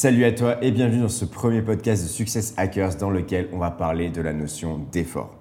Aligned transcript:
Salut 0.00 0.24
à 0.24 0.30
toi 0.30 0.62
et 0.62 0.70
bienvenue 0.70 1.00
dans 1.00 1.08
ce 1.08 1.24
premier 1.24 1.60
podcast 1.60 2.04
de 2.04 2.08
Success 2.08 2.54
Hackers 2.56 2.94
dans 2.98 3.10
lequel 3.10 3.48
on 3.52 3.58
va 3.58 3.72
parler 3.72 4.10
de 4.10 4.20
la 4.20 4.32
notion 4.32 4.78
d'effort. 4.92 5.34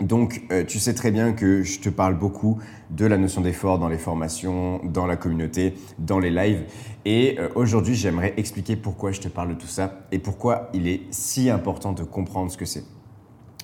Donc, 0.00 0.42
euh, 0.50 0.64
tu 0.64 0.80
sais 0.80 0.94
très 0.94 1.12
bien 1.12 1.32
que 1.32 1.62
je 1.62 1.78
te 1.78 1.88
parle 1.88 2.18
beaucoup 2.18 2.58
de 2.90 3.06
la 3.06 3.16
notion 3.16 3.40
d'effort 3.40 3.78
dans 3.78 3.86
les 3.86 3.96
formations, 3.96 4.80
dans 4.82 5.06
la 5.06 5.14
communauté, 5.14 5.74
dans 6.00 6.18
les 6.18 6.30
lives. 6.30 6.64
Et 7.04 7.36
euh, 7.38 7.50
aujourd'hui, 7.54 7.94
j'aimerais 7.94 8.34
expliquer 8.36 8.74
pourquoi 8.74 9.12
je 9.12 9.20
te 9.20 9.28
parle 9.28 9.50
de 9.50 9.54
tout 9.54 9.68
ça 9.68 10.00
et 10.10 10.18
pourquoi 10.18 10.70
il 10.74 10.88
est 10.88 11.02
si 11.12 11.48
important 11.48 11.92
de 11.92 12.02
comprendre 12.02 12.50
ce 12.50 12.56
que 12.56 12.64
c'est. 12.66 12.82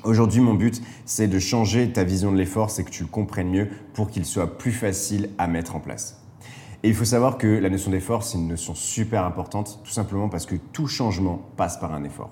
Aujourd'hui, 0.05 0.41
mon 0.41 0.55
but, 0.55 0.81
c'est 1.07 1.27
de 1.27 1.41
changer 1.41 1.91
ta 1.91 2.05
vision 2.05 2.31
de 2.31 2.37
l'effort, 2.37 2.71
c'est 2.71 2.85
que 2.85 2.91
tu 2.91 3.03
le 3.03 3.09
comprennes 3.09 3.51
mieux 3.51 3.69
pour 3.95 4.09
qu'il 4.09 4.25
soit 4.25 4.59
plus 4.59 4.71
facile 4.71 5.31
à 5.39 5.49
mettre 5.49 5.75
en 5.75 5.81
place. 5.81 6.24
Et 6.85 6.89
il 6.89 6.95
faut 6.95 7.07
savoir 7.07 7.39
que 7.39 7.47
la 7.47 7.71
notion 7.71 7.91
d'effort, 7.91 8.23
c'est 8.23 8.37
une 8.37 8.47
notion 8.47 8.75
super 8.75 9.25
importante, 9.25 9.81
tout 9.85 9.91
simplement 9.91 10.29
parce 10.29 10.45
que 10.45 10.57
tout 10.75 10.87
changement 10.87 11.41
passe 11.57 11.79
par 11.79 11.95
un 11.95 12.05
effort. 12.05 12.29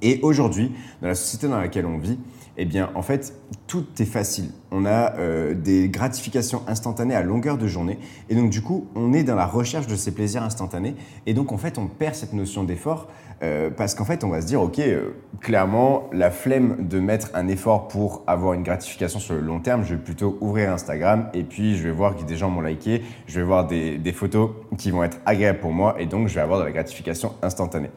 Et 0.00 0.18
aujourd'hui, 0.22 0.72
dans 1.02 1.08
la 1.08 1.14
société 1.14 1.46
dans 1.46 1.60
laquelle 1.60 1.84
on 1.84 1.98
vit, 1.98 2.18
eh 2.56 2.64
bien, 2.64 2.90
en 2.94 3.02
fait, 3.02 3.34
tout 3.66 3.86
est 3.98 4.04
facile. 4.04 4.50
On 4.70 4.84
a 4.84 5.16
euh, 5.16 5.54
des 5.54 5.88
gratifications 5.88 6.62
instantanées 6.66 7.14
à 7.14 7.22
longueur 7.22 7.58
de 7.58 7.66
journée. 7.66 7.98
Et 8.28 8.34
donc, 8.34 8.50
du 8.50 8.62
coup, 8.62 8.86
on 8.94 9.12
est 9.12 9.22
dans 9.22 9.36
la 9.36 9.46
recherche 9.46 9.86
de 9.86 9.96
ces 9.96 10.12
plaisirs 10.12 10.42
instantanés. 10.42 10.94
Et 11.26 11.34
donc, 11.34 11.52
en 11.52 11.58
fait, 11.58 11.78
on 11.78 11.86
perd 11.86 12.14
cette 12.14 12.32
notion 12.32 12.64
d'effort 12.64 13.08
euh, 13.42 13.70
parce 13.70 13.94
qu'en 13.94 14.04
fait, 14.04 14.24
on 14.24 14.28
va 14.28 14.42
se 14.42 14.46
dire, 14.46 14.60
OK, 14.60 14.78
euh, 14.78 15.10
clairement, 15.40 16.10
la 16.12 16.30
flemme 16.30 16.88
de 16.88 17.00
mettre 17.00 17.30
un 17.34 17.48
effort 17.48 17.88
pour 17.88 18.22
avoir 18.26 18.52
une 18.52 18.62
gratification 18.62 19.18
sur 19.18 19.34
le 19.34 19.40
long 19.40 19.60
terme, 19.60 19.82
je 19.82 19.94
vais 19.94 20.00
plutôt 20.00 20.36
ouvrir 20.40 20.72
Instagram 20.72 21.30
et 21.32 21.42
puis 21.42 21.76
je 21.76 21.84
vais 21.84 21.90
voir 21.90 22.16
que 22.16 22.24
des 22.24 22.36
gens 22.36 22.50
m'ont 22.50 22.60
liké, 22.60 23.02
je 23.26 23.40
vais 23.40 23.46
voir 23.46 23.66
des, 23.66 23.96
des 23.96 24.12
photos 24.12 24.50
qui 24.76 24.90
vont 24.90 25.02
être 25.02 25.18
agréables 25.24 25.60
pour 25.60 25.72
moi 25.72 25.96
et 25.98 26.04
donc 26.04 26.28
je 26.28 26.34
vais 26.34 26.42
avoir 26.42 26.58
de 26.58 26.64
la 26.64 26.72
gratification 26.72 27.32
instantanée. 27.40 27.90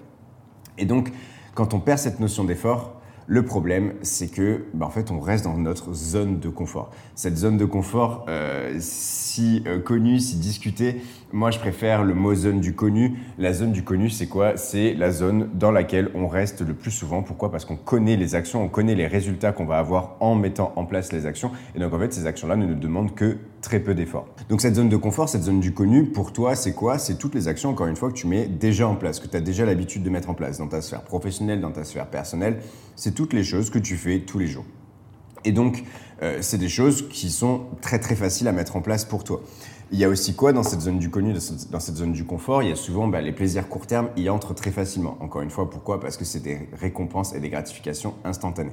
Et 0.77 0.85
donc, 0.85 1.11
quand 1.55 1.73
on 1.73 1.79
perd 1.79 1.99
cette 1.99 2.21
notion 2.21 2.45
d'effort, 2.45 3.01
le 3.27 3.43
problème, 3.43 3.93
c'est 4.01 4.27
que, 4.27 4.65
bah, 4.73 4.85
en 4.85 4.89
fait, 4.89 5.11
on 5.11 5.19
reste 5.19 5.45
dans 5.45 5.57
notre 5.57 5.93
zone 5.93 6.39
de 6.39 6.49
confort. 6.49 6.91
Cette 7.15 7.37
zone 7.37 7.57
de 7.57 7.65
confort, 7.65 8.25
euh, 8.27 8.75
si 8.79 9.63
euh, 9.65 9.79
connue, 9.79 10.19
si 10.19 10.35
discutée, 10.37 11.01
moi, 11.31 11.49
je 11.49 11.57
préfère 11.57 12.03
le 12.03 12.13
mot 12.13 12.35
zone 12.35 12.59
du 12.59 12.75
connu. 12.75 13.17
La 13.39 13.53
zone 13.53 13.71
du 13.71 13.83
connu, 13.83 14.09
c'est 14.09 14.27
quoi? 14.27 14.55
C'est 14.55 14.93
la 14.93 15.11
zone 15.11 15.49
dans 15.53 15.71
laquelle 15.71 16.09
on 16.13 16.27
reste 16.27 16.61
le 16.61 16.73
plus 16.73 16.91
souvent. 16.91 17.23
Pourquoi? 17.23 17.51
Parce 17.51 17.65
qu'on 17.65 17.75
connaît 17.75 18.17
les 18.17 18.35
actions, 18.35 18.61
on 18.61 18.69
connaît 18.69 18.93
les 18.93 19.07
résultats 19.07 19.51
qu'on 19.51 19.65
va 19.65 19.79
avoir 19.79 20.17
en 20.19 20.35
mettant 20.35 20.73
en 20.75 20.85
place 20.85 21.11
les 21.11 21.25
actions. 21.25 21.51
Et 21.75 21.79
donc, 21.79 21.93
en 21.93 21.99
fait, 21.99 22.13
ces 22.13 22.27
actions-là 22.27 22.55
ne 22.55 22.67
nous 22.67 22.75
demandent 22.75 23.15
que 23.15 23.37
très 23.61 23.79
peu 23.79 23.95
d'efforts. 23.95 24.27
Donc, 24.49 24.61
cette 24.61 24.75
zone 24.75 24.89
de 24.89 24.97
confort, 24.97 25.27
cette 25.27 25.43
zone 25.43 25.59
du 25.59 25.73
connu, 25.73 26.05
pour 26.05 26.33
toi, 26.33 26.55
c'est 26.55 26.73
quoi? 26.73 26.99
C'est 26.99 27.15
toutes 27.17 27.33
les 27.33 27.47
actions, 27.47 27.69
encore 27.69 27.87
une 27.87 27.95
fois, 27.95 28.09
que 28.09 28.15
tu 28.15 28.27
mets 28.27 28.45
déjà 28.45 28.87
en 28.87 28.95
place, 28.95 29.19
que 29.19 29.27
tu 29.27 29.37
as 29.37 29.41
déjà 29.41 29.65
l'habitude 29.65 30.03
de 30.03 30.09
mettre 30.09 30.29
en 30.29 30.35
place 30.35 30.59
dans 30.59 30.67
ta 30.67 30.81
sphère 30.81 31.01
professionnelle, 31.01 31.61
dans 31.61 31.71
ta 31.71 31.83
sphère 31.83 32.07
personnelle. 32.07 32.59
Toutes 33.13 33.33
les 33.33 33.43
choses 33.43 33.69
que 33.69 33.79
tu 33.79 33.97
fais 33.97 34.19
tous 34.19 34.39
les 34.39 34.47
jours. 34.47 34.65
Et 35.45 35.51
donc, 35.51 35.83
euh, 36.21 36.39
c'est 36.41 36.57
des 36.57 36.69
choses 36.69 37.07
qui 37.09 37.29
sont 37.29 37.65
très 37.81 37.99
très 37.99 38.15
faciles 38.15 38.47
à 38.47 38.51
mettre 38.51 38.75
en 38.75 38.81
place 38.81 39.05
pour 39.05 39.23
toi. 39.23 39.41
Il 39.91 39.99
y 39.99 40.05
a 40.05 40.09
aussi 40.09 40.35
quoi 40.35 40.53
dans 40.53 40.63
cette 40.63 40.81
zone 40.81 40.97
du 40.97 41.09
connu, 41.09 41.33
dans 41.33 41.79
cette 41.79 41.95
zone 41.95 42.13
du 42.13 42.25
confort? 42.25 42.63
Il 42.63 42.69
y 42.69 42.71
a 42.71 42.75
souvent 42.75 43.07
bah, 43.07 43.21
les 43.21 43.31
plaisirs 43.31 43.69
court 43.69 43.85
terme, 43.85 44.09
y 44.17 44.29
entrent 44.29 44.55
très 44.55 44.71
facilement. 44.71 45.17
Encore 45.19 45.41
une 45.41 45.51
fois, 45.51 45.69
pourquoi? 45.69 45.99
Parce 45.99 46.17
que 46.17 46.25
c'est 46.25 46.39
des 46.39 46.69
récompenses 46.73 47.35
et 47.35 47.39
des 47.39 47.49
gratifications 47.49 48.15
instantanées. 48.23 48.71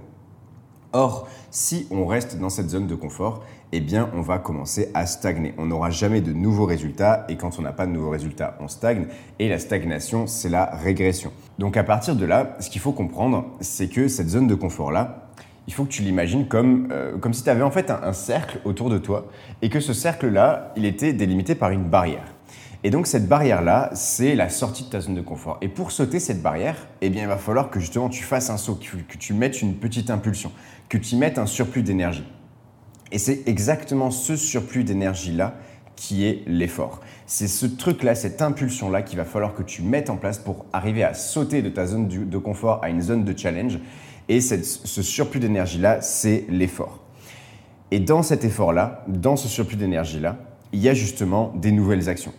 Or, 0.92 1.28
si 1.50 1.86
on 1.90 2.04
reste 2.06 2.38
dans 2.38 2.48
cette 2.48 2.70
zone 2.70 2.86
de 2.86 2.94
confort, 2.94 3.44
eh 3.72 3.80
bien, 3.80 4.10
on 4.14 4.22
va 4.22 4.38
commencer 4.38 4.90
à 4.92 5.06
stagner. 5.06 5.54
On 5.56 5.66
n'aura 5.66 5.90
jamais 5.90 6.20
de 6.20 6.32
nouveaux 6.32 6.66
résultats 6.66 7.26
et 7.28 7.36
quand 7.36 7.58
on 7.58 7.62
n'a 7.62 7.72
pas 7.72 7.86
de 7.86 7.92
nouveaux 7.92 8.10
résultats, 8.10 8.56
on 8.60 8.66
stagne. 8.66 9.06
Et 9.38 9.48
la 9.48 9.60
stagnation, 9.60 10.26
c'est 10.26 10.48
la 10.48 10.64
régression. 10.64 11.32
Donc, 11.58 11.76
à 11.76 11.84
partir 11.84 12.16
de 12.16 12.24
là, 12.24 12.56
ce 12.58 12.70
qu'il 12.70 12.80
faut 12.80 12.92
comprendre, 12.92 13.46
c'est 13.60 13.88
que 13.88 14.08
cette 14.08 14.28
zone 14.28 14.48
de 14.48 14.56
confort-là, 14.56 15.28
il 15.68 15.72
faut 15.72 15.84
que 15.84 15.90
tu 15.90 16.02
l'imagines 16.02 16.48
comme, 16.48 16.88
euh, 16.90 17.16
comme 17.18 17.32
si 17.32 17.44
tu 17.44 17.50
avais 17.50 17.62
en 17.62 17.70
fait 17.70 17.90
un, 17.90 18.12
cercle 18.12 18.58
autour 18.64 18.90
de 18.90 18.98
toi 18.98 19.28
et 19.62 19.68
que 19.68 19.78
ce 19.78 19.92
cercle-là, 19.92 20.72
il 20.76 20.84
était 20.84 21.12
délimité 21.12 21.54
par 21.54 21.70
une 21.70 21.84
barrière. 21.84 22.24
Et 22.82 22.90
donc 22.90 23.06
cette 23.06 23.28
barrière-là, 23.28 23.90
c'est 23.94 24.34
la 24.34 24.48
sortie 24.48 24.84
de 24.84 24.88
ta 24.88 25.00
zone 25.00 25.14
de 25.14 25.20
confort. 25.20 25.58
Et 25.60 25.68
pour 25.68 25.92
sauter 25.92 26.18
cette 26.18 26.40
barrière, 26.40 26.88
eh 27.02 27.10
bien, 27.10 27.22
il 27.22 27.28
va 27.28 27.36
falloir 27.36 27.70
que 27.70 27.78
justement 27.78 28.08
tu 28.08 28.22
fasses 28.22 28.48
un 28.48 28.56
saut, 28.56 28.76
que, 28.76 29.16
tu 29.18 29.34
mettes 29.34 29.60
une 29.60 29.74
petite 29.74 30.08
impulsion, 30.10 30.50
que 30.88 30.96
tu 30.96 31.16
mettes 31.16 31.38
un 31.38 31.46
surplus 31.46 31.82
d'énergie. 31.82 32.24
Et 33.12 33.18
c'est 33.18 33.42
exactement 33.46 34.10
ce 34.10 34.36
surplus 34.36 34.84
d'énergie-là 34.84 35.54
qui 35.94 36.24
est 36.24 36.42
l'effort. 36.46 37.00
C'est 37.26 37.48
ce 37.48 37.66
truc-là, 37.66 38.14
cette 38.14 38.40
impulsion-là 38.40 39.02
qu'il 39.02 39.18
va 39.18 39.26
falloir 39.26 39.54
que 39.54 39.62
tu 39.62 39.82
mettes 39.82 40.08
en 40.08 40.16
place 40.16 40.38
pour 40.38 40.64
arriver 40.72 41.04
à 41.04 41.12
sauter 41.12 41.60
de 41.60 41.68
ta 41.68 41.86
zone 41.86 42.08
de 42.08 42.38
confort 42.38 42.82
à 42.82 42.88
une 42.88 43.02
zone 43.02 43.24
de 43.24 43.36
challenge. 43.36 43.78
Et 44.30 44.40
ce 44.40 45.02
surplus 45.02 45.40
d'énergie-là, 45.40 46.00
c'est 46.00 46.46
l'effort. 46.48 47.00
Et 47.90 48.00
dans 48.00 48.22
cet 48.22 48.44
effort-là, 48.44 49.04
dans 49.08 49.36
ce 49.36 49.48
surplus 49.48 49.76
d'énergie-là, 49.76 50.38
il 50.72 50.80
y 50.80 50.88
a 50.88 50.94
justement 50.94 51.52
des 51.56 51.72
nouvelles 51.72 52.08
actions. 52.08 52.32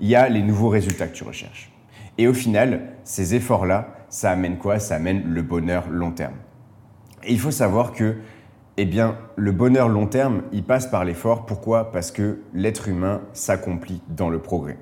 Il 0.00 0.08
y 0.08 0.14
a 0.14 0.28
les 0.28 0.42
nouveaux 0.42 0.68
résultats 0.68 1.06
que 1.08 1.14
tu 1.14 1.24
recherches. 1.24 1.70
Et 2.18 2.28
au 2.28 2.34
final, 2.34 2.94
ces 3.04 3.34
efforts-là, 3.34 3.94
ça 4.08 4.30
amène 4.30 4.58
quoi? 4.58 4.78
Ça 4.78 4.96
amène 4.96 5.22
le 5.24 5.42
bonheur 5.42 5.88
long 5.90 6.10
terme. 6.10 6.34
Et 7.24 7.32
il 7.32 7.40
faut 7.40 7.50
savoir 7.50 7.92
que, 7.92 8.16
eh 8.76 8.84
bien, 8.84 9.16
le 9.36 9.52
bonheur 9.52 9.88
long 9.88 10.06
terme, 10.06 10.42
il 10.52 10.62
passe 10.62 10.86
par 10.86 11.04
l'effort. 11.04 11.46
Pourquoi? 11.46 11.90
Parce 11.92 12.10
que 12.10 12.40
l'être 12.52 12.88
humain 12.88 13.22
s'accomplit 13.32 14.02
dans 14.08 14.28
le 14.28 14.38
progrès 14.38 14.78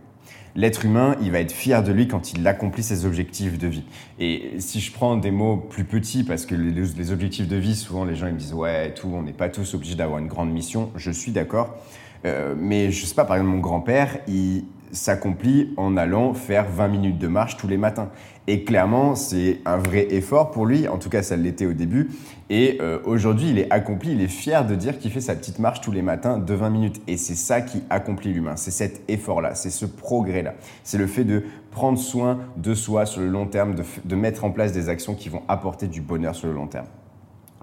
l'être 0.56 0.84
humain, 0.84 1.16
il 1.21 1.31
va 1.31 1.41
être 1.41 1.53
fier 1.53 1.82
de 1.82 1.92
lui 1.92 2.09
quand 2.09 2.32
il 2.32 2.47
accomplit 2.47 2.82
ses 2.82 3.04
objectifs 3.04 3.59
de 3.59 3.66
vie. 3.66 3.84
Et 4.19 4.53
si 4.59 4.81
je 4.81 4.92
prends 4.92 5.16
des 5.16 5.31
mots 5.31 5.56
plus 5.56 5.84
petits, 5.84 6.25
parce 6.25 6.47
que 6.47 6.54
les, 6.54 7.12
objectifs 7.12 7.48
de 7.48 7.56
vie, 7.56 7.75
souvent 7.75 8.04
les 8.04 8.15
gens 8.15 8.26
ils 8.26 8.34
me 8.34 8.38
disent 8.38 8.54
ouais, 8.54 8.94
tout, 8.94 9.10
on 9.12 9.22
n'est 9.22 9.32
pas 9.32 9.48
tous 9.48 9.75
obligés 9.75 9.97
d'avoir 9.97 10.19
une 10.19 10.28
grande 10.28 10.53
mission. 10.53 10.91
Je 10.97 11.10
suis 11.10 11.32
d'accord. 11.32 11.76
Euh, 12.25 12.55
mais 12.57 12.91
je 12.91 13.07
sais 13.07 13.15
pas, 13.15 13.25
par 13.25 13.37
exemple, 13.37 13.53
mon 13.53 13.61
grand-père, 13.61 14.19
il, 14.29 14.65
s'accomplit 14.95 15.75
en 15.77 15.97
allant 15.97 16.35
faire 16.35 16.67
20 16.69 16.89
minutes 16.89 17.19
de 17.19 17.29
marche 17.29 17.57
tous 17.57 17.69
les 17.69 17.77
matins. 17.77 18.11
Et 18.47 18.65
clairement, 18.65 19.15
c'est 19.15 19.61
un 19.65 19.79
vrai 19.79 20.07
effort 20.11 20.51
pour 20.51 20.67
lui, 20.67 20.87
en 20.87 20.99
tout 20.99 21.09
cas 21.09 21.23
ça 21.23 21.37
l'était 21.37 21.67
au 21.67 21.73
début. 21.73 22.11
Et 22.51 22.79
euh, 22.81 22.99
aujourd'hui, 23.05 23.51
il 23.51 23.59
est 23.59 23.73
accompli, 23.73 24.13
il 24.13 24.21
est 24.21 24.29
fier 24.29 24.67
de 24.67 24.75
dire 24.75 24.99
qu'il 24.99 25.11
fait 25.11 25.23
sa 25.23 25.34
petite 25.34 25.59
marche 25.59 25.81
tous 25.81 25.93
les 25.93 26.03
matins 26.03 26.39
de 26.39 26.55
20 26.55 26.71
minutes. 26.71 27.03
Et 27.09 27.17
c'est 27.17 27.34
ça 27.34 27.63
qui 27.63 27.83
accomplit 27.89 28.33
l'humain, 28.33 28.57
c'est 28.57 28.71
cet 28.71 29.03
effort-là, 29.09 29.55
c'est 29.55 29.71
ce 29.71 29.87
progrès-là. 29.87 30.55
C'est 30.83 30.99
le 30.99 31.07
fait 31.07 31.25
de 31.25 31.43
prendre 31.71 31.99
soin 31.99 32.39
de 32.57 32.75
soi 32.75 33.07
sur 33.07 33.22
le 33.22 33.28
long 33.28 33.47
terme, 33.47 33.75
de 34.04 34.16
mettre 34.16 34.45
en 34.45 34.51
place 34.51 34.72
des 34.72 34.89
actions 34.89 35.15
qui 35.15 35.28
vont 35.28 35.43
apporter 35.48 35.89
du 35.89 36.03
bonheur 36.03 36.34
sur 36.34 36.48
le 36.48 36.54
long 36.54 36.66
terme. 36.66 36.87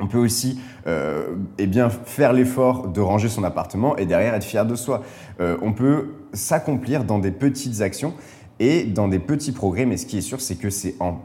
On 0.02 0.08
peut 0.08 0.18
aussi 0.18 0.60
euh, 0.88 1.36
eh 1.60 1.70
faire 2.06 2.34
l'effort 2.34 2.88
de 2.88 3.00
ranger 3.00 3.30
son 3.30 3.44
appartement 3.44 3.96
et 3.98 4.06
derrière 4.06 4.34
être 4.34 4.44
fier 4.44 4.66
de 4.66 4.76
soi. 4.76 5.04
Euh, 5.40 5.58
on 5.62 5.74
peut 5.74 6.16
s'accomplir 6.34 7.04
dans 7.04 7.20
des 7.20 7.32
petites 7.32 7.82
actions 7.82 8.16
et 8.60 8.84
dans 8.84 9.08
des 9.08 9.20
petits 9.20 9.52
progrès, 9.52 9.86
mais 9.86 9.98
ce 9.98 10.08
qui 10.08 10.18
est 10.18 10.22
sûr, 10.22 10.42
c'est 10.42 10.56
que 10.56 10.72
c'est 10.72 10.96
en 11.00 11.20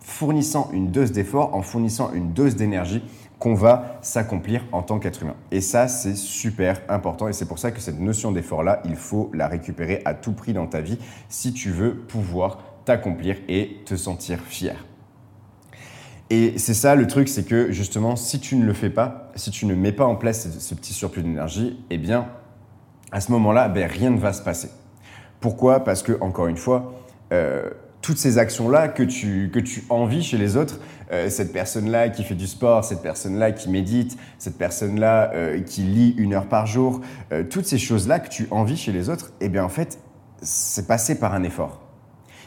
fournissant 0.00 0.70
une 0.72 0.90
dose 0.90 1.12
d'effort, 1.12 1.54
en 1.54 1.62
fournissant 1.62 2.12
une 2.14 2.32
dose 2.32 2.56
d'énergie 2.56 3.02
qu'on 3.38 3.54
va 3.54 3.98
s'accomplir 4.00 4.64
en 4.72 4.82
tant 4.82 4.98
qu'être 4.98 5.22
humain. 5.22 5.36
Et 5.50 5.60
ça, 5.60 5.88
c'est 5.88 6.16
super 6.16 6.80
important 6.88 7.28
et 7.28 7.34
c'est 7.34 7.44
pour 7.44 7.58
ça 7.58 7.70
que 7.70 7.80
cette 7.80 8.00
notion 8.00 8.32
d'effort-là, 8.32 8.80
il 8.86 8.96
faut 8.96 9.30
la 9.34 9.46
récupérer 9.46 10.00
à 10.06 10.14
tout 10.14 10.32
prix 10.32 10.54
dans 10.54 10.66
ta 10.66 10.80
vie 10.80 10.98
si 11.28 11.52
tu 11.52 11.70
veux 11.70 11.94
pouvoir 11.94 12.58
t'accomplir 12.86 13.36
et 13.48 13.82
te 13.84 13.94
sentir 13.94 14.40
fier. 14.40 14.86
Et 16.30 16.58
c'est 16.58 16.74
ça 16.74 16.96
le 16.96 17.06
truc, 17.06 17.28
c'est 17.28 17.44
que 17.44 17.70
justement, 17.70 18.16
si 18.16 18.40
tu 18.40 18.56
ne 18.56 18.64
le 18.64 18.72
fais 18.72 18.90
pas, 18.90 19.30
si 19.36 19.50
tu 19.50 19.64
ne 19.66 19.74
mets 19.74 19.92
pas 19.92 20.06
en 20.06 20.16
place 20.16 20.48
ce, 20.58 20.74
petit 20.74 20.92
surplus 20.92 21.22
d'énergie, 21.22 21.78
eh 21.90 21.98
bien, 21.98 22.28
à 23.12 23.20
ce 23.20 23.30
moment-là, 23.32 23.68
ben, 23.68 23.88
rien 23.88 24.10
ne 24.10 24.18
va 24.18 24.32
se 24.32 24.42
passer. 24.42 24.70
Pourquoi? 25.40 25.84
Parce 25.84 26.02
que, 26.02 26.18
encore 26.20 26.48
une 26.48 26.56
fois, 26.56 26.94
euh, 27.32 27.70
toutes 28.02 28.18
ces 28.18 28.38
actions-là 28.38 28.88
que 28.88 29.04
tu, 29.04 29.50
que 29.52 29.60
tu 29.60 29.84
envies 29.88 30.22
chez 30.22 30.36
les 30.36 30.56
autres, 30.56 30.80
euh, 31.12 31.30
cette 31.30 31.52
personne-là 31.52 32.08
qui 32.08 32.24
fait 32.24 32.34
du 32.34 32.48
sport, 32.48 32.84
cette 32.84 33.02
personne-là 33.02 33.52
qui 33.52 33.70
médite, 33.70 34.16
cette 34.38 34.58
personne-là 34.58 35.30
euh, 35.32 35.60
qui 35.60 35.82
lit 35.82 36.14
une 36.18 36.34
heure 36.34 36.48
par 36.48 36.66
jour, 36.66 37.00
toutes 37.50 37.66
ces 37.66 37.78
choses-là 37.78 38.18
que 38.18 38.28
tu 38.28 38.48
envies 38.50 38.76
chez 38.76 38.92
les 38.92 39.08
autres, 39.08 39.32
eh 39.40 39.48
bien 39.48 39.64
en 39.64 39.68
fait, 39.68 39.98
c'est 40.42 40.88
passé 40.88 41.18
par 41.18 41.34
un 41.34 41.44
effort. 41.44 41.85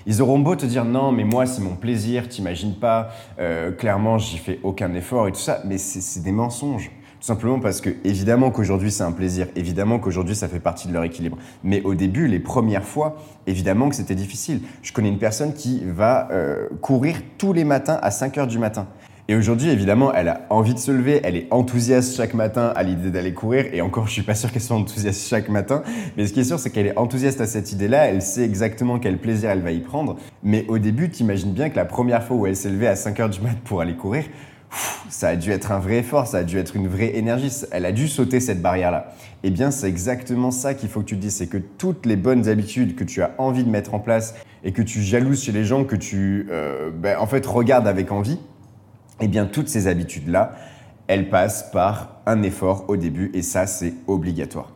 Ils 0.05 0.21
auront 0.21 0.39
beau 0.39 0.55
te 0.55 0.65
dire 0.65 0.85
non, 0.85 1.11
mais 1.11 1.23
moi 1.23 1.45
c'est 1.45 1.61
mon 1.61 1.75
plaisir, 1.75 2.27
t'imagines 2.29 2.75
pas, 2.75 3.09
clairement 3.77 4.17
j'y 4.17 4.37
fais 4.37 4.59
aucun 4.63 4.93
effort 4.93 5.27
et 5.27 5.31
tout 5.31 5.39
ça, 5.39 5.61
mais 5.65 5.77
c'est 5.77 6.21
des 6.21 6.31
mensonges. 6.31 6.91
Tout 7.19 7.25
simplement 7.25 7.59
parce 7.59 7.81
que, 7.81 7.89
évidemment 8.05 8.49
qu'aujourd'hui 8.49 8.91
c'est 8.91 9.03
un 9.03 9.11
plaisir, 9.11 9.47
évidemment 9.57 9.99
qu'aujourd'hui 9.99 10.35
ça 10.35 10.47
fait 10.47 10.61
partie 10.61 10.87
de 10.87 10.93
leur 10.93 11.03
équilibre. 11.03 11.37
Mais 11.65 11.81
au 11.81 11.93
début, 11.93 12.27
les 12.27 12.39
premières 12.39 12.85
fois, 12.85 13.17
évidemment 13.45 13.89
que 13.89 13.95
c'était 13.95 14.15
difficile. 14.15 14.61
Je 14.81 14.93
connais 14.93 15.09
une 15.09 15.19
personne 15.19 15.53
qui 15.53 15.83
va 15.85 16.29
euh, 16.31 16.69
courir 16.81 17.17
tous 17.37 17.51
les 17.51 17.65
matins 17.65 17.99
à 18.01 18.09
5 18.09 18.37
heures 18.37 18.47
du 18.47 18.57
matin. 18.57 18.87
Et 19.29 19.35
aujourd'hui, 19.35 19.69
évidemment, 19.69 20.11
elle 20.11 20.27
a 20.27 20.41
envie 20.49 20.73
de 20.73 20.79
se 20.79 20.89
lever, 20.89 21.21
elle 21.23 21.35
est 21.35 21.45
enthousiaste 21.51 22.17
chaque 22.17 22.33
matin 22.33 22.73
à 22.75 22.81
l'idée 22.81 23.11
d'aller 23.11 23.31
courir. 23.31 23.67
Et 23.71 23.79
encore, 23.79 24.07
je 24.07 24.13
suis 24.13 24.23
pas 24.23 24.33
sûr 24.33 24.51
qu'elle 24.51 24.63
soit 24.63 24.75
enthousiaste 24.75 25.29
chaque 25.29 25.49
matin. 25.49 25.83
Mais 26.17 26.25
ce 26.25 26.33
qui 26.33 26.39
est 26.39 26.43
sûr, 26.43 26.57
c'est 26.57 26.71
qu'elle 26.71 26.87
est 26.87 26.97
enthousiaste 26.97 27.39
à 27.39 27.45
cette 27.45 27.71
idée-là. 27.71 28.07
Elle 28.07 28.23
sait 28.23 28.43
exactement 28.43 28.97
quel 28.97 29.19
plaisir 29.19 29.51
elle 29.51 29.61
va 29.61 29.71
y 29.71 29.81
prendre. 29.81 30.17
Mais 30.41 30.65
au 30.67 30.79
début, 30.79 31.11
tu 31.11 31.21
imagines 31.21 31.53
bien 31.53 31.69
que 31.69 31.75
la 31.75 31.85
première 31.85 32.23
fois 32.23 32.37
où 32.37 32.47
elle 32.47 32.55
s'est 32.55 32.71
levée 32.71 32.87
à 32.87 32.95
5 32.95 33.19
heures 33.19 33.29
du 33.29 33.39
matin 33.39 33.59
pour 33.65 33.81
aller 33.81 33.93
courir, 33.93 34.23
ça 35.09 35.27
a 35.27 35.35
dû 35.35 35.51
être 35.51 35.71
un 35.71 35.79
vrai 35.79 35.97
effort, 35.97 36.25
ça 36.25 36.39
a 36.39 36.43
dû 36.43 36.57
être 36.57 36.75
une 36.75 36.87
vraie 36.87 37.15
énergie, 37.15 37.51
elle 37.71 37.85
a 37.85 37.91
dû 37.91 38.07
sauter 38.07 38.39
cette 38.39 38.63
barrière-là. 38.63 39.13
Eh 39.43 39.51
bien, 39.51 39.69
c'est 39.69 39.87
exactement 39.87 40.49
ça 40.49 40.73
qu'il 40.73 40.89
faut 40.89 41.01
que 41.01 41.05
tu 41.05 41.15
te 41.15 41.21
dises, 41.21 41.35
c'est 41.35 41.47
que 41.47 41.57
toutes 41.57 42.07
les 42.07 42.15
bonnes 42.15 42.49
habitudes 42.49 42.95
que 42.95 43.03
tu 43.03 43.21
as 43.21 43.35
envie 43.37 43.63
de 43.63 43.69
mettre 43.69 43.93
en 43.93 43.99
place 43.99 44.33
et 44.63 44.71
que 44.71 44.81
tu 44.81 45.03
jalouses 45.03 45.43
chez 45.43 45.51
les 45.51 45.65
gens, 45.65 45.83
que 45.83 45.95
tu, 45.95 46.47
euh, 46.49 46.89
ben, 46.91 47.19
en 47.19 47.27
fait, 47.27 47.45
regardes 47.45 47.87
avec 47.87 48.11
envie, 48.11 48.39
eh 49.21 49.27
bien, 49.27 49.45
toutes 49.45 49.69
ces 49.69 49.87
habitudes-là, 49.87 50.53
elles 51.07 51.29
passent 51.29 51.71
par 51.71 52.21
un 52.25 52.43
effort 52.43 52.85
au 52.87 52.97
début 52.97 53.31
et 53.33 53.41
ça, 53.41 53.65
c'est 53.67 53.93
obligatoire. 54.07 54.71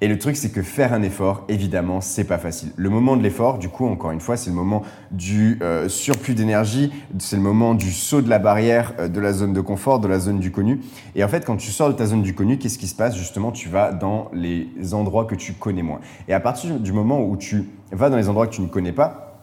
Et 0.00 0.08
le 0.08 0.18
truc, 0.18 0.36
c'est 0.36 0.50
que 0.50 0.62
faire 0.62 0.92
un 0.92 1.02
effort, 1.02 1.44
évidemment, 1.48 2.00
c'est 2.00 2.24
pas 2.24 2.36
facile. 2.38 2.72
Le 2.76 2.90
moment 2.90 3.16
de 3.16 3.22
l'effort, 3.22 3.58
du 3.58 3.68
coup, 3.68 3.86
encore 3.86 4.10
une 4.10 4.20
fois, 4.20 4.36
c'est 4.36 4.50
le 4.50 4.56
moment 4.56 4.82
du 5.10 5.58
euh, 5.62 5.88
surplus 5.88 6.34
d'énergie, 6.34 6.92
c'est 7.18 7.36
le 7.36 7.42
moment 7.42 7.74
du 7.74 7.90
saut 7.90 8.20
de 8.20 8.28
la 8.28 8.38
barrière 8.38 8.92
euh, 8.98 9.08
de 9.08 9.20
la 9.20 9.32
zone 9.32 9.52
de 9.52 9.60
confort, 9.60 10.00
de 10.00 10.08
la 10.08 10.18
zone 10.18 10.40
du 10.40 10.50
connu. 10.50 10.80
Et 11.14 11.24
en 11.24 11.28
fait, 11.28 11.44
quand 11.44 11.56
tu 11.56 11.70
sors 11.70 11.88
de 11.88 11.94
ta 11.94 12.06
zone 12.06 12.22
du 12.22 12.34
connu, 12.34 12.58
qu'est-ce 12.58 12.78
qui 12.78 12.88
se 12.88 12.94
passe? 12.94 13.16
Justement, 13.16 13.50
tu 13.50 13.68
vas 13.68 13.92
dans 13.92 14.30
les 14.34 14.68
endroits 14.92 15.24
que 15.24 15.34
tu 15.34 15.54
connais 15.54 15.82
moins. 15.82 16.00
Et 16.28 16.34
à 16.34 16.40
partir 16.40 16.78
du 16.78 16.92
moment 16.92 17.24
où 17.24 17.36
tu 17.36 17.64
vas 17.92 18.10
dans 18.10 18.16
les 18.16 18.28
endroits 18.28 18.46
que 18.46 18.54
tu 18.54 18.62
ne 18.62 18.68
connais 18.68 18.92
pas, 18.92 19.33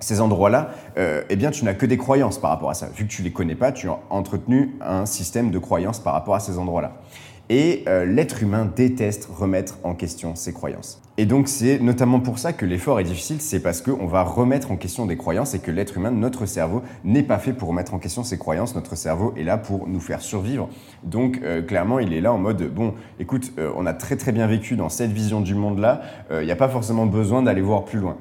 ces 0.00 0.20
endroits-là, 0.20 0.70
euh, 0.98 1.22
eh 1.30 1.36
bien, 1.36 1.50
tu 1.50 1.64
n'as 1.64 1.74
que 1.74 1.86
des 1.86 1.96
croyances 1.96 2.38
par 2.38 2.50
rapport 2.50 2.70
à 2.70 2.74
ça. 2.74 2.88
Vu 2.94 3.06
que 3.06 3.10
tu 3.10 3.22
les 3.22 3.32
connais 3.32 3.54
pas, 3.54 3.72
tu 3.72 3.88
as 3.88 3.98
entretenu 4.10 4.74
un 4.80 5.06
système 5.06 5.50
de 5.50 5.58
croyances 5.58 6.00
par 6.00 6.12
rapport 6.12 6.34
à 6.34 6.40
ces 6.40 6.58
endroits-là. 6.58 7.00
Et 7.48 7.84
euh, 7.86 8.04
l'être 8.04 8.42
humain 8.42 8.68
déteste 8.74 9.28
remettre 9.32 9.78
en 9.84 9.94
question 9.94 10.34
ses 10.34 10.52
croyances. 10.52 11.00
Et 11.16 11.26
donc 11.26 11.46
c'est 11.46 11.78
notamment 11.78 12.18
pour 12.18 12.40
ça 12.40 12.52
que 12.52 12.66
l'effort 12.66 12.98
est 12.98 13.04
difficile, 13.04 13.40
c'est 13.40 13.60
parce 13.60 13.80
qu'on 13.80 14.06
va 14.06 14.22
remettre 14.24 14.72
en 14.72 14.76
question 14.76 15.06
des 15.06 15.16
croyances 15.16 15.54
et 15.54 15.60
que 15.60 15.70
l'être 15.70 15.96
humain, 15.96 16.10
notre 16.10 16.44
cerveau, 16.44 16.82
n'est 17.04 17.22
pas 17.22 17.38
fait 17.38 17.52
pour 17.52 17.68
remettre 17.68 17.94
en 17.94 18.00
question 18.00 18.24
ses 18.24 18.36
croyances. 18.36 18.74
Notre 18.74 18.96
cerveau 18.96 19.32
est 19.36 19.44
là 19.44 19.58
pour 19.58 19.86
nous 19.86 20.00
faire 20.00 20.22
survivre. 20.22 20.68
Donc 21.04 21.40
euh, 21.44 21.62
clairement, 21.62 22.00
il 22.00 22.12
est 22.12 22.20
là 22.20 22.32
en 22.32 22.38
mode, 22.38 22.68
bon, 22.74 22.94
écoute, 23.20 23.52
on 23.76 23.86
a 23.86 23.94
très 23.94 24.16
très 24.16 24.32
bien 24.32 24.48
vécu 24.48 24.74
dans 24.74 24.88
cette 24.88 25.12
vision 25.12 25.40
du 25.40 25.54
monde-là, 25.54 26.02
il 26.32 26.44
n'y 26.44 26.50
a 26.50 26.56
pas 26.56 26.68
forcément 26.68 27.06
besoin 27.06 27.42
d'aller 27.42 27.62
voir 27.62 27.84
plus 27.84 28.00
loin. 28.00 28.16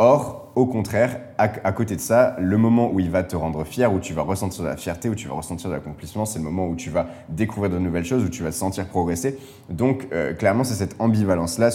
Or, 0.00 0.47
au 0.54 0.66
contraire, 0.66 1.20
à, 1.38 1.48
côté 1.72 1.94
de 1.94 2.00
ça, 2.00 2.36
le 2.40 2.56
moment 2.58 2.90
où 2.92 2.98
il 2.98 3.10
va 3.10 3.22
te 3.22 3.36
rendre 3.36 3.64
fier, 3.64 3.92
où 3.92 4.00
tu 4.00 4.12
vas 4.12 4.22
ressentir 4.22 4.64
de 4.64 4.68
la 4.68 4.76
fierté, 4.76 5.08
où 5.08 5.14
tu 5.14 5.28
vas 5.28 5.34
ressentir 5.34 5.70
de 5.70 5.74
l'accomplissement, 5.74 6.24
c'est 6.24 6.38
le 6.38 6.44
moment 6.44 6.66
où 6.66 6.74
tu 6.74 6.90
vas 6.90 7.06
découvrir 7.28 7.70
de 7.70 7.78
nouvelles 7.78 8.04
choses, 8.04 8.24
où 8.24 8.28
tu 8.28 8.42
vas 8.42 8.50
te 8.50 8.56
sentir 8.56 8.86
progresser. 8.86 9.38
Donc, 9.68 10.08
euh, 10.12 10.34
clairement, 10.34 10.64
c'est 10.64 10.74
cette 10.74 10.96
ambivalence-là 10.98 11.70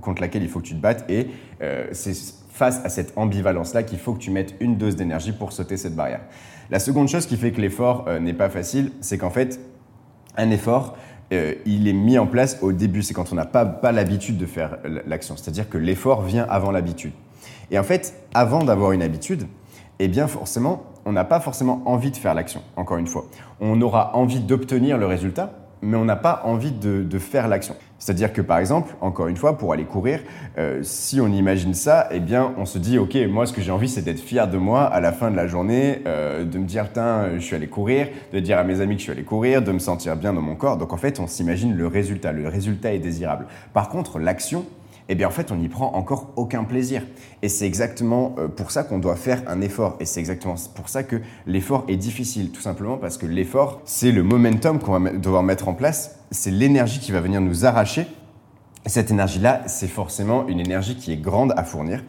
contre 0.00 0.20
laquelle 0.20 0.42
il 0.42 0.48
faut 0.48 0.60
que 0.60 0.66
tu 0.66 0.74
te 0.74 0.80
battes 0.80 1.08
et 1.08 1.28
euh, 1.62 1.86
c'est 1.92 2.14
face 2.50 2.84
à 2.84 2.88
cette 2.88 3.16
ambivalence-là 3.16 3.82
qu'il 3.82 3.98
faut 3.98 4.12
que 4.12 4.18
tu 4.18 4.30
mettes 4.30 4.54
une 4.60 4.76
dose 4.76 4.96
d'énergie 4.96 5.32
pour 5.32 5.52
sauter 5.52 5.76
cette 5.76 5.94
barrière. 5.94 6.20
La 6.70 6.78
seconde 6.78 7.08
chose 7.08 7.26
qui 7.26 7.36
fait 7.36 7.52
que 7.52 7.60
l'effort 7.60 8.04
euh, 8.06 8.18
n'est 8.18 8.34
pas 8.34 8.50
facile, 8.50 8.92
c'est 9.00 9.18
qu'en 9.18 9.30
fait, 9.30 9.60
un 10.36 10.50
effort, 10.50 10.96
il 11.30 11.88
est 11.88 11.92
mis 11.92 12.18
en 12.18 12.26
place 12.26 12.58
au 12.62 12.72
début, 12.72 13.02
c'est 13.02 13.14
quand 13.14 13.32
on 13.32 13.34
n'a 13.34 13.46
pas, 13.46 13.64
pas 13.64 13.90
l'habitude 13.90 14.36
de 14.36 14.46
faire 14.46 14.78
l'action. 15.06 15.36
C'est-à-dire 15.36 15.68
que 15.68 15.78
l'effort 15.78 16.22
vient 16.22 16.46
avant 16.48 16.70
l'habitude. 16.70 17.12
Et 17.70 17.78
en 17.78 17.82
fait, 17.82 18.14
avant 18.34 18.62
d'avoir 18.62 18.92
une 18.92 19.02
habitude, 19.02 19.46
eh 19.98 20.08
bien 20.08 20.26
forcément, 20.28 20.84
on 21.04 21.12
n'a 21.12 21.24
pas 21.24 21.40
forcément 21.40 21.82
envie 21.86 22.10
de 22.10 22.16
faire 22.16 22.34
l'action, 22.34 22.62
encore 22.76 22.98
une 22.98 23.06
fois. 23.06 23.26
On 23.60 23.80
aura 23.80 24.16
envie 24.16 24.40
d'obtenir 24.40 24.98
le 24.98 25.06
résultat, 25.06 25.52
mais 25.82 25.96
on 25.96 26.04
n'a 26.04 26.16
pas 26.16 26.42
envie 26.44 26.72
de, 26.72 27.18
faire 27.18 27.48
l'action. 27.48 27.76
C'est-à-dire 27.98 28.32
que 28.32 28.42
par 28.42 28.58
exemple, 28.58 28.94
encore 29.00 29.28
une 29.28 29.36
fois, 29.36 29.56
pour 29.56 29.72
aller 29.72 29.84
courir, 29.84 30.20
euh, 30.58 30.80
si 30.82 31.20
on 31.20 31.28
imagine 31.28 31.74
ça, 31.74 32.08
eh 32.10 32.20
bien 32.20 32.52
on 32.58 32.66
se 32.66 32.78
dit, 32.78 32.98
ok, 32.98 33.16
moi 33.30 33.46
ce 33.46 33.52
que 33.52 33.62
j'ai 33.62 33.70
envie 33.70 33.88
c'est 33.88 34.02
d'être 34.02 34.20
fier 34.20 34.48
de 34.48 34.58
moi 34.58 34.84
à 34.84 35.00
la 35.00 35.12
fin 35.12 35.30
de 35.30 35.36
la 35.36 35.46
journée, 35.46 36.02
euh, 36.06 36.44
de 36.44 36.58
me 36.58 36.64
dire, 36.66 36.88
putain, 36.88 37.30
je 37.34 37.40
suis 37.40 37.56
allé 37.56 37.68
courir, 37.68 38.08
de 38.32 38.40
dire 38.40 38.58
à 38.58 38.64
mes 38.64 38.80
amis 38.80 38.94
que 38.94 39.00
je 39.00 39.04
suis 39.04 39.12
allé 39.12 39.24
courir, 39.24 39.62
de 39.62 39.72
me 39.72 39.78
sentir 39.78 40.16
bien 40.16 40.32
dans 40.32 40.42
mon 40.42 40.56
corps. 40.56 40.76
Donc 40.76 40.92
en 40.92 40.98
fait, 40.98 41.20
on 41.20 41.26
s'imagine 41.26 41.74
le 41.74 41.86
résultat. 41.86 42.32
Le 42.32 42.48
résultat 42.48 42.92
est 42.92 42.98
désirable. 42.98 43.46
Par 43.72 43.88
contre, 43.88 44.18
l'action, 44.18 44.66
eh 45.08 45.14
bien 45.14 45.28
en 45.28 45.30
fait 45.30 45.52
on 45.52 45.56
n'y 45.56 45.68
prend 45.68 45.94
encore 45.94 46.32
aucun 46.36 46.64
plaisir. 46.64 47.02
Et 47.42 47.48
c'est 47.48 47.66
exactement 47.66 48.34
euh, 48.38 48.48
pour 48.48 48.70
ça 48.70 48.82
qu'on 48.82 48.98
doit 48.98 49.16
faire 49.16 49.42
un 49.46 49.60
effort. 49.60 49.96
Et 50.00 50.04
c'est 50.04 50.20
exactement 50.20 50.54
pour 50.74 50.88
ça 50.88 51.02
que 51.02 51.20
l'effort 51.46 51.84
est 51.88 51.96
difficile, 51.96 52.50
tout 52.50 52.60
simplement 52.60 52.96
parce 52.96 53.18
que 53.18 53.26
l'effort, 53.26 53.80
c'est 53.84 54.12
le 54.12 54.22
momentum 54.22 54.78
qu'on 54.78 54.98
va 54.98 55.10
devoir 55.10 55.42
mettre 55.42 55.68
en 55.68 55.74
place, 55.74 56.18
c'est 56.30 56.50
l'énergie 56.50 57.00
qui 57.00 57.12
va 57.12 57.20
venir 57.20 57.40
nous 57.40 57.64
arracher. 57.64 58.06
cette 58.86 59.10
énergie-là, 59.10 59.62
c'est 59.66 59.88
forcément 59.88 60.46
une 60.48 60.60
énergie 60.60 60.96
qui 60.96 61.12
est 61.12 61.16
grande 61.16 61.52
à 61.56 61.64
fournir. 61.64 62.02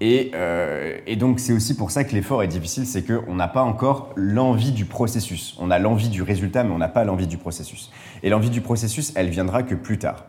Et, 0.00 0.32
euh, 0.34 0.98
et, 1.06 1.14
donc 1.16 1.38
c'est 1.38 1.52
aussi 1.52 1.76
pour 1.76 1.90
ça 1.90 2.02
que 2.02 2.14
l'effort 2.14 2.42
est 2.42 2.48
difficile, 2.48 2.84
c'est 2.84 3.04
qu'on 3.04 3.34
n'a 3.34 3.46
pas 3.46 3.62
encore 3.62 4.12
l'envie 4.16 4.72
du 4.72 4.86
processus. 4.86 5.56
On 5.60 5.70
a 5.70 5.78
l'envie 5.78 6.08
du 6.08 6.20
résultat, 6.20 6.64
mais 6.64 6.72
on 6.72 6.78
n'a 6.78 6.88
pas 6.88 7.04
l'envie 7.04 7.28
du 7.28 7.38
processus. 7.38 7.92
Et 8.22 8.28
l'envie 8.28 8.50
du 8.50 8.60
processus, 8.60 9.12
elle 9.14 9.28
viendra 9.28 9.62
que 9.62 9.74
plus 9.74 9.98
tard. 9.98 10.26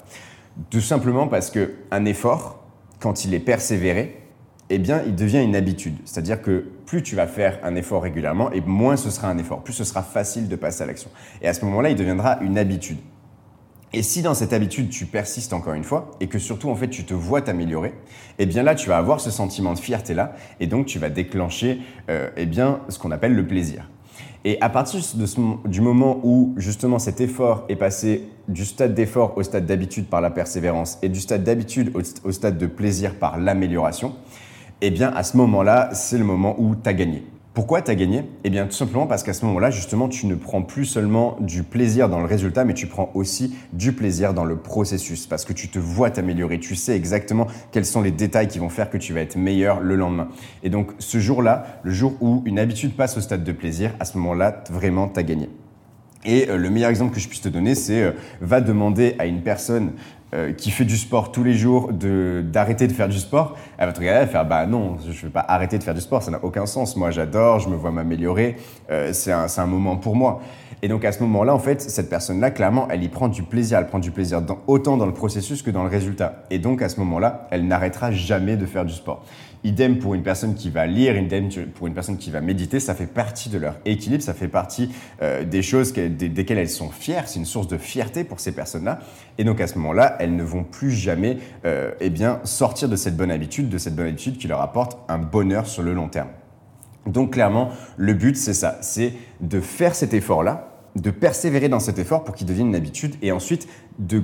Tout 0.70 0.82
simplement 0.82 1.28
parce 1.28 1.52
qu'un 1.52 2.06
effort, 2.06 2.64
quand 3.00 3.26
il 3.26 3.34
est 3.34 3.40
persévéré, 3.40 4.22
eh 4.70 4.80
bien, 4.80 5.04
il 5.06 5.16
devient 5.16 5.44
une 5.44 5.56
habitude. 5.56 5.96
C'est-à-dire 6.06 6.42
que 6.42 6.66
plus 6.86 7.04
tu 7.04 7.16
vas 7.16 7.28
faire 7.28 7.60
un 7.64 7.76
effort 7.76 8.02
régulièrement, 8.02 8.52
et 8.52 8.62
moins 8.62 8.98
ce 8.98 9.10
sera 9.10 9.30
un 9.30 9.38
effort, 9.38 9.64
plus 9.64 9.74
ce 9.74 9.84
sera 9.84 10.02
facile 10.02 10.48
de 10.48 10.56
passer 10.56 10.84
à 10.84 10.88
l'action. 10.88 11.10
Et 11.42 11.48
à 11.48 11.54
ce 11.54 11.64
moment-là, 11.66 11.90
il 11.90 11.96
deviendra 11.96 12.40
une 12.42 12.58
habitude. 12.58 12.98
Et 13.94 14.02
si 14.02 14.22
dans 14.22 14.34
cette 14.34 14.54
habitude, 14.54 14.90
tu 14.90 15.06
persistes 15.06 15.54
encore 15.54 15.74
une 15.74 15.84
fois, 15.84 16.12
et 16.20 16.28
que 16.28 16.40
surtout, 16.40 16.70
en 16.70 16.76
fait, 16.76 16.90
tu 16.90 17.06
te 17.06 17.14
vois 17.14 17.42
t'améliorer, 17.42 17.94
eh 18.40 18.46
bien 18.46 18.64
là, 18.64 18.76
tu 18.76 18.90
vas 18.90 18.98
avoir 18.98 19.20
ce 19.20 19.30
sentiment 19.32 19.74
de 19.74 19.80
fierté-là, 19.80 20.36
et 20.60 20.68
donc 20.68 20.86
tu 20.86 21.00
vas 21.00 21.10
déclencher, 21.10 21.80
euh, 22.10 22.30
eh 22.36 22.46
bien, 22.46 22.82
ce 22.90 22.98
qu'on 22.98 23.12
appelle 23.12 23.36
le 23.36 23.46
plaisir. 23.46 23.90
Et 24.48 24.62
à 24.62 24.70
partir 24.70 25.02
du 25.66 25.82
moment 25.82 26.20
où 26.24 26.54
justement 26.56 27.00
cet 27.00 27.20
effort 27.20 27.66
est 27.68 27.76
passé 27.76 28.30
du 28.48 28.64
stade 28.64 28.94
d'effort 28.94 29.36
au 29.38 29.44
stade 29.44 29.66
d'habitude 29.66 30.06
par 30.06 30.22
la 30.22 30.30
persévérance 30.30 31.00
et 31.02 31.10
du 31.10 31.20
stade 31.20 31.44
d'habitude 31.44 31.92
au, 31.96 32.32
stade 32.32 32.60
de 32.60 32.68
plaisir 32.68 33.16
par 33.16 33.40
l'amélioration, 33.40 34.14
eh 34.82 34.92
bien 34.92 35.12
à 35.16 35.24
ce 35.24 35.36
moment-là, 35.38 35.90
c'est 35.94 36.20
le 36.20 36.24
moment 36.24 36.56
où 36.60 36.76
tu 36.76 36.88
as 36.88 36.94
gagné. 36.94 37.24
Pourquoi 37.56 37.82
tu 37.82 37.90
as 37.90 37.96
gagné 37.96 38.26
Eh 38.44 38.50
bien 38.50 38.66
tout 38.66 38.74
simplement 38.74 39.08
parce 39.08 39.24
qu'à 39.24 39.32
ce 39.32 39.46
moment-là, 39.46 39.72
justement, 39.72 40.10
tu 40.10 40.26
ne 40.26 40.36
prends 40.36 40.62
plus 40.62 40.84
seulement 40.84 41.38
du 41.40 41.64
plaisir 41.64 42.10
dans 42.10 42.20
le 42.20 42.26
résultat, 42.26 42.66
mais 42.66 42.74
tu 42.74 42.86
prends 42.86 43.12
aussi 43.14 43.56
du 43.72 43.94
plaisir 43.94 44.34
dans 44.34 44.44
le 44.44 44.58
processus, 44.58 45.26
parce 45.26 45.46
que 45.46 45.54
tu 45.54 45.70
te 45.70 45.80
vois 45.80 46.10
t'améliorer, 46.10 46.60
tu 46.60 46.76
sais 46.76 46.98
exactement 46.98 47.48
quels 47.72 47.86
sont 47.86 48.02
les 48.02 48.12
détails 48.12 48.50
qui 48.50 48.60
vont 48.60 48.68
faire 48.68 48.90
que 48.90 48.98
tu 48.98 49.14
vas 49.14 49.22
être 49.22 49.38
meilleur 49.38 49.80
le 49.80 49.96
lendemain. 49.96 50.28
Et 50.64 50.70
donc 50.70 50.92
ce 51.00 51.18
jour-là, 51.18 51.80
le 51.84 51.92
jour 51.92 52.16
où 52.20 52.44
une 52.46 52.60
habitude 52.60 52.94
passe 52.94 53.16
au 53.16 53.22
stade 53.22 53.46
de 53.46 53.54
plaisir, 53.54 53.92
à 54.02 54.06
ce 54.06 54.18
moment-là, 54.18 54.66
vraiment, 54.70 55.08
tu 55.08 55.18
as 55.22 55.24
gagné. 55.24 55.48
Et 56.26 56.50
euh, 56.50 56.58
le 56.58 56.70
meilleur 56.70 56.90
exemple 56.90 57.14
que 57.14 57.20
je 57.20 57.28
puisse 57.30 57.42
te 57.42 57.50
donner, 57.50 57.76
c'est 57.76 58.04
euh, 58.04 58.12
va 58.42 58.60
demander 58.60 59.16
à 59.20 59.28
une 59.28 59.42
personne 59.42 59.94
euh, 60.34 60.54
qui 60.54 60.72
fait 60.72 60.86
du 60.86 60.98
sport 60.98 61.32
tous 61.32 61.44
les 61.44 61.54
jours 61.54 61.92
d'arrêter 61.94 62.88
de, 62.88 62.94
faire 62.94 63.08
du 63.08 63.20
sport, 63.20 63.56
elle 63.78 63.86
va 63.86 63.94
te 63.94 64.00
regarder 64.00 64.26
et 64.26 64.28
faire 64.28 64.46
bah 64.46 64.66
non, 64.66 64.98
je 65.04 65.10
ne 65.10 65.14
vais 65.14 65.30
pas 65.30 65.46
arrêter 65.48 65.78
de 65.78 65.84
faire 65.84 65.94
du 65.94 66.02
sport, 66.02 66.24
ça 66.24 66.32
n'a 66.32 66.44
aucun 66.44 66.66
sens. 66.66 66.96
Moi 66.96 67.12
j'adore, 67.12 67.60
je 67.60 67.70
me 67.70 67.76
vois 67.76 67.92
m'améliorer, 67.92 68.56
euh, 68.90 69.14
c'est 69.14 69.32
un, 69.32 69.46
un, 69.56 69.66
moment 69.66 69.98
pour 69.98 70.16
moi. 70.16 70.42
Et 70.82 70.88
donc 70.88 71.06
à 71.06 71.12
ce 71.12 71.22
moment-là, 71.22 71.54
en 71.54 71.60
fait, 71.60 71.80
cette 71.82 72.10
personne-là, 72.10 72.52
clairement, 72.52 72.88
elle 72.90 73.04
y 73.04 73.08
prend 73.08 73.28
du 73.28 73.44
plaisir, 73.44 73.78
elle 73.78 73.88
prend 73.88 74.00
du 74.00 74.12
plaisir 74.12 74.42
autant 74.68 74.98
dans 74.98 75.06
le 75.06 75.14
processus 75.14 75.62
que 75.62 75.72
dans 75.72 75.84
le 75.84 75.90
résultat. 75.90 76.44
Et 76.50 76.60
donc 76.60 76.82
à 76.82 76.90
ce 76.90 77.00
moment-là, 77.00 77.48
elle 77.52 77.68
n'arrêtera 77.68 78.12
jamais 78.12 78.58
de 78.58 78.66
faire 78.66 78.84
du 78.84 78.94
sport. 78.94 79.24
Idem 79.66 79.98
pour 79.98 80.14
une 80.14 80.22
personne 80.22 80.54
qui 80.54 80.70
va 80.70 80.86
lire, 80.86 81.18
idem 81.18 81.50
pour 81.74 81.88
une 81.88 81.96
personne 81.96 82.18
qui 82.18 82.30
va 82.30 82.40
méditer, 82.40 82.80
ça 82.80 82.94
fait 82.94 83.08
partie 83.08 83.50
de 83.50 83.58
leur 83.58 83.78
équilibre, 83.86 84.22
ça 84.22 84.36
fait 84.36 84.48
partie 84.48 84.92
euh, 85.24 85.44
des 85.44 85.64
choses 85.64 85.92
desquelles 85.92 86.60
elles 86.60 86.70
sont 86.70 86.92
fières, 86.92 87.28
c'est 87.28 87.40
une 87.40 87.46
source 87.46 87.68
de 87.68 87.80
fierté 87.80 88.24
pour 88.24 88.40
ces 88.40 88.52
personnes-là. 88.52 89.00
Et 89.40 89.44
donc 89.44 89.60
à 89.60 89.66
ce 89.66 89.80
moment-là, 89.80 90.18
elles 90.20 90.36
ne 90.36 90.44
vont 90.44 90.64
plus 90.64 90.92
jamais 90.92 91.40
euh, 91.66 91.92
eh 92.00 92.12
bien, 92.12 92.42
sortir 92.44 92.88
de 92.90 92.96
cette 92.96 93.18
bonne 93.18 93.32
habitude, 93.32 93.68
de 93.68 93.80
cette 93.80 93.96
bonne 93.96 94.06
habitude 94.06 94.38
qui 94.38 94.48
leur 94.48 94.62
apporte 94.62 95.00
un 95.10 95.18
bonheur 95.18 95.66
sur 95.66 95.82
le 95.82 95.96
long 95.96 96.10
terme. 96.10 96.30
Donc 97.08 97.34
clairement, 97.34 97.70
le 97.98 98.14
but, 98.14 98.38
c'est 98.38 98.54
ça, 98.54 98.78
c'est 98.82 99.14
de 99.42 99.60
faire 99.62 99.96
cet 99.96 100.14
effort-là, 100.14 100.76
de 100.96 101.10
persévérer 101.10 101.70
dans 101.70 101.80
cet 101.80 101.98
effort 101.98 102.24
pour 102.24 102.36
qu'il 102.36 102.46
devienne 102.46 102.68
une 102.68 102.76
habitude 102.76 103.16
et 103.24 103.32
ensuite 103.32 103.68
de, 103.98 104.22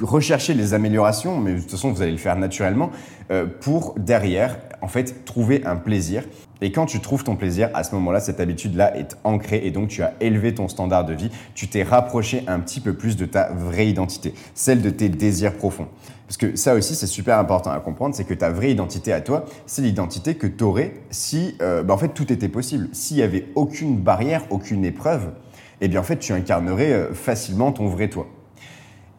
rechercher 0.00 0.54
les 0.54 0.74
améliorations, 0.74 1.38
mais 1.38 1.54
de 1.54 1.60
toute 1.60 1.70
façon 1.70 1.92
vous 1.92 2.02
allez 2.02 2.12
le 2.12 2.18
faire 2.18 2.36
naturellement, 2.36 2.90
euh, 3.30 3.46
pour 3.60 3.94
derrière 3.98 4.58
en 4.82 4.88
fait 4.88 5.24
trouver 5.24 5.64
un 5.64 5.76
plaisir. 5.76 6.24
Et 6.62 6.72
quand 6.72 6.86
tu 6.86 7.00
trouves 7.00 7.24
ton 7.24 7.36
plaisir, 7.36 7.70
à 7.74 7.84
ce 7.84 7.94
moment-là, 7.94 8.20
cette 8.20 8.38
habitude-là 8.40 8.96
est 8.96 9.16
ancrée 9.24 9.62
et 9.64 9.70
donc 9.70 9.88
tu 9.88 10.02
as 10.02 10.12
élevé 10.20 10.54
ton 10.54 10.68
standard 10.68 11.04
de 11.04 11.14
vie, 11.14 11.30
tu 11.54 11.68
t'es 11.68 11.82
rapproché 11.82 12.44
un 12.46 12.60
petit 12.60 12.80
peu 12.80 12.94
plus 12.94 13.16
de 13.16 13.24
ta 13.24 13.50
vraie 13.52 13.88
identité, 13.88 14.34
celle 14.54 14.82
de 14.82 14.90
tes 14.90 15.08
désirs 15.08 15.54
profonds. 15.54 15.88
Parce 16.26 16.36
que 16.36 16.56
ça 16.56 16.74
aussi, 16.74 16.94
c'est 16.94 17.06
super 17.06 17.38
important 17.38 17.70
à 17.70 17.80
comprendre, 17.80 18.14
c'est 18.14 18.24
que 18.24 18.34
ta 18.34 18.50
vraie 18.50 18.70
identité 18.70 19.12
à 19.12 19.20
toi, 19.20 19.46
c'est 19.66 19.82
l'identité 19.82 20.36
que 20.36 20.46
tu 20.46 20.62
aurais 20.62 20.94
si 21.10 21.56
euh, 21.60 21.82
bah, 21.82 21.94
en 21.94 21.98
fait 21.98 22.10
tout 22.14 22.32
était 22.32 22.48
possible. 22.48 22.88
S'il 22.92 23.16
n'y 23.16 23.22
avait 23.22 23.46
aucune 23.54 23.96
barrière, 23.96 24.44
aucune 24.50 24.84
épreuve, 24.84 25.32
eh 25.80 25.88
bien 25.88 26.00
en 26.00 26.04
fait 26.04 26.18
tu 26.18 26.32
incarnerais 26.32 26.92
euh, 26.92 27.14
facilement 27.14 27.72
ton 27.72 27.88
vrai 27.88 28.08
toi. 28.08 28.28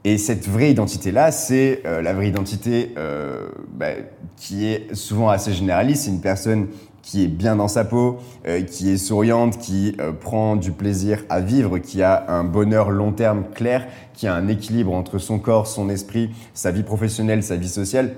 Et 0.03 0.17
cette 0.17 0.47
vraie 0.47 0.71
identité-là, 0.71 1.31
c'est 1.31 1.81
euh, 1.85 2.01
la 2.01 2.13
vraie 2.13 2.27
identité 2.27 2.93
euh, 2.97 3.49
bah, 3.73 3.91
qui 4.35 4.67
est 4.67 4.93
souvent 4.95 5.29
assez 5.29 5.53
généraliste. 5.53 6.05
C'est 6.05 6.11
une 6.11 6.21
personne 6.21 6.67
qui 7.03 7.23
est 7.23 7.27
bien 7.27 7.55
dans 7.55 7.67
sa 7.67 7.83
peau, 7.83 8.19
qui 8.67 8.91
est 8.91 8.97
souriante, 8.97 9.57
qui 9.57 9.97
prend 10.19 10.55
du 10.55 10.71
plaisir 10.71 11.23
à 11.29 11.39
vivre, 11.39 11.79
qui 11.79 12.03
a 12.03 12.25
un 12.27 12.43
bonheur 12.43 12.91
long 12.91 13.11
terme 13.11 13.45
clair, 13.55 13.87
qui 14.13 14.27
a 14.27 14.35
un 14.35 14.47
équilibre 14.47 14.93
entre 14.93 15.17
son 15.17 15.39
corps, 15.39 15.65
son 15.65 15.89
esprit, 15.89 16.29
sa 16.53 16.69
vie 16.69 16.83
professionnelle, 16.83 17.41
sa 17.41 17.55
vie 17.55 17.69
sociale. 17.69 18.13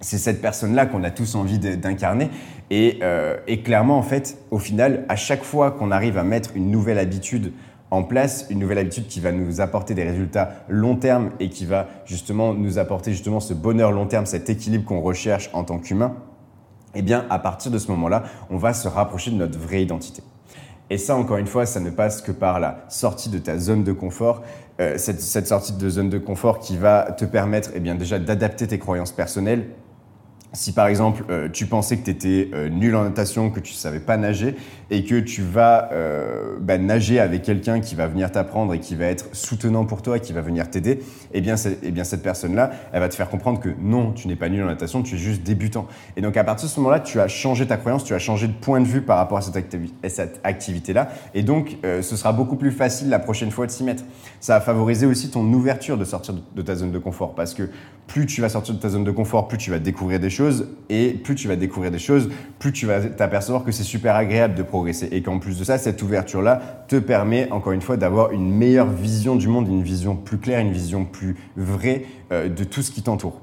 C'est 0.00 0.18
cette 0.18 0.42
personne-là 0.42 0.86
qu'on 0.86 1.04
a 1.04 1.10
tous 1.10 1.36
envie 1.36 1.60
d'incarner. 1.60 2.30
Euh, 2.72 3.36
et, 3.46 3.62
clairement, 3.62 3.98
en 3.98 4.02
fait, 4.02 4.38
au 4.50 4.58
final, 4.58 5.04
à 5.08 5.16
chaque 5.16 5.42
fois 5.42 5.70
qu'on 5.72 5.90
arrive 5.90 6.18
à 6.18 6.22
mettre 6.22 6.50
une 6.54 6.70
nouvelle 6.70 6.98
habitude 6.98 7.52
en 7.90 8.02
place, 8.04 8.46
une 8.50 8.60
nouvelle 8.60 8.78
habitude 8.78 9.06
qui 9.08 9.20
va 9.20 9.32
nous 9.32 9.60
apporter 9.60 9.94
des 9.94 10.04
résultats 10.04 10.50
long 10.68 10.96
terme 10.96 11.30
et 11.40 11.48
qui 11.48 11.66
va 11.66 11.88
justement 12.04 12.54
nous 12.54 12.78
apporter 12.78 13.12
justement 13.12 13.40
ce 13.40 13.52
bonheur 13.52 13.90
long 13.90 14.06
terme, 14.06 14.26
cet 14.26 14.48
équilibre 14.48 14.84
qu'on 14.84 15.00
recherche 15.00 15.50
en 15.52 15.64
tant 15.64 15.78
qu'humain, 15.78 16.14
eh 16.94 17.02
bien, 17.02 17.26
à 17.30 17.38
partir 17.38 17.70
de 17.70 17.78
ce 17.78 17.90
moment-là, 17.90 18.24
on 18.50 18.56
va 18.58 18.74
se 18.74 18.88
rapprocher 18.88 19.30
de 19.30 19.36
notre 19.36 19.58
vraie 19.58 19.82
identité. 19.82 20.22
Et 20.88 20.98
ça, 20.98 21.16
encore 21.16 21.36
une 21.36 21.46
fois, 21.46 21.66
ça 21.66 21.78
ne 21.78 21.90
passe 21.90 22.20
que 22.20 22.32
par 22.32 22.58
la 22.58 22.84
sortie 22.88 23.28
de 23.28 23.38
ta 23.38 23.58
zone 23.58 23.84
de 23.84 23.92
confort, 23.92 24.42
euh, 24.80 24.98
cette, 24.98 25.20
cette, 25.20 25.46
sortie 25.46 25.72
de 25.72 25.88
zone 25.88 26.10
de 26.10 26.18
confort 26.18 26.58
qui 26.58 26.76
va 26.76 27.12
te 27.12 27.24
permettre 27.24 27.70
eh 27.74 27.80
bien, 27.80 27.94
déjà 27.94 28.18
d'adapter 28.18 28.66
tes 28.66 28.78
croyances 28.78 29.12
personnelles, 29.12 29.68
si 30.52 30.72
par 30.72 30.88
exemple 30.88 31.24
euh, 31.30 31.48
tu 31.48 31.66
pensais 31.66 31.96
que 31.96 32.04
tu 32.04 32.10
étais 32.10 32.50
euh, 32.52 32.68
nul 32.68 32.94
en 32.96 33.04
natation, 33.04 33.50
que 33.50 33.60
tu 33.60 33.72
savais 33.72 34.00
pas 34.00 34.16
nager 34.16 34.56
et 34.90 35.04
que 35.04 35.20
tu 35.20 35.42
vas 35.42 35.90
euh, 35.92 36.56
bah, 36.60 36.78
nager 36.78 37.20
avec 37.20 37.42
quelqu'un 37.42 37.80
qui 37.80 37.94
va 37.94 38.08
venir 38.08 38.32
t'apprendre 38.32 38.74
et 38.74 38.80
qui 38.80 38.96
va 38.96 39.06
être 39.06 39.26
soutenant 39.32 39.84
pour 39.84 40.02
toi 40.02 40.18
qui 40.18 40.32
va 40.32 40.40
venir 40.40 40.68
t'aider, 40.68 41.00
eh 41.32 41.40
bien, 41.40 41.54
eh 41.82 41.90
bien 41.92 42.02
cette 42.02 42.22
personne-là, 42.22 42.70
elle 42.92 43.00
va 43.00 43.08
te 43.08 43.14
faire 43.14 43.30
comprendre 43.30 43.60
que 43.60 43.68
non, 43.80 44.12
tu 44.12 44.26
n'es 44.26 44.36
pas 44.36 44.48
nul 44.48 44.62
en 44.62 44.66
natation, 44.66 45.02
tu 45.02 45.14
es 45.14 45.18
juste 45.18 45.42
débutant. 45.44 45.86
Et 46.16 46.20
donc 46.20 46.36
à 46.36 46.42
partir 46.42 46.68
de 46.68 46.72
ce 46.72 46.80
moment-là, 46.80 47.00
tu 47.00 47.20
as 47.20 47.28
changé 47.28 47.66
ta 47.66 47.76
croyance, 47.76 48.04
tu 48.04 48.14
as 48.14 48.18
changé 48.18 48.48
de 48.48 48.52
point 48.52 48.80
de 48.80 48.86
vue 48.86 49.02
par 49.02 49.18
rapport 49.18 49.38
à 49.38 49.42
cette, 49.42 49.76
cette 50.08 50.40
activité-là 50.42 51.10
et 51.34 51.42
donc 51.42 51.76
ce 51.82 52.16
sera 52.16 52.32
beaucoup 52.32 52.56
plus 52.56 52.72
facile 52.72 53.08
la 53.08 53.18
prochaine 53.18 53.50
fois 53.50 53.66
de 53.66 53.70
s'y 53.70 53.84
mettre. 53.84 54.02
Ça 54.40 54.54
va 54.54 54.60
favoriser 54.60 55.06
aussi 55.06 55.30
ton 55.30 55.44
ouverture 55.52 55.96
de 55.96 56.04
sortir 56.04 56.34
de 56.54 56.62
ta 56.62 56.74
zone 56.74 56.90
de 56.90 56.98
confort 56.98 57.34
parce 57.34 57.54
que 57.54 57.68
plus 58.10 58.26
tu 58.26 58.40
vas 58.40 58.48
sortir 58.48 58.74
de 58.74 58.80
ta 58.80 58.88
zone 58.88 59.04
de 59.04 59.10
confort, 59.12 59.46
plus 59.46 59.56
tu 59.56 59.70
vas 59.70 59.78
découvrir 59.78 60.18
des 60.18 60.30
choses 60.30 60.66
et 60.88 61.10
plus 61.10 61.36
tu 61.36 61.46
vas 61.46 61.54
découvrir 61.54 61.92
des 61.92 62.00
choses, 62.00 62.28
plus 62.58 62.72
tu 62.72 62.84
vas 62.84 63.00
t'apercevoir 63.02 63.62
que 63.62 63.70
c'est 63.70 63.84
super 63.84 64.16
agréable 64.16 64.56
de 64.56 64.64
progresser 64.64 65.08
et 65.12 65.22
qu'en 65.22 65.38
plus 65.38 65.56
de 65.56 65.62
ça, 65.62 65.78
cette 65.78 66.02
ouverture-là 66.02 66.84
te 66.88 66.96
permet 66.96 67.48
encore 67.52 67.72
une 67.72 67.82
fois 67.82 67.96
d'avoir 67.96 68.32
une 68.32 68.50
meilleure 68.52 68.90
vision 68.90 69.36
du 69.36 69.46
monde, 69.46 69.68
une 69.68 69.84
vision 69.84 70.16
plus 70.16 70.38
claire, 70.38 70.58
une 70.58 70.72
vision 70.72 71.04
plus 71.04 71.36
vraie 71.56 72.04
euh, 72.32 72.48
de 72.48 72.64
tout 72.64 72.82
ce 72.82 72.90
qui 72.90 73.02
t'entoure. 73.02 73.40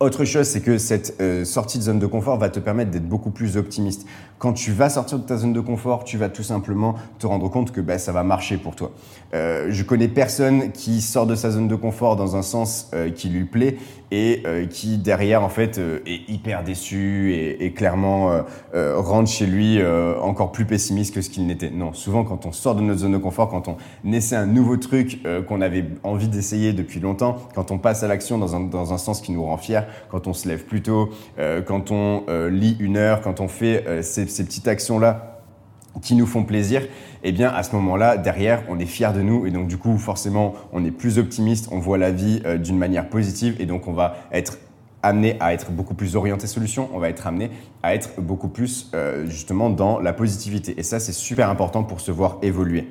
Autre 0.00 0.24
chose, 0.24 0.48
c'est 0.48 0.62
que 0.62 0.78
cette 0.78 1.20
euh, 1.20 1.44
sortie 1.44 1.76
de 1.78 1.84
zone 1.84 1.98
de 1.98 2.06
confort 2.06 2.38
va 2.38 2.48
te 2.48 2.58
permettre 2.58 2.90
d'être 2.90 3.08
beaucoup 3.08 3.30
plus 3.30 3.58
optimiste. 3.58 4.06
Quand 4.42 4.54
tu 4.54 4.72
vas 4.72 4.90
sortir 4.90 5.20
de 5.20 5.24
ta 5.24 5.36
zone 5.36 5.52
de 5.52 5.60
confort, 5.60 6.02
tu 6.02 6.18
vas 6.18 6.28
tout 6.28 6.42
simplement 6.42 6.96
te 7.20 7.28
rendre 7.28 7.48
compte 7.48 7.70
que 7.70 7.80
bah, 7.80 7.98
ça 7.98 8.10
va 8.10 8.24
marcher 8.24 8.56
pour 8.56 8.74
toi. 8.74 8.90
Euh, 9.34 9.68
je 9.70 9.84
connais 9.84 10.08
personne 10.08 10.72
qui 10.72 11.00
sort 11.00 11.28
de 11.28 11.36
sa 11.36 11.52
zone 11.52 11.68
de 11.68 11.76
confort 11.76 12.16
dans 12.16 12.34
un 12.34 12.42
sens 12.42 12.90
euh, 12.92 13.08
qui 13.10 13.28
lui 13.28 13.44
plaît 13.44 13.76
et 14.10 14.42
euh, 14.44 14.66
qui 14.66 14.98
derrière 14.98 15.42
en 15.42 15.48
fait 15.48 15.78
est 15.78 16.28
hyper 16.28 16.64
déçu 16.64 17.32
et, 17.32 17.72
clairement 17.72 18.42
rentre 18.74 19.30
chez 19.30 19.46
lui 19.46 19.80
encore 20.20 20.52
plus 20.52 20.66
pessimiste 20.66 21.14
que 21.14 21.22
ce 21.22 21.30
qu'il 21.30 21.46
n'était. 21.46 21.70
Non, 21.70 21.92
souvent 21.92 22.24
quand 22.24 22.44
on 22.44 22.52
sort 22.52 22.74
de 22.74 22.82
notre 22.82 23.00
zone 23.00 23.12
de 23.12 23.18
confort, 23.18 23.48
quand 23.48 23.68
on 23.68 23.76
essaie 24.12 24.36
un 24.36 24.46
nouveau 24.46 24.76
truc 24.76 25.20
qu'on 25.48 25.60
avait 25.60 25.86
envie 26.02 26.28
d'essayer 26.28 26.72
depuis 26.72 27.00
longtemps, 27.00 27.36
quand 27.54 27.70
on 27.70 27.78
passe 27.78 28.02
à 28.02 28.08
l'action 28.08 28.36
dans 28.36 28.56
un, 28.56 28.60
dans 28.60 28.92
un 28.92 28.98
sens 28.98 29.22
qui 29.22 29.32
nous 29.32 29.44
rend 29.44 29.56
fier, 29.56 29.86
quand 30.10 30.26
on 30.26 30.34
se 30.34 30.48
lève 30.48 30.64
plus 30.64 30.82
tôt, 30.82 31.08
quand 31.66 31.90
on 31.90 32.24
lit 32.50 32.76
une 32.80 32.98
heure, 32.98 33.22
quand 33.22 33.40
on 33.40 33.48
fait 33.48 34.02
ces 34.02 34.26
ces 34.32 34.44
petites 34.44 34.68
actions-là 34.68 35.42
qui 36.00 36.14
nous 36.14 36.26
font 36.26 36.44
plaisir, 36.44 36.82
eh 37.22 37.32
bien 37.32 37.50
à 37.50 37.62
ce 37.62 37.74
moment-là, 37.76 38.16
derrière, 38.16 38.62
on 38.68 38.78
est 38.78 38.86
fier 38.86 39.12
de 39.12 39.20
nous 39.20 39.46
et 39.46 39.50
donc 39.50 39.68
du 39.68 39.76
coup, 39.76 39.98
forcément, 39.98 40.54
on 40.72 40.84
est 40.84 40.90
plus 40.90 41.18
optimiste, 41.18 41.68
on 41.70 41.78
voit 41.78 41.98
la 41.98 42.10
vie 42.10 42.42
euh, 42.44 42.56
d'une 42.56 42.78
manière 42.78 43.08
positive 43.08 43.56
et 43.60 43.66
donc 43.66 43.86
on 43.88 43.92
va 43.92 44.16
être 44.32 44.58
amené 45.02 45.36
à 45.40 45.52
être 45.52 45.70
beaucoup 45.70 45.94
plus 45.94 46.16
orienté 46.16 46.46
solution, 46.46 46.88
on 46.92 46.98
va 46.98 47.08
être 47.08 47.26
amené 47.26 47.50
à 47.82 47.94
être 47.94 48.20
beaucoup 48.20 48.48
plus 48.48 48.90
euh, 48.94 49.26
justement 49.26 49.68
dans 49.68 49.98
la 49.98 50.12
positivité. 50.12 50.74
Et 50.78 50.82
ça, 50.82 51.00
c'est 51.00 51.12
super 51.12 51.50
important 51.50 51.82
pour 51.82 52.00
se 52.00 52.10
voir 52.10 52.38
évoluer. 52.42 52.88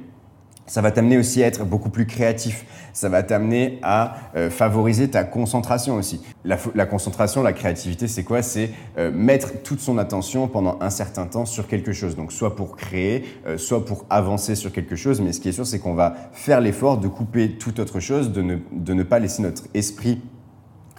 Ça 0.72 0.80
va 0.80 0.90
t'amener 0.92 1.18
aussi 1.18 1.44
à 1.44 1.48
être 1.48 1.66
beaucoup 1.66 1.90
plus 1.90 2.06
créatif. 2.06 2.66
Ça 2.94 3.10
va 3.10 3.24
t'amener 3.24 3.80
à 3.84 4.16
euh, 4.38 4.50
favoriser 4.50 5.10
ta 5.10 5.26
concentration 5.26 5.96
aussi. 5.96 6.22
La, 6.46 6.86
concentration, 6.86 7.44
la 7.44 7.52
créativité, 7.52 8.08
c'est 8.08 8.24
quoi? 8.24 8.42
C'est 8.42 8.70
euh, 8.98 9.12
mettre 9.12 9.64
toute 9.64 9.82
son 9.82 9.98
attention 9.98 10.48
pendant 10.48 10.78
un 10.80 10.90
certain 10.90 11.26
temps 11.26 11.46
sur 11.46 11.68
quelque 11.68 11.92
chose. 11.92 12.16
Donc 12.16 12.32
soit 12.32 12.56
pour 12.56 12.78
créer, 12.78 13.26
euh, 13.48 13.58
soit 13.58 13.86
pour 13.86 14.06
avancer 14.10 14.56
sur 14.56 14.72
quelque 14.72 14.96
chose. 14.96 15.20
Mais 15.20 15.34
ce 15.34 15.42
qui 15.42 15.50
est 15.50 15.52
sûr, 15.52 15.68
c'est 15.68 15.80
qu'on 15.80 15.94
va 15.94 16.16
faire 16.32 16.62
l'effort 16.62 17.00
de 17.00 17.10
couper 17.10 17.58
toute 17.58 17.80
autre 17.80 18.00
chose, 18.00 18.32
de 18.32 18.42
ne, 18.42 19.04
pas 19.04 19.20
laisser 19.20 19.42
notre 19.42 19.64
esprit 19.74 20.22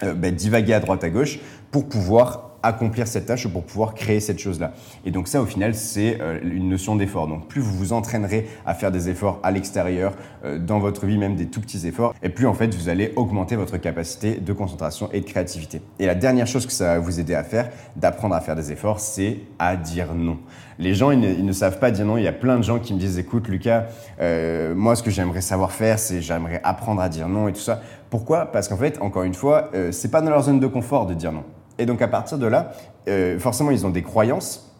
ben, 0.03 0.35
divaguer 0.35 0.75
à 0.75 0.81
droite 0.81 1.03
à 1.03 1.09
gauche 1.09 1.39
pour 1.71 1.89
pouvoir 1.89 2.52
accomplir 2.63 3.07
cette 3.07 3.25
tâche 3.25 3.47
pour 3.47 3.63
pouvoir 3.63 3.93
créer 3.93 4.21
cette 4.21 4.39
chose-là. 4.39 4.71
Et 5.05 5.11
donc 5.11 5.27
ça, 5.27 5.41
au 5.41 5.45
final, 5.45 5.75
c'est 5.75 6.17
euh, 6.21 6.39
une 6.41 6.69
notion 6.69 6.95
d'effort. 6.95 7.27
Donc 7.27 7.47
plus 7.47 7.61
vous 7.61 7.73
vous 7.73 7.93
entraînerez 7.93 8.47
à 8.65 8.73
faire 8.73 8.91
des 8.91 9.09
efforts 9.09 9.39
à 9.43 9.51
l'extérieur, 9.51 10.13
euh, 10.45 10.57
dans 10.57 10.79
votre 10.79 11.05
vie, 11.05 11.17
même 11.17 11.35
des 11.35 11.47
tout 11.47 11.61
petits 11.61 11.85
efforts, 11.85 12.15
et 12.23 12.29
plus 12.29 12.47
en 12.47 12.53
fait, 12.53 12.73
vous 12.73 12.89
allez 12.89 13.11
augmenter 13.15 13.55
votre 13.55 13.77
capacité 13.77 14.35
de 14.35 14.53
concentration 14.53 15.09
et 15.11 15.19
de 15.19 15.25
créativité. 15.25 15.81
Et 15.99 16.05
la 16.05 16.15
dernière 16.15 16.47
chose 16.47 16.65
que 16.65 16.71
ça 16.71 16.95
va 16.95 16.99
vous 16.99 17.19
aider 17.19 17.35
à 17.35 17.43
faire, 17.43 17.69
d'apprendre 17.95 18.33
à 18.33 18.41
faire 18.41 18.55
des 18.55 18.71
efforts, 18.71 18.99
c'est 18.99 19.39
à 19.59 19.75
dire 19.75 20.15
non. 20.15 20.39
Les 20.79 20.95
gens, 20.95 21.11
ils 21.11 21.45
ne, 21.45 21.51
savent 21.51 21.77
pas 21.77 21.91
dire 21.91 22.05
non. 22.05 22.17
Il 22.17 22.23
y 22.23 22.27
a 22.27 22.33
plein 22.33 22.57
de 22.57 22.63
gens 22.63 22.79
qui 22.79 22.95
me 22.95 22.99
disent, 22.99 23.19
écoute, 23.19 23.47
Lucas, 23.47 23.85
euh, 24.19 24.73
moi, 24.73 24.95
ce 24.95 25.03
que 25.03 25.11
j'aimerais 25.11 25.41
savoir 25.41 25.71
faire, 25.71 25.99
c'est 25.99 26.19
j'aimerais 26.21 26.61
apprendre 26.63 27.01
à 27.01 27.09
dire 27.09 27.27
non 27.27 27.47
et 27.47 27.53
tout 27.53 27.59
ça. 27.59 27.81
Pourquoi? 28.09 28.51
Parce 28.51 28.67
qu'en 28.67 28.77
fait, 28.77 28.99
encore 29.01 29.23
une 29.23 29.33
fois, 29.33 29.71
c'est 29.91 30.09
pas 30.09 30.21
dans 30.21 30.29
leur 30.29 30.43
zone 30.43 30.59
de 30.59 30.67
confort 30.67 31.05
de 31.05 31.13
dire 31.13 31.31
non. 31.31 31.43
Et 31.83 31.85
donc 31.85 32.01
à 32.01 32.07
partir 32.07 32.37
de 32.37 32.47
là, 32.47 32.71
euh, 33.09 33.37
forcément, 33.37 33.69
ils 33.69 33.85
ont 33.85 33.89
des 33.89 34.03
croyances 34.03 34.73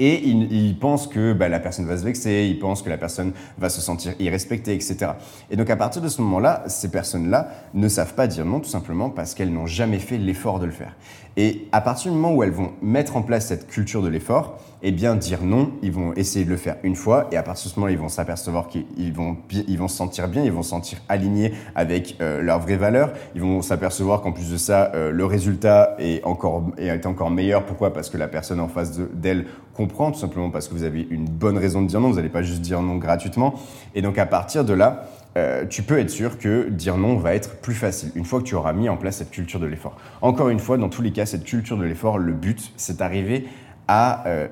et 0.00 0.26
ils, 0.26 0.76
pensent 0.76 1.06
que 1.06 1.32
bah, 1.32 1.48
la 1.48 1.60
personne 1.60 1.86
va 1.86 1.96
se 1.96 2.02
vexer, 2.02 2.48
ils 2.50 2.58
pensent 2.58 2.82
que 2.82 2.90
la 2.90 2.98
personne 2.98 3.32
va 3.58 3.68
se 3.68 3.80
sentir 3.80 4.12
irrespectée, 4.18 4.74
etc. 4.74 5.12
Et 5.52 5.56
donc 5.56 5.70
à 5.70 5.76
partir 5.76 6.02
de 6.02 6.08
ce 6.08 6.20
moment-là, 6.22 6.64
ces 6.66 6.90
personnes-là 6.90 7.48
ne 7.74 7.86
savent 7.86 8.14
pas 8.14 8.26
dire 8.26 8.44
non 8.44 8.58
tout 8.58 8.68
simplement 8.68 9.08
parce 9.08 9.34
qu'elles 9.34 9.52
n'ont 9.52 9.66
jamais 9.66 10.00
fait 10.00 10.18
l'effort 10.18 10.58
de 10.58 10.66
le 10.66 10.72
faire. 10.72 10.96
Et 11.38 11.68
à 11.72 11.82
partir 11.82 12.10
du 12.10 12.16
moment 12.18 12.34
où 12.34 12.42
elles 12.42 12.50
vont 12.50 12.72
mettre 12.80 13.16
en 13.16 13.22
place 13.22 13.46
cette 13.46 13.66
culture 13.66 14.02
de 14.02 14.08
l'effort, 14.08 14.58
eh 14.82 14.90
bien 14.90 15.14
dire 15.16 15.42
non, 15.42 15.72
ils 15.82 15.92
vont 15.92 16.14
essayer 16.14 16.46
de 16.46 16.50
le 16.50 16.56
faire 16.56 16.76
une 16.82 16.96
fois 16.96 17.28
et 17.30 17.36
à 17.36 17.42
partir 17.42 17.68
de 17.68 17.74
ce 17.74 17.80
moment-là, 17.80 17.92
ils 17.92 17.98
vont 17.98 18.08
s'apercevoir 18.08 18.68
qu'ils 18.68 19.12
vont, 19.12 19.36
ils 19.50 19.78
vont 19.78 19.88
se 19.88 19.96
sentir 19.96 20.28
bien, 20.28 20.44
ils 20.44 20.52
vont 20.52 20.62
se 20.62 20.70
sentir 20.70 20.98
alignés 21.10 21.52
avec 21.74 22.16
euh, 22.20 22.40
leurs 22.40 22.60
vraies 22.60 22.76
valeurs, 22.76 23.12
ils 23.34 23.42
vont 23.42 23.60
s'apercevoir 23.60 24.22
qu'en 24.22 24.32
plus 24.32 24.50
de 24.50 24.56
ça, 24.56 24.92
euh, 24.94 25.10
le 25.10 25.24
résultat 25.26 25.94
est 25.98 26.24
encore, 26.24 26.70
est 26.78 27.04
encore 27.04 27.30
meilleur. 27.30 27.64
Pourquoi? 27.64 27.92
Parce 27.92 28.08
que 28.08 28.16
la 28.16 28.28
personne 28.28 28.60
en 28.60 28.68
face 28.68 28.98
d'elle 29.12 29.46
comprend, 29.74 30.12
tout 30.12 30.18
simplement 30.18 30.50
parce 30.50 30.68
que 30.68 30.74
vous 30.74 30.84
avez 30.84 31.06
une 31.10 31.26
bonne 31.26 31.58
raison 31.58 31.82
de 31.82 31.86
dire 31.86 32.00
non, 32.00 32.08
vous 32.08 32.16
n'allez 32.16 32.30
pas 32.30 32.42
juste 32.42 32.62
dire 32.62 32.80
non 32.80 32.96
gratuitement. 32.96 33.54
Et 33.94 34.00
donc 34.00 34.16
à 34.16 34.24
partir 34.24 34.64
de 34.64 34.72
là, 34.72 35.06
euh, 35.36 35.66
tu 35.66 35.82
peux 35.82 35.98
être 35.98 36.10
sûr 36.10 36.38
que 36.38 36.68
dire 36.70 36.96
non 36.96 37.16
va 37.16 37.34
être 37.34 37.56
plus 37.56 37.74
facile 37.74 38.10
une 38.14 38.24
fois 38.24 38.40
que 38.40 38.44
tu 38.44 38.54
auras 38.54 38.72
mis 38.72 38.88
en 38.88 38.96
place 38.96 39.18
cette 39.18 39.30
culture 39.30 39.60
de 39.60 39.66
l'effort. 39.66 39.96
Encore 40.22 40.48
une 40.48 40.58
fois, 40.58 40.78
dans 40.78 40.88
tous 40.88 41.02
les 41.02 41.12
cas, 41.12 41.26
cette 41.26 41.44
culture 41.44 41.76
de 41.76 41.84
l'effort, 41.84 42.18
le 42.18 42.32
but, 42.32 42.72
c'est 42.76 42.96
d'arriver 42.96 43.46
à 43.86 44.26
euh, 44.26 44.48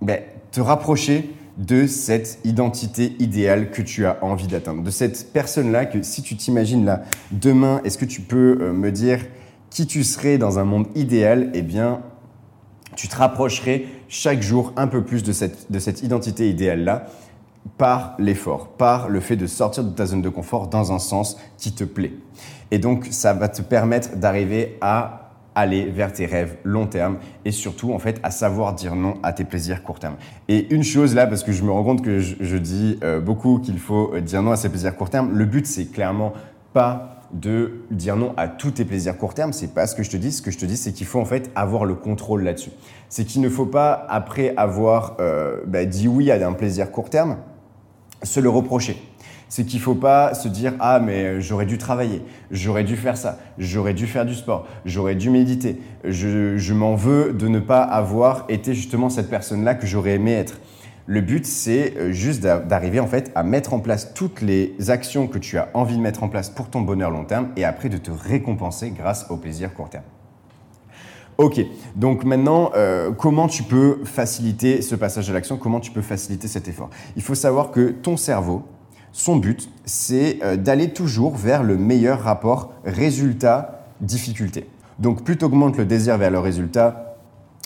ben, 0.00 0.20
te 0.52 0.60
rapprocher 0.60 1.30
de 1.58 1.86
cette 1.86 2.38
identité 2.44 3.16
idéale 3.18 3.70
que 3.70 3.82
tu 3.82 4.06
as 4.06 4.22
envie 4.22 4.46
d'atteindre, 4.46 4.82
de 4.82 4.90
cette 4.90 5.32
personne-là 5.32 5.86
que 5.86 6.02
si 6.02 6.22
tu 6.22 6.36
t'imagines 6.36 6.84
là, 6.84 7.02
demain, 7.32 7.80
est-ce 7.84 7.98
que 7.98 8.04
tu 8.04 8.20
peux 8.20 8.58
euh, 8.60 8.72
me 8.72 8.92
dire 8.92 9.20
qui 9.70 9.86
tu 9.86 10.04
serais 10.04 10.38
dans 10.38 10.60
un 10.60 10.64
monde 10.64 10.86
idéal? 10.94 11.50
Eh 11.54 11.62
bien, 11.62 12.02
tu 12.94 13.08
te 13.08 13.16
rapprocherais 13.16 13.84
chaque 14.08 14.42
jour 14.42 14.72
un 14.76 14.86
peu 14.86 15.02
plus 15.02 15.24
de 15.24 15.32
cette, 15.32 15.72
de 15.72 15.78
cette 15.80 16.02
identité 16.02 16.48
idéale-là 16.48 17.06
par 17.78 18.14
l'effort, 18.18 18.68
par 18.68 19.08
le 19.08 19.20
fait 19.20 19.36
de 19.36 19.46
sortir 19.46 19.84
de 19.84 19.90
ta 19.90 20.06
zone 20.06 20.22
de 20.22 20.28
confort 20.28 20.68
dans 20.68 20.92
un 20.92 20.98
sens 20.98 21.36
qui 21.56 21.72
te 21.72 21.84
plaît. 21.84 22.12
Et 22.70 22.78
donc, 22.78 23.06
ça 23.10 23.34
va 23.34 23.48
te 23.48 23.62
permettre 23.62 24.16
d'arriver 24.16 24.78
à 24.80 25.24
aller 25.54 25.84
vers 25.86 26.12
tes 26.12 26.26
rêves 26.26 26.56
long 26.64 26.86
terme 26.86 27.18
et 27.44 27.52
surtout 27.52 27.92
en 27.92 27.98
fait 27.98 28.18
à 28.22 28.30
savoir 28.30 28.74
dire 28.74 28.96
non 28.96 29.14
à 29.22 29.32
tes 29.32 29.44
plaisirs 29.44 29.82
court 29.82 30.00
terme. 30.00 30.16
Et 30.48 30.74
une 30.74 30.82
chose 30.82 31.14
là, 31.14 31.26
parce 31.26 31.44
que 31.44 31.52
je 31.52 31.62
me 31.62 31.70
rends 31.70 31.84
compte 31.84 32.02
que 32.02 32.18
je, 32.18 32.56
dis 32.56 32.98
euh, 33.04 33.20
beaucoup 33.20 33.58
qu'il 33.58 33.78
faut 33.78 34.14
euh, 34.14 34.20
dire 34.20 34.42
non 34.42 34.50
à 34.50 34.56
ses 34.56 34.68
plaisirs 34.68 34.96
court 34.96 35.10
terme, 35.10 35.32
le 35.32 35.44
but 35.44 35.66
c'est 35.66 35.86
clairement 35.86 36.32
pas 36.72 37.14
de 37.32 37.82
dire 37.90 38.16
non 38.16 38.32
à 38.36 38.48
tous 38.48 38.72
tes 38.72 38.84
plaisirs 38.84 39.16
court 39.16 39.34
terme, 39.34 39.52
c'est 39.52 39.74
pas 39.74 39.86
ce 39.86 39.94
que 39.94 40.02
je 40.02 40.10
te 40.10 40.16
dis. 40.16 40.32
Ce 40.32 40.42
que 40.42 40.50
je 40.50 40.58
te 40.58 40.66
dis, 40.66 40.76
c'est 40.76 40.92
qu'il 40.92 41.06
faut 41.06 41.20
en 41.20 41.24
fait 41.24 41.50
avoir 41.54 41.84
le 41.84 41.94
contrôle 41.94 42.42
là-dessus. 42.42 42.70
C'est 43.08 43.24
qu'il 43.24 43.40
ne 43.42 43.48
faut 43.48 43.66
pas, 43.66 44.06
après 44.08 44.54
avoir 44.56 45.16
euh, 45.20 45.60
bah, 45.66 45.84
dit 45.84 46.08
oui 46.08 46.30
à 46.30 46.46
un 46.46 46.52
plaisir 46.52 46.90
court 46.90 47.10
terme, 47.10 47.36
se 48.24 48.40
le 48.40 48.48
reprocher. 48.48 49.00
C'est 49.48 49.64
qu'il 49.64 49.78
ne 49.78 49.84
faut 49.84 49.94
pas 49.94 50.34
se 50.34 50.48
dire 50.48 50.72
ah 50.80 50.98
mais 50.98 51.40
j'aurais 51.40 51.66
dû 51.66 51.78
travailler, 51.78 52.22
j'aurais 52.50 52.82
dû 52.82 52.96
faire 52.96 53.16
ça, 53.16 53.38
j'aurais 53.58 53.94
dû 53.94 54.06
faire 54.06 54.26
du 54.26 54.34
sport, 54.34 54.66
j'aurais 54.84 55.14
dû 55.14 55.30
méditer. 55.30 55.80
Je, 56.02 56.56
je 56.56 56.74
m'en 56.74 56.96
veux 56.96 57.32
de 57.32 57.46
ne 57.46 57.60
pas 57.60 57.82
avoir 57.82 58.46
été 58.48 58.74
justement 58.74 59.10
cette 59.10 59.30
personne-là 59.30 59.74
que 59.74 59.86
j'aurais 59.86 60.14
aimé 60.14 60.32
être. 60.32 60.58
Le 61.06 61.20
but, 61.20 61.44
c'est 61.44 61.96
euh, 61.98 62.12
juste 62.12 62.42
d'arriver 62.42 62.98
en 62.98 63.06
fait 63.06 63.30
à 63.34 63.42
mettre 63.42 63.74
en 63.74 63.80
place 63.80 64.14
toutes 64.14 64.40
les 64.40 64.74
actions 64.88 65.26
que 65.26 65.38
tu 65.38 65.58
as 65.58 65.68
envie 65.74 65.96
de 65.96 66.00
mettre 66.00 66.22
en 66.22 66.28
place 66.28 66.48
pour 66.48 66.70
ton 66.70 66.80
bonheur 66.80 67.10
long 67.10 67.24
terme 67.24 67.48
et 67.56 67.64
après 67.64 67.90
de 67.90 67.98
te 67.98 68.10
récompenser 68.10 68.90
grâce 68.90 69.26
au 69.28 69.36
plaisir 69.36 69.74
court 69.74 69.90
terme. 69.90 70.04
Ok, 71.36 71.60
donc 71.96 72.24
maintenant, 72.24 72.70
euh, 72.76 73.10
comment 73.10 73.48
tu 73.48 73.64
peux 73.64 73.98
faciliter 74.04 74.82
ce 74.82 74.94
passage 74.94 75.28
à 75.30 75.32
l'action? 75.32 75.56
Comment 75.56 75.80
tu 75.80 75.90
peux 75.90 76.00
faciliter 76.00 76.46
cet 76.46 76.68
effort? 76.68 76.90
Il 77.16 77.22
faut 77.22 77.34
savoir 77.34 77.72
que 77.72 77.90
ton 77.90 78.16
cerveau, 78.16 78.62
son 79.10 79.36
but, 79.36 79.68
c'est 79.84 80.38
euh, 80.44 80.56
d'aller 80.56 80.92
toujours 80.92 81.34
vers 81.34 81.64
le 81.64 81.76
meilleur 81.76 82.20
rapport 82.20 82.72
résultat-difficulté. 82.84 84.68
Donc 85.00 85.24
plus 85.24 85.36
tu 85.36 85.44
augmentes 85.44 85.76
le 85.76 85.86
désir 85.86 86.18
vers 86.18 86.30
le 86.30 86.38
résultat, 86.38 87.16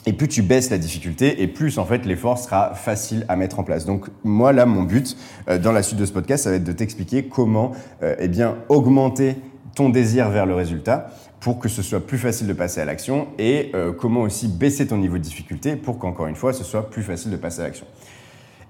et 0.07 0.13
plus 0.13 0.29
tu 0.29 0.41
baisses 0.41 0.71
la 0.71 0.79
difficulté, 0.79 1.43
et 1.43 1.47
plus 1.47 1.77
en 1.77 1.85
fait 1.85 2.07
l'effort 2.07 2.39
sera 2.39 2.73
facile 2.73 3.23
à 3.27 3.35
mettre 3.35 3.59
en 3.59 3.63
place. 3.63 3.85
Donc 3.85 4.07
moi 4.23 4.51
là, 4.51 4.65
mon 4.65 4.81
but 4.81 5.15
euh, 5.47 5.59
dans 5.59 5.73
la 5.73 5.83
suite 5.83 5.99
de 5.99 6.07
ce 6.07 6.11
podcast, 6.11 6.45
ça 6.45 6.49
va 6.49 6.55
être 6.55 6.63
de 6.63 6.71
t'expliquer 6.71 7.25
comment 7.25 7.73
eh 8.01 8.27
bien 8.27 8.55
augmenter 8.67 9.35
ton 9.75 9.89
désir 9.89 10.29
vers 10.29 10.45
le 10.45 10.55
résultat 10.55 11.09
pour 11.39 11.59
que 11.59 11.69
ce 11.69 11.81
soit 11.81 12.05
plus 12.05 12.17
facile 12.17 12.47
de 12.47 12.53
passer 12.53 12.81
à 12.81 12.85
l'action 12.85 13.27
et 13.37 13.71
euh, 13.73 13.93
comment 13.93 14.21
aussi 14.21 14.47
baisser 14.47 14.87
ton 14.87 14.97
niveau 14.97 15.17
de 15.17 15.23
difficulté 15.23 15.75
pour 15.75 15.97
qu'encore 15.97 16.27
une 16.27 16.35
fois, 16.35 16.53
ce 16.53 16.63
soit 16.63 16.89
plus 16.89 17.03
facile 17.03 17.31
de 17.31 17.37
passer 17.37 17.61
à 17.61 17.63
l'action. 17.63 17.85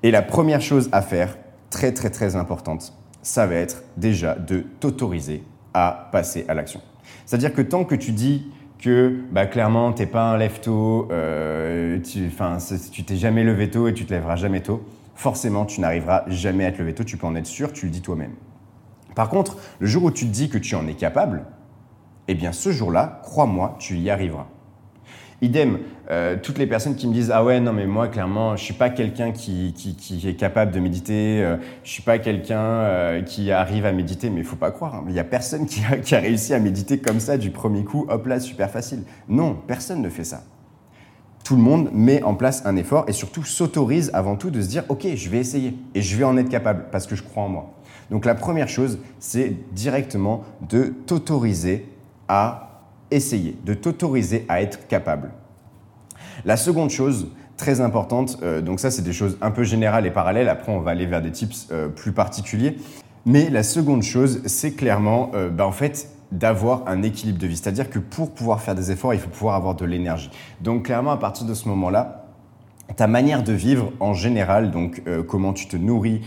Et 0.03 0.11
la 0.11 0.21
première 0.21 0.61
chose 0.61 0.89
à 0.91 1.01
faire, 1.01 1.37
très 1.69 1.93
très 1.93 2.09
très 2.09 2.35
importante, 2.35 2.93
ça 3.21 3.45
va 3.45 3.55
être 3.55 3.83
déjà 3.97 4.35
de 4.35 4.63
t'autoriser 4.79 5.43
à 5.73 6.09
passer 6.11 6.45
à 6.47 6.53
l'action. 6.53 6.81
C'est-à-dire 7.25 7.53
que 7.53 7.61
tant 7.61 7.83
que 7.83 7.95
tu 7.95 8.11
dis 8.11 8.51
que 8.79 9.19
bah, 9.31 9.45
clairement, 9.45 9.91
tu 9.91 10.01
n'es 10.01 10.07
pas 10.07 10.23
un 10.23 10.37
lève-tôt, 10.37 11.09
euh, 11.11 11.99
tu 11.99 13.03
t'es 13.03 13.15
jamais 13.15 13.43
levé 13.43 13.69
tôt 13.69 13.87
et 13.87 13.93
tu 13.93 14.05
te 14.05 14.13
lèveras 14.13 14.35
jamais 14.35 14.61
tôt, 14.61 14.83
forcément, 15.15 15.65
tu 15.65 15.81
n'arriveras 15.81 16.23
jamais 16.27 16.65
à 16.65 16.71
te 16.71 16.79
lever 16.79 16.93
tôt, 16.93 17.03
tu 17.03 17.17
peux 17.17 17.27
en 17.27 17.35
être 17.35 17.45
sûr, 17.45 17.73
tu 17.73 17.87
le 17.87 17.91
dis 17.91 18.01
toi-même. 18.01 18.31
Par 19.19 19.27
contre, 19.27 19.57
le 19.79 19.85
jour 19.85 20.05
où 20.05 20.11
tu 20.11 20.25
te 20.27 20.31
dis 20.31 20.47
que 20.47 20.57
tu 20.57 20.75
en 20.75 20.87
es 20.87 20.93
capable, 20.93 21.43
eh 22.29 22.35
bien 22.35 22.53
ce 22.53 22.71
jour-là, 22.71 23.19
crois-moi, 23.21 23.75
tu 23.77 23.97
y 23.97 24.09
arriveras. 24.09 24.47
Idem, 25.41 25.79
euh, 26.09 26.37
toutes 26.41 26.57
les 26.57 26.67
personnes 26.67 26.95
qui 26.95 27.05
me 27.05 27.11
disent 27.11 27.29
ah 27.29 27.43
ouais 27.43 27.59
non 27.59 27.73
mais 27.73 27.85
moi 27.85 28.07
clairement 28.07 28.55
je 28.55 28.63
suis 28.63 28.73
pas 28.73 28.89
quelqu'un 28.89 29.33
qui, 29.33 29.75
est 30.25 30.35
capable 30.35 30.71
de 30.71 30.79
méditer, 30.79 31.43
euh, 31.43 31.57
je 31.83 31.91
suis 31.91 32.01
pas 32.01 32.17
quelqu'un 32.17 32.61
euh, 32.61 33.21
qui 33.21 33.51
arrive 33.51 33.85
à 33.85 33.91
méditer, 33.91 34.29
mais 34.29 34.39
il 34.39 34.45
faut 34.45 34.55
pas 34.55 34.71
croire, 34.71 34.95
hein. 34.95 35.05
il 35.09 35.13
y 35.13 35.19
a 35.19 35.25
personne 35.25 35.65
qui 35.65 35.81
a, 35.83 35.97
qui 35.97 36.15
a, 36.15 36.19
réussi 36.21 36.53
à 36.53 36.59
méditer 36.59 36.99
comme 36.99 37.19
ça 37.19 37.37
du 37.37 37.51
premier 37.51 37.83
coup, 37.83 38.05
hop 38.07 38.25
là 38.25 38.39
super 38.39 38.71
facile. 38.71 39.03
Non, 39.27 39.53
personne 39.67 40.01
ne 40.01 40.09
fait 40.09 40.23
ça. 40.23 40.43
Tout 41.43 41.57
le 41.57 41.61
monde 41.61 41.89
met 41.91 42.23
en 42.23 42.35
place 42.35 42.65
un 42.65 42.77
effort 42.77 43.03
et 43.09 43.11
surtout 43.11 43.43
s'autorise 43.43 44.11
avant 44.13 44.37
tout 44.37 44.49
de 44.49 44.61
se 44.61 44.69
dire 44.69 44.85
ok 44.87 45.07
je 45.13 45.29
vais 45.29 45.39
essayer 45.39 45.75
et 45.93 46.01
je 46.01 46.15
vais 46.15 46.23
en 46.23 46.37
être 46.37 46.47
capable 46.47 46.85
parce 46.89 47.05
que 47.05 47.17
je 47.17 47.23
crois 47.23 47.43
en 47.43 47.49
moi. 47.49 47.78
Donc 48.11 48.25
la 48.25 48.35
première 48.35 48.69
chose, 48.69 48.99
c'est 49.19 49.53
directement 49.73 50.43
de 50.67 50.93
t'autoriser 51.05 51.87
à 52.27 52.69
essayer, 53.11 53.57
de 53.65 53.73
t'autoriser 53.73 54.45
à 54.49 54.61
être 54.61 54.87
capable. 54.87 55.31
La 56.45 56.57
seconde 56.57 56.89
chose 56.89 57.27
très 57.57 57.81
importante, 57.81 58.37
euh, 58.41 58.61
donc 58.61 58.79
ça 58.79 58.89
c'est 58.89 59.01
des 59.01 59.13
choses 59.13 59.37
un 59.41 59.51
peu 59.51 59.63
générales 59.63 60.05
et 60.05 60.11
parallèles, 60.11 60.49
après 60.49 60.71
on 60.71 60.79
va 60.79 60.91
aller 60.91 61.05
vers 61.05 61.21
des 61.21 61.31
tips 61.31 61.67
euh, 61.71 61.89
plus 61.89 62.13
particuliers, 62.13 62.77
mais 63.25 63.49
la 63.49 63.63
seconde 63.63 64.01
chose, 64.01 64.41
c'est 64.45 64.71
clairement 64.71 65.31
euh, 65.33 65.49
bah, 65.49 65.67
en 65.67 65.71
fait 65.71 66.09
d'avoir 66.31 66.87
un 66.87 67.01
équilibre 67.01 67.39
de 67.39 67.47
vie. 67.47 67.57
C'est-à-dire 67.57 67.89
que 67.89 67.99
pour 67.99 68.31
pouvoir 68.31 68.61
faire 68.61 68.75
des 68.75 68.91
efforts, 68.91 69.13
il 69.15 69.19
faut 69.19 69.29
pouvoir 69.29 69.55
avoir 69.55 69.75
de 69.75 69.83
l'énergie. 69.83 70.29
Donc 70.61 70.85
clairement, 70.85 71.11
à 71.11 71.17
partir 71.17 71.45
de 71.47 71.55
ce 71.55 71.67
moment-là, 71.67 72.27
ta 72.95 73.07
manière 73.07 73.43
de 73.43 73.51
vivre 73.51 73.91
en 73.99 74.13
général, 74.13 74.69
donc 74.69 75.01
comment 75.27 75.53
tu 75.53 75.67
te 75.67 75.75
nourris, 75.75 76.21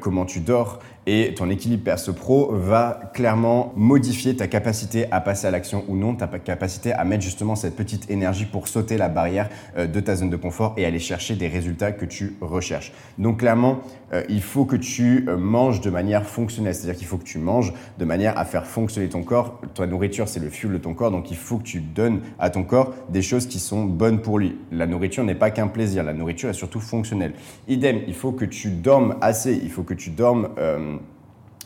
comment 0.00 0.26
tu 0.26 0.40
dors, 0.40 0.80
et 1.06 1.34
ton 1.34 1.48
équilibre 1.50 1.84
perso-pro 1.84 2.50
va 2.52 3.00
clairement 3.14 3.72
modifier 3.76 4.34
ta 4.34 4.48
capacité 4.48 5.06
à 5.12 5.20
passer 5.20 5.46
à 5.46 5.50
l'action 5.52 5.84
ou 5.88 5.96
non, 5.96 6.16
ta 6.16 6.26
capacité 6.26 6.92
à 6.92 7.04
mettre 7.04 7.22
justement 7.22 7.54
cette 7.54 7.76
petite 7.76 8.10
énergie 8.10 8.44
pour 8.44 8.66
sauter 8.66 8.96
la 8.96 9.08
barrière 9.08 9.48
euh, 9.76 9.86
de 9.86 10.00
ta 10.00 10.16
zone 10.16 10.30
de 10.30 10.36
confort 10.36 10.74
et 10.76 10.84
aller 10.84 10.98
chercher 10.98 11.36
des 11.36 11.46
résultats 11.48 11.92
que 11.92 12.04
tu 12.04 12.36
recherches. 12.40 12.92
Donc 13.18 13.38
clairement, 13.38 13.78
euh, 14.12 14.24
il 14.28 14.42
faut 14.42 14.64
que 14.64 14.76
tu 14.76 15.26
euh, 15.28 15.36
manges 15.36 15.80
de 15.80 15.90
manière 15.90 16.26
fonctionnelle, 16.26 16.74
c'est-à-dire 16.74 16.96
qu'il 16.96 17.06
faut 17.06 17.18
que 17.18 17.24
tu 17.24 17.38
manges 17.38 17.72
de 17.98 18.04
manière 18.04 18.36
à 18.36 18.44
faire 18.44 18.66
fonctionner 18.66 19.08
ton 19.08 19.22
corps. 19.22 19.60
Ta 19.74 19.86
nourriture, 19.86 20.28
c'est 20.28 20.40
le 20.40 20.50
fuel 20.50 20.72
de 20.72 20.78
ton 20.78 20.94
corps, 20.94 21.12
donc 21.12 21.30
il 21.30 21.36
faut 21.36 21.58
que 21.58 21.64
tu 21.64 21.80
donnes 21.80 22.20
à 22.38 22.50
ton 22.50 22.64
corps 22.64 22.94
des 23.08 23.22
choses 23.22 23.46
qui 23.46 23.60
sont 23.60 23.84
bonnes 23.84 24.20
pour 24.20 24.40
lui. 24.40 24.56
La 24.72 24.86
nourriture 24.86 25.22
n'est 25.22 25.34
pas 25.36 25.50
qu'un 25.50 25.68
plaisir, 25.68 26.02
la 26.02 26.12
nourriture 26.12 26.50
est 26.50 26.54
surtout 26.54 26.80
fonctionnelle. 26.80 27.32
Idem, 27.68 28.00
il 28.08 28.14
faut 28.14 28.32
que 28.32 28.44
tu 28.44 28.70
dormes 28.70 29.16
assez, 29.20 29.54
il 29.62 29.70
faut 29.70 29.84
que 29.84 29.94
tu 29.94 30.10
dormes 30.10 30.48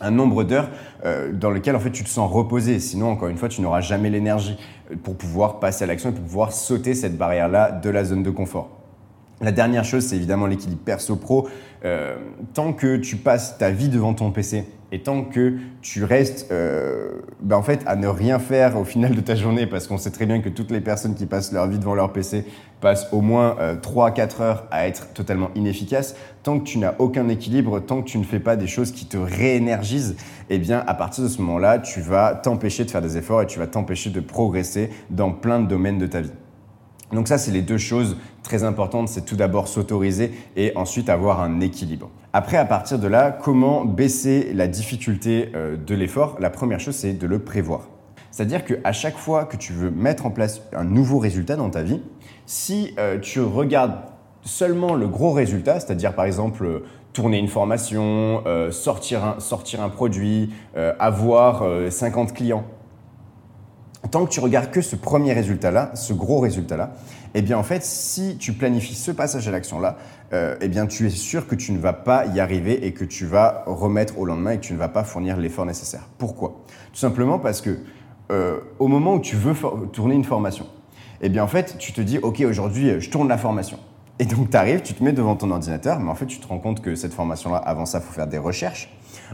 un 0.01 0.11
nombre 0.11 0.45
d'heures 0.45 0.71
euh, 1.05 1.33
dans 1.33 1.51
lequel 1.51 1.77
en 1.77 1.81
fait 1.81 1.91
tu 1.91 2.05
te 2.05 2.09
sens 2.09 2.31
reposé. 2.31 2.79
Sinon, 2.81 3.11
encore 3.11 3.29
une 3.29 3.37
fois, 3.37 3.49
tu 3.49 3.61
n'auras 3.61 3.81
jamais 3.81 4.11
l'énergie 4.11 4.57
euh, 4.91 4.97
pour 5.03 5.17
pouvoir 5.17 5.61
passer 5.61 5.85
à 5.85 5.87
l'action 5.87 6.11
et 6.11 6.13
pour 6.13 6.25
pouvoir 6.25 6.53
sauter 6.53 6.95
cette 6.95 7.17
barrière-là 7.17 7.73
de 7.73 7.91
la 7.91 8.05
zone 8.05 8.23
de 8.23 8.31
confort. 8.31 8.80
La 9.41 9.53
dernière 9.53 9.85
chose, 9.85 10.05
c'est 10.05 10.17
évidemment 10.17 10.47
l'équilibre 10.47 10.83
perso-pro. 10.85 11.49
Euh, 11.85 12.17
tant 12.53 12.73
que 12.73 12.97
tu 12.97 13.17
passes 13.17 13.57
ta 13.59 13.71
vie 13.71 13.89
devant 13.89 14.15
ton 14.15 14.31
PC 14.33 14.65
et 14.93 15.03
tant 15.03 15.23
que 15.23 15.57
tu 15.81 16.05
restes 16.05 16.53
ben 17.43 17.57
en 17.57 17.63
fait, 17.63 17.83
à 17.87 17.97
ne 17.97 18.07
rien 18.07 18.39
faire 18.39 18.79
au 18.79 18.85
final 18.85 19.15
de 19.15 19.21
ta 19.21 19.35
journée, 19.35 19.67
parce 19.67 19.87
qu'on 19.87 19.99
sait 19.99 20.11
très 20.11 20.27
bien 20.27 20.41
que 20.41 20.49
toutes 20.49 20.71
les 20.71 20.81
personnes 20.81 21.15
qui 21.15 21.27
passent 21.27 21.53
leur 21.53 21.67
vie 21.67 21.79
devant 21.79 21.95
leur 21.95 22.13
PC 22.13 22.45
passent 22.81 23.09
au 23.13 23.21
moins 23.21 23.57
3-4 23.83 24.19
euh, 24.41 24.43
heures 24.43 24.67
à 24.71 24.87
être 24.87 25.13
totalement 25.13 25.51
inefficaces, 25.55 26.15
tant 26.43 26.59
que 26.59 26.65
tu 26.65 26.79
n'as 26.79 26.95
aucun 26.99 27.29
équilibre, 27.29 27.81
tant 27.81 28.03
que 28.03 28.09
tu 28.09 28.19
ne 28.19 28.25
fais 28.25 28.41
pas 28.41 28.57
des 28.57 28.67
choses 28.67 28.93
qui 28.93 29.07
te 29.07 29.17
réénergisent, 29.17 30.17
eh 30.49 30.59
bien 30.59 30.83
à 30.87 30.95
partir 30.95 31.25
de 31.25 31.29
ce 31.29 31.41
moment-là, 31.43 31.79
tu 31.79 32.01
vas 32.01 32.35
t'empêcher 32.35 32.85
de 32.85 32.91
faire 32.91 33.03
des 33.03 33.17
efforts 33.17 33.43
et 33.43 33.47
tu 33.47 33.59
vas 33.59 33.67
t'empêcher 33.67 34.11
de 34.11 34.21
progresser 34.21 34.91
dans 35.11 35.33
plein 35.33 35.61
de 35.61 35.67
domaines 35.67 35.99
de 35.99 36.07
ta 36.07 36.21
vie. 36.21 36.33
Donc 37.13 37.29
ça, 37.29 37.39
c'est 37.39 37.51
les 37.51 37.63
deux 37.63 37.79
choses 37.79 38.17
très 38.43 38.63
importantes, 38.65 39.09
c'est 39.09 39.25
tout 39.25 39.37
d'abord 39.37 39.69
s'autoriser 39.69 40.33
et 40.57 40.73
ensuite 40.77 41.09
avoir 41.09 41.41
un 41.41 41.61
équilibre. 41.61 42.11
Après, 42.33 42.57
à 42.57 42.65
partir 42.65 42.99
de 42.99 43.09
là, 43.09 43.33
comment 43.33 43.85
baisser 43.85 44.53
la 44.55 44.69
difficulté 44.69 45.51
euh, 45.55 45.77
de 45.77 45.95
l'effort? 45.95 46.37
La 46.39 46.51
première 46.51 46.79
chose, 46.79 46.95
c'est 46.95 47.13
de 47.13 47.27
le 47.27 47.41
prévoir. 47.41 47.89
C'est-à-dire 48.31 48.65
qu'à 48.65 48.93
chaque 48.93 49.17
fois 49.17 49.45
que 49.45 49.57
tu 49.57 49.73
veux 49.73 49.91
mettre 49.91 50.27
en 50.27 50.31
place 50.31 50.63
un 50.73 50.85
nouveau 50.85 51.19
résultat 51.19 51.57
dans 51.57 51.71
ta 51.71 51.83
vie, 51.83 52.01
si 52.47 52.95
euh, 52.99 53.19
tu 53.19 53.41
regardes 53.41 53.97
seulement 54.43 54.95
le 54.95 55.09
gros 55.09 55.33
résultat, 55.33 55.81
c'est-à-dire 55.81 56.15
par 56.15 56.25
exemple 56.25 56.65
euh, 56.65 56.85
tourner 57.13 57.39
une 57.39 57.49
formation, 57.49 58.45
sortir, 58.71 59.25
un, 59.25 59.41
sortir 59.41 59.83
un 59.83 59.89
produit, 59.89 60.51
avoir 61.01 61.65
50 61.91 62.33
clients, 62.33 62.65
tant 64.09 64.25
que 64.25 64.31
tu 64.31 64.41
regardes 64.41 64.71
que 64.71 64.81
ce 64.81 64.97
premier 64.97 65.33
résultat-là, 65.33 65.91
ce 65.95 66.13
gros 66.13 66.41
résultat-là, 66.41 66.95
eh 67.35 67.43
bien 67.43 67.59
en 67.59 67.63
fait, 67.63 67.85
si 67.85 68.37
tu 68.39 68.53
planifies 68.53 68.95
ce 68.95 69.11
passage 69.11 69.47
à 69.47 69.51
l'action-là, 69.51 69.99
euh, 70.33 70.57
eh 70.61 70.69
bien 70.69 70.87
tu 70.87 71.07
es 71.07 71.11
sûr 71.11 71.47
que 71.47 71.55
tu 71.55 71.73
ne 71.73 71.79
vas 71.79 71.93
pas 71.93 72.27
y 72.27 72.41
arriver 72.41 72.87
et 72.87 72.93
que 72.93 73.05
tu 73.05 73.27
vas 73.27 73.63
remettre 73.67 74.19
au 74.19 74.25
lendemain 74.25 74.53
et 74.53 74.57
que 74.57 74.65
tu 74.65 74.73
ne 74.73 74.79
vas 74.79 74.89
pas 74.89 75.05
fournir 75.05 75.37
l'effort 75.37 75.67
nécessaire. 75.67 76.09
Pourquoi? 76.19 76.65
Tout 76.93 76.99
simplement 76.99 77.39
parce 77.39 77.61
que 77.61 77.79
euh, 78.31 78.61
au 78.79 78.89
moment 78.89 79.15
où 79.15 79.21
tu 79.21 79.37
veux 79.37 79.55
tourner 79.93 80.15
une 80.15 80.25
formation, 80.25 80.67
eh 81.21 81.29
bien 81.29 81.45
en 81.45 81.49
fait, 81.49 81.77
tu 81.79 81.93
te 81.93 82.01
dis, 82.01 82.19
ok, 82.19 82.41
aujourd'hui, 82.41 83.01
je 83.01 83.11
tourne 83.11 83.29
la 83.29 83.39
formation. 83.39 83.79
Et 84.21 84.27
donc, 84.27 84.51
tu 84.51 84.57
arrives, 84.57 84.83
tu 84.83 84.93
te 84.93 85.03
mets 85.03 85.13
devant 85.13 85.35
ton 85.35 85.51
ordinateur, 85.51 85.99
mais 85.99 86.11
en 86.11 86.15
fait, 86.15 86.27
tu 86.27 86.39
te 86.39 86.47
rends 86.47 86.59
compte 86.59 86.83
que 86.83 86.95
cette 86.95 87.15
formation-là, 87.15 87.57
avant 87.57 87.87
ça, 87.87 87.99
il 87.99 88.05
faut 88.05 88.13
faire 88.13 88.27
des 88.27 88.37
recherches. 88.37 88.91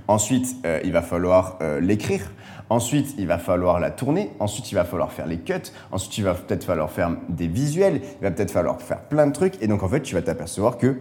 Ensuite, 0.09 0.57
euh, 0.65 0.81
il 0.85 0.93
va 0.93 1.03
falloir 1.03 1.59
euh, 1.63 1.81
l'écrire. 1.81 2.31
Ensuite, 2.69 3.15
il 3.19 3.27
va 3.27 3.39
falloir 3.39 3.79
la 3.79 3.91
tourner. 3.91 4.33
Ensuite, 4.41 4.71
il 4.73 4.75
va 4.75 4.85
falloir 4.85 5.13
faire 5.13 5.27
les 5.27 5.39
cuts. 5.39 5.55
Ensuite, 5.93 6.19
il 6.19 6.25
va 6.25 6.35
peut-être 6.35 6.65
falloir 6.65 6.91
faire 6.91 7.11
des 7.29 7.47
visuels. 7.47 8.01
Il 8.21 8.25
va 8.25 8.31
peut-être 8.31 8.51
falloir 8.51 8.81
faire 8.81 9.01
plein 9.03 9.27
de 9.27 9.33
trucs. 9.33 9.63
Et 9.63 9.69
donc, 9.69 9.83
en 9.83 9.89
fait, 9.89 10.03
tu 10.03 10.15
vas 10.15 10.23
t'apercevoir 10.23 10.79
que 10.79 10.97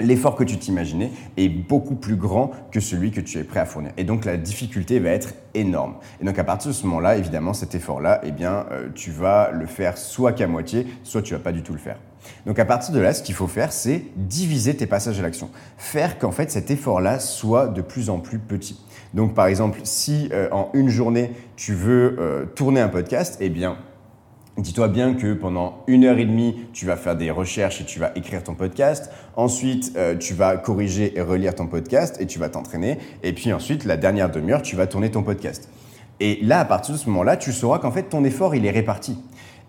l'effort 0.00 0.34
que 0.34 0.44
tu 0.44 0.58
t'imaginais 0.58 1.10
est 1.36 1.48
beaucoup 1.48 1.94
plus 1.94 2.16
grand 2.16 2.50
que 2.70 2.80
celui 2.80 3.10
que 3.10 3.20
tu 3.20 3.38
es 3.38 3.44
prêt 3.44 3.60
à 3.60 3.66
fournir. 3.66 3.92
Et 3.96 4.04
donc 4.04 4.24
la 4.24 4.36
difficulté 4.36 4.98
va 4.98 5.10
être 5.10 5.34
énorme. 5.54 5.94
Et 6.20 6.24
donc 6.24 6.38
à 6.38 6.44
partir 6.44 6.70
de 6.70 6.74
ce 6.74 6.86
moment-là, 6.86 7.16
évidemment, 7.16 7.52
cet 7.52 7.74
effort-là, 7.74 8.20
eh 8.24 8.30
bien, 8.30 8.66
euh, 8.70 8.88
tu 8.94 9.10
vas 9.10 9.50
le 9.52 9.66
faire 9.66 9.98
soit 9.98 10.32
qu'à 10.32 10.46
moitié, 10.46 10.86
soit 11.02 11.22
tu 11.22 11.34
vas 11.34 11.40
pas 11.40 11.52
du 11.52 11.62
tout 11.62 11.72
le 11.72 11.78
faire. 11.78 11.98
Donc 12.46 12.58
à 12.58 12.64
partir 12.64 12.94
de 12.94 13.00
là, 13.00 13.14
ce 13.14 13.22
qu'il 13.22 13.34
faut 13.34 13.46
faire, 13.46 13.72
c'est 13.72 14.02
diviser 14.16 14.76
tes 14.76 14.86
passages 14.86 15.18
à 15.18 15.22
l'action. 15.22 15.50
Faire 15.78 16.18
qu'en 16.18 16.30
fait 16.30 16.50
cet 16.50 16.70
effort-là 16.70 17.18
soit 17.18 17.68
de 17.68 17.80
plus 17.80 18.10
en 18.10 18.18
plus 18.18 18.38
petit. 18.38 18.78
Donc 19.14 19.34
par 19.34 19.46
exemple, 19.46 19.80
si 19.84 20.28
euh, 20.32 20.48
en 20.52 20.70
une 20.74 20.88
journée, 20.88 21.32
tu 21.56 21.74
veux 21.74 22.16
euh, 22.18 22.44
tourner 22.54 22.80
un 22.80 22.88
podcast, 22.88 23.38
eh 23.40 23.48
bien, 23.48 23.76
Dis-toi 24.60 24.88
bien 24.88 25.14
que 25.14 25.32
pendant 25.32 25.82
une 25.86 26.04
heure 26.04 26.18
et 26.18 26.26
demie, 26.26 26.54
tu 26.74 26.84
vas 26.84 26.96
faire 26.96 27.16
des 27.16 27.30
recherches 27.30 27.80
et 27.80 27.84
tu 27.84 27.98
vas 27.98 28.12
écrire 28.14 28.42
ton 28.42 28.54
podcast. 28.54 29.10
Ensuite, 29.34 29.92
euh, 29.96 30.18
tu 30.18 30.34
vas 30.34 30.58
corriger 30.58 31.16
et 31.16 31.22
relire 31.22 31.54
ton 31.54 31.66
podcast 31.66 32.20
et 32.20 32.26
tu 32.26 32.38
vas 32.38 32.50
t'entraîner. 32.50 32.98
Et 33.22 33.32
puis 33.32 33.54
ensuite, 33.54 33.86
la 33.86 33.96
dernière 33.96 34.30
demi-heure, 34.30 34.60
tu 34.60 34.76
vas 34.76 34.86
tourner 34.86 35.10
ton 35.10 35.22
podcast. 35.22 35.70
Et 36.20 36.40
là, 36.42 36.60
à 36.60 36.66
partir 36.66 36.94
de 36.94 37.00
ce 37.00 37.08
moment-là, 37.08 37.38
tu 37.38 37.52
sauras 37.52 37.78
qu'en 37.78 37.90
fait, 37.90 38.02
ton 38.02 38.22
effort, 38.22 38.54
il 38.54 38.66
est 38.66 38.70
réparti. 38.70 39.16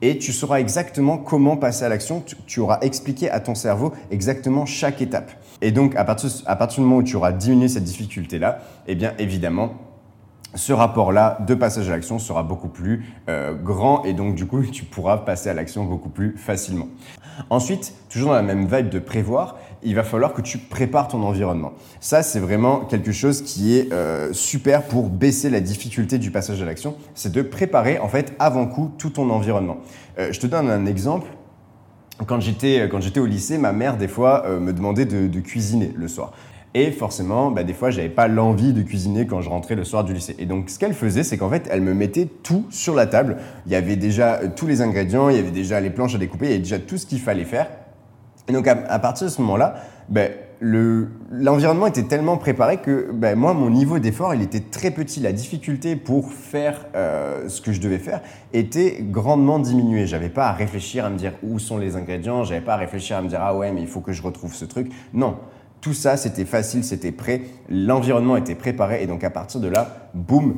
Et 0.01 0.17
tu 0.17 0.33
sauras 0.33 0.59
exactement 0.59 1.17
comment 1.17 1.55
passer 1.55 1.85
à 1.85 1.89
l'action. 1.89 2.21
Tu, 2.45 2.59
auras 2.59 2.79
expliqué 2.81 3.29
à 3.29 3.39
ton 3.39 3.55
cerveau 3.55 3.93
exactement 4.09 4.65
chaque 4.65 5.01
étape. 5.01 5.31
Et 5.61 5.71
donc, 5.71 5.95
à 5.95 6.03
partir, 6.03 6.29
à 6.45 6.57
partir 6.57 6.83
du 6.83 6.89
moment 6.89 6.97
où 6.97 7.03
tu 7.03 7.15
auras 7.15 7.31
diminué 7.31 7.69
cette 7.69 7.85
difficulté-là, 7.85 8.59
eh 8.87 8.95
bien, 8.95 9.13
évidemment, 9.19 9.73
ce 10.55 10.73
rapport-là 10.73 11.37
de 11.47 11.55
passage 11.55 11.87
à 11.89 11.91
l'action 11.91 12.19
sera 12.19 12.43
beaucoup 12.43 12.67
plus 12.67 13.05
euh, 13.29 13.53
grand 13.53 14.03
et 14.03 14.13
donc 14.13 14.35
du 14.35 14.45
coup 14.45 14.61
tu 14.71 14.83
pourras 14.83 15.17
passer 15.17 15.49
à 15.49 15.53
l'action 15.53 15.85
beaucoup 15.85 16.09
plus 16.09 16.35
facilement. 16.37 16.87
Ensuite, 17.49 17.93
toujours 18.09 18.29
dans 18.29 18.35
la 18.35 18.41
même 18.41 18.67
vibe 18.67 18.89
de 18.89 18.99
prévoir, 18.99 19.57
il 19.83 19.95
va 19.95 20.03
falloir 20.03 20.33
que 20.33 20.41
tu 20.41 20.57
prépares 20.57 21.07
ton 21.07 21.23
environnement. 21.23 21.73
Ça, 21.99 22.21
c'est 22.21 22.39
vraiment 22.39 22.81
quelque 22.81 23.11
chose 23.11 23.41
qui 23.41 23.77
est 23.77 23.91
euh, 23.93 24.31
super 24.33 24.83
pour 24.83 25.09
baisser 25.09 25.49
la 25.49 25.59
difficulté 25.59 26.19
du 26.19 26.29
passage 26.29 26.61
à 26.61 26.65
l'action. 26.65 26.95
C'est 27.15 27.31
de 27.31 27.41
préparer 27.41 27.97
en 27.99 28.09
fait 28.09 28.35
avant 28.37 28.67
coup 28.67 28.91
tout 28.97 29.09
ton 29.09 29.29
environnement. 29.29 29.77
Euh, 30.19 30.31
je 30.31 30.39
te 30.39 30.45
donne 30.45 30.69
un 30.69 30.85
exemple. 30.85 31.27
Quand 32.27 32.39
j'étais 32.39 33.19
au 33.19 33.25
lycée, 33.25 33.57
ma 33.57 33.71
mère 33.71 33.97
des 33.97 34.07
fois 34.07 34.47
me 34.47 34.73
demandait 34.73 35.05
de, 35.05 35.25
de 35.25 35.39
cuisiner 35.39 35.91
le 35.95 36.07
soir. 36.07 36.33
Et 36.73 36.91
forcément, 36.91 37.51
bah, 37.51 37.63
des 37.63 37.73
fois, 37.73 37.89
j'avais 37.89 38.09
pas 38.09 38.29
l'envie 38.29 38.71
de 38.71 38.81
cuisiner 38.81 39.27
quand 39.27 39.41
je 39.41 39.49
rentrais 39.49 39.75
le 39.75 39.83
soir 39.83 40.05
du 40.05 40.13
lycée. 40.13 40.35
Et 40.39 40.45
donc, 40.45 40.69
ce 40.69 40.79
qu'elle 40.79 40.93
faisait, 40.93 41.23
c'est 41.23 41.37
qu'en 41.37 41.49
fait, 41.49 41.67
elle 41.69 41.81
me 41.81 41.93
mettait 41.93 42.27
tout 42.43 42.65
sur 42.69 42.95
la 42.95 43.07
table. 43.07 43.37
Il 43.65 43.73
y 43.73 43.75
avait 43.75 43.97
déjà 43.97 44.35
euh, 44.35 44.47
tous 44.55 44.67
les 44.67 44.81
ingrédients, 44.81 45.29
il 45.29 45.35
y 45.35 45.39
avait 45.39 45.51
déjà 45.51 45.81
les 45.81 45.89
planches 45.89 46.15
à 46.15 46.17
découper, 46.17 46.45
il 46.45 46.49
y 46.49 46.53
avait 46.53 46.63
déjà 46.63 46.79
tout 46.79 46.97
ce 46.97 47.05
qu'il 47.05 47.19
fallait 47.19 47.43
faire. 47.43 47.67
Et 48.47 48.53
donc, 48.53 48.67
à, 48.67 48.99
partir 48.99 49.27
de 49.27 49.31
ce 49.31 49.41
moment-là, 49.41 49.75
bah, 50.09 50.23
l'environnement 50.61 51.87
était 51.87 52.03
tellement 52.03 52.37
préparé 52.37 52.77
que 52.77 53.11
bah, 53.11 53.35
moi, 53.35 53.53
mon 53.53 53.69
niveau 53.69 53.99
d'effort, 53.99 54.33
il 54.33 54.41
était 54.41 54.61
très 54.61 54.91
petit. 54.91 55.19
La 55.19 55.33
difficulté 55.33 55.95
pour 55.95 56.31
faire 56.31 56.85
euh, 56.95 57.49
ce 57.49 57.61
que 57.61 57.71
je 57.71 57.81
devais 57.81 57.99
faire 57.99 58.21
était 58.53 58.99
grandement 59.01 59.59
diminuée. 59.59 60.07
J'avais 60.07 60.29
pas 60.29 60.47
à 60.47 60.53
réfléchir 60.53 61.05
à 61.05 61.09
me 61.09 61.17
dire 61.17 61.33
où 61.43 61.59
sont 61.59 61.77
les 61.77 61.95
ingrédients, 61.97 62.43
j'avais 62.43 62.61
pas 62.61 62.73
à 62.75 62.77
réfléchir 62.77 63.17
à 63.17 63.21
me 63.21 63.27
dire 63.27 63.39
ah 63.41 63.55
ouais, 63.55 63.71
mais 63.71 63.81
il 63.81 63.87
faut 63.87 64.01
que 64.01 64.13
je 64.13 64.23
retrouve 64.23 64.53
ce 64.53 64.65
truc. 64.65 64.91
Non, 65.13 65.37
tout 65.81 65.93
ça, 65.93 66.15
c'était 66.15 66.45
facile, 66.45 66.83
c'était 66.83 67.11
prêt, 67.11 67.41
l'environnement 67.69 68.37
était 68.37 68.55
préparé 68.55 69.03
et 69.03 69.07
donc 69.07 69.23
à 69.23 69.31
partir 69.31 69.59
de 69.59 69.67
là, 69.67 70.09
boum, 70.13 70.55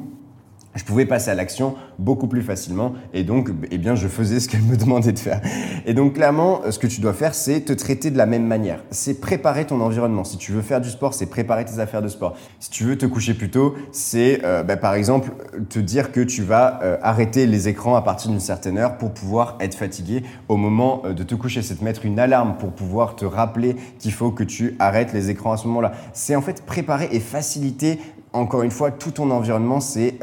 je 0.75 0.83
pouvais 0.83 1.05
passer 1.05 1.29
à 1.31 1.35
l'action 1.35 1.75
beaucoup 1.99 2.27
plus 2.27 2.41
facilement 2.41 2.93
et 3.13 3.23
donc 3.23 3.49
eh 3.71 3.77
bien 3.77 3.95
je 3.95 4.07
faisais 4.07 4.39
ce 4.39 4.49
qu'elle 4.49 4.63
me 4.63 4.75
demandait 4.83 5.11
de 5.11 5.19
faire. 5.19 5.41
Et 5.85 5.93
donc 5.93 6.13
clairement 6.13 6.61
ce 6.69 6.79
que 6.79 6.87
tu 6.87 7.01
dois 7.01 7.13
faire 7.13 7.35
c'est 7.35 7.61
te 7.61 7.73
traiter 7.73 8.11
de 8.11 8.17
la 8.17 8.25
même 8.25 8.45
manière. 8.45 8.83
C'est 8.91 9.19
préparer 9.19 9.65
ton 9.65 9.81
environnement. 9.81 10.23
Si 10.23 10.37
tu 10.37 10.51
veux 10.51 10.61
faire 10.61 10.81
du 10.81 10.89
sport, 10.89 11.13
c'est 11.13 11.25
préparer 11.25 11.65
tes 11.65 11.79
affaires 11.79 12.01
de 12.01 12.07
sport. 12.07 12.35
Si 12.59 12.69
tu 12.69 12.83
veux 12.83 12.97
te 12.97 13.05
coucher 13.05 13.33
plus 13.33 13.49
tôt, 13.49 13.75
c'est 13.91 14.41
euh, 14.43 14.63
bah, 14.63 14.77
par 14.77 14.95
exemple 14.95 15.31
te 15.69 15.79
dire 15.79 16.11
que 16.11 16.21
tu 16.21 16.43
vas 16.43 16.79
euh, 16.83 16.97
arrêter 17.01 17.45
les 17.45 17.67
écrans 17.67 17.95
à 17.95 18.01
partir 18.01 18.31
d'une 18.31 18.39
certaine 18.39 18.77
heure 18.77 18.97
pour 18.97 19.11
pouvoir 19.11 19.57
être 19.59 19.75
fatigué 19.75 20.23
au 20.47 20.57
moment 20.57 21.01
euh, 21.05 21.13
de 21.13 21.23
te 21.23 21.35
coucher. 21.35 21.61
C'est 21.61 21.75
te 21.75 21.83
mettre 21.83 22.05
une 22.05 22.19
alarme 22.19 22.55
pour 22.57 22.71
pouvoir 22.71 23.15
te 23.15 23.25
rappeler 23.25 23.75
qu'il 23.99 24.13
faut 24.13 24.31
que 24.31 24.43
tu 24.43 24.75
arrêtes 24.79 25.13
les 25.13 25.29
écrans 25.29 25.51
à 25.51 25.57
ce 25.57 25.67
moment-là. 25.67 25.93
C'est 26.13 26.35
en 26.35 26.41
fait 26.41 26.65
préparer 26.65 27.09
et 27.11 27.19
faciliter 27.19 27.99
encore 28.33 28.63
une 28.63 28.71
fois 28.71 28.91
tout 28.91 29.11
ton 29.11 29.29
environnement. 29.31 29.79
C'est 29.79 30.17